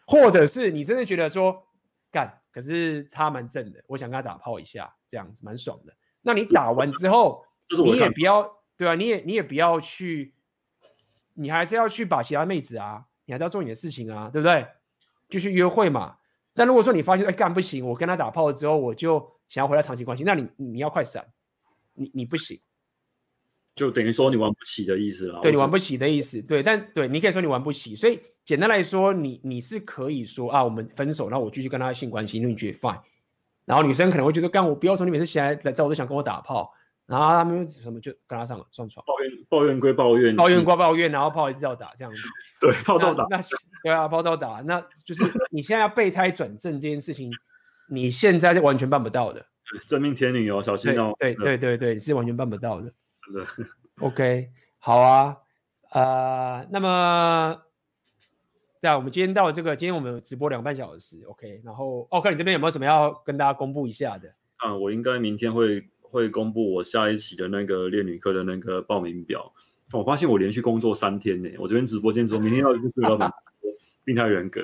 [0.06, 1.66] 或者是你真的觉得说
[2.10, 5.92] 干，可是他蛮正的，我想跟他打炮一下，这样子蛮爽的。
[6.22, 7.44] 那你打完之后，
[7.84, 10.32] 你也不要对啊，你也你也不要去，
[11.34, 14.64] 你还是要去把其他妹子啊，你还是要做你的事情啊，对不对？
[15.28, 16.16] 就去约会嘛。
[16.54, 19.18] 但如果说你发现哎干不行，我跟他打炮了之后，我就
[19.48, 21.26] 想要回到长期关系，那你你要快闪。
[21.96, 22.60] 你你不行，
[23.76, 25.40] 就等于说你玩不起的意思了。
[25.40, 27.94] 对，你玩不起的意思，对，但对，你可以说你玩不起。
[27.94, 33.00] 所以简单来说，你你是可以说啊，我们分手，然后我继续跟他性关系，因为你觉得 fine。
[33.64, 36.70] 然后女生可能会觉得，干我不要说你每次醒来来找我都想跟我打炮，
[37.06, 39.02] 然后他们什么就跟他上了上床。
[39.06, 42.20] 抱怨抱怨归抱怨，抱怨归抱怨，然后炮一直要打这样子。
[42.60, 43.26] 对，炮照打。
[43.30, 43.40] 那
[43.82, 47.30] 对啊，炮照打，那就是你现在要备胎转正这件事情，
[47.88, 49.44] 你现在是完全办不到的。
[49.88, 51.14] 真命天女哦，小心哦。
[51.18, 52.92] 对对对对，你是完全办不到的。
[53.24, 53.46] 真的。
[54.06, 55.36] OK，好啊，
[55.92, 57.56] 呃，那么，
[58.84, 64.30] 对啊，我们今天到这个，今天我们直播两个半小时，OK，然后奥克，你这边有没有什么要跟大家公布一下的？
[64.56, 69.50] 啊，我应该明天会会公布我下一期的那个恋女课的那个报名表。
[69.92, 73.32] 我发现我连续工作三天呢，我这边直播间之后，明天要去老板
[74.04, 74.60] 病态人格，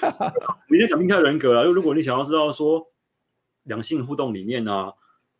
[0.70, 1.64] 明天讲病态人格啊。
[1.64, 2.90] 就如果你想要知道说
[3.64, 4.92] 两性互动里面呢、啊，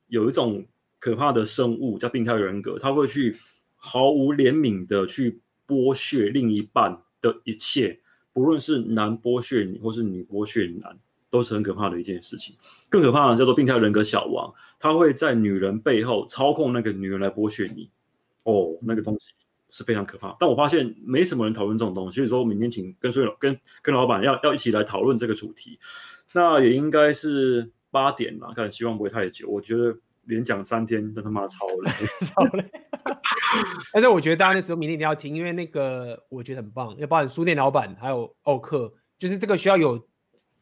[0.08, 0.66] 有一种
[0.99, 3.39] 可怕的生物叫病态人格，他会去
[3.75, 7.00] 毫无怜悯的去剥削另一半
[7.32, 7.98] 的一切，
[8.32, 10.98] 不论是男剥削你，或是女剥削男，
[11.30, 12.56] 都是很可怕的一件事情。
[12.88, 17.90] 更可怕的叫做病态人格小王，他会在女人背后操控那个女人来剥削你。
[18.44, 19.32] 哦，那个东西
[19.68, 25.80] 是非常可怕，但我发现没什么人讨论这种东西，所以说明天请跟所有跟跟老板要要一起来讨论这个主题，
[26.32, 29.48] 那也应该是八点嘛，看希望不会太久。
[29.48, 31.90] 我觉得连讲三天，真他妈超累，
[32.26, 32.64] 超累。
[33.92, 40.06] 但是我觉得大家那时候明天一定要听，因为那个我觉得很棒，要包含书店老板还有奥克，就是这个需要有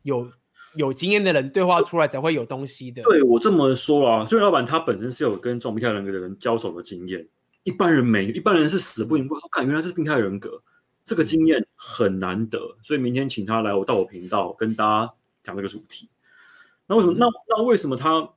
[0.03, 0.31] 有
[0.77, 3.03] 有经验的人对话出来才会有东西的。
[3.03, 7.27] 对我这么说啊，书店老板他本身是有跟这种病态人格的人交手的经验。
[7.65, 9.35] 一般人没，一般人是死不瞑目。
[9.35, 10.63] 我看原来是病态人格，
[11.03, 15.13] 这个经验很难得，所以明天请他来我到我频道跟大家
[15.43, 16.11] 讲这个主题。
[16.87, 17.15] 那为什么？
[17.19, 18.29] 那那为什么他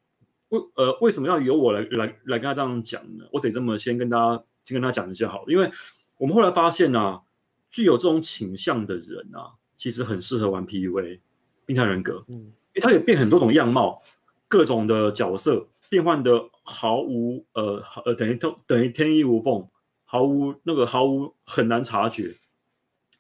[0.49, 3.25] 为呃为什么要由我来来来跟他这样讲呢？
[3.31, 5.71] 我得这么先跟大家先跟他讲一下好了，因为
[6.17, 7.21] 我们后来发现啊，
[7.69, 11.19] 具有这种倾向的人啊，其实很适合玩 PUA，
[11.65, 14.01] 病态人格，嗯，因为他也变很多种样貌，
[14.47, 15.67] 各种的角色。
[15.89, 19.65] 变换的毫无呃呃等于等等于天衣无缝，
[20.03, 22.35] 毫无那个毫无很难察觉。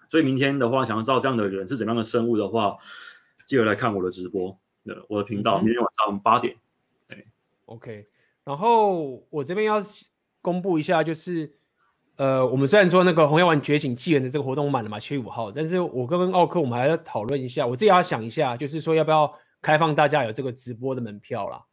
[0.09, 2.75] 所以明天的话，想要知道这样的人是怎样的生物的话，
[3.45, 4.59] 记得来看我的直播，
[5.07, 6.55] 我的频道，明天晚上八点。
[6.55, 6.59] 对
[7.67, 8.05] ，OK。
[8.43, 9.81] 然后我这边要
[10.41, 11.53] 公布一下，就是
[12.15, 19.31] 呃，我们虽然说那个红药丸觉醒纪元的这个活动满了嘛，七月五号，但是我跟奥克我们还要讨论一下，我自己要想一下，就是说要不要
[19.61, 21.63] 开放大家有这个直播的门票啦。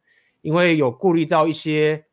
[0.41, 2.05] 因为有顾虑到一些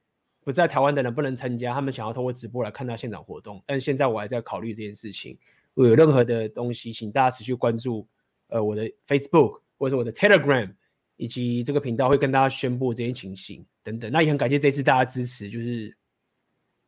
[0.43, 3.63] 不在台湾的人不能参加，他们想要透过直播来看到现场活动。
[3.67, 5.39] 但现在我还在考虑这件事情。
[5.75, 8.09] 如果有任何的东西，请大家持续关注，
[8.49, 10.73] 呃，我的 Facebook 或者我的 Telegram，
[11.17, 14.11] 以及这个频道会跟大家宣布这些情形等等。
[14.13, 15.97] 那也很感谢这次大家支持，就是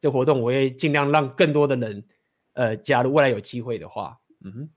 [0.01, 2.05] 这活动我会尽量让更多的人，
[2.53, 3.13] 呃，加入。
[3.13, 4.71] 未来有机会的话，嗯哼，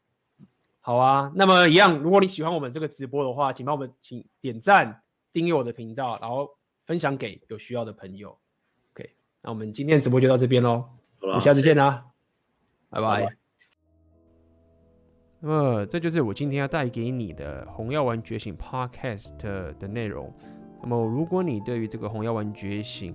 [0.80, 1.32] 好啊。
[1.36, 6.56] 那么一样，如果你喜欢我们这个直播的话，请帮我们请点赞、订阅我的频道，然后。
[6.88, 8.30] 分享给有需要的朋友。
[8.94, 10.86] OK，那我们今天直播就到这边喽，
[11.20, 12.06] 我们下次见啦，
[12.90, 13.36] 拜拜。
[15.42, 19.36] 那么这就是我今天要带给你的《红药丸觉醒》Podcast
[19.78, 20.34] 的内容。
[20.82, 23.14] 那么如果你对于这个《红药丸觉醒》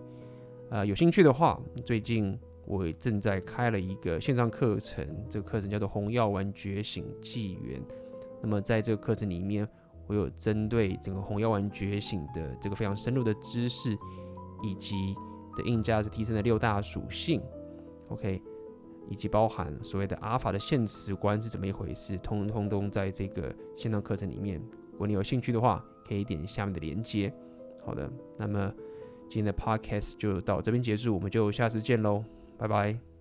[0.71, 7.81] 呃有兴趣的话，最近我正在开了一个线上课程，这个课程叫做《红药丸觉醒纪元》。
[8.41, 9.69] 那么在这个课程里面，
[10.07, 13.97] 我有针对整个红药丸觉醒的这个非常深入的知识，
[14.63, 15.15] 以及
[15.57, 17.41] 的硬价值提升的六大属性
[18.09, 18.43] ，OK，
[19.09, 24.61] 以及包含所谓的阿尔法的现实观是怎么一回事，通通都在这个线上课程里面。
[24.93, 27.33] 如果你有兴趣的话，可以点下面的链接。
[27.85, 28.73] 好的，那么
[29.28, 32.25] 今天的 Podcast 就到这边结束，我们就下次见喽，
[32.57, 33.12] 拜拜。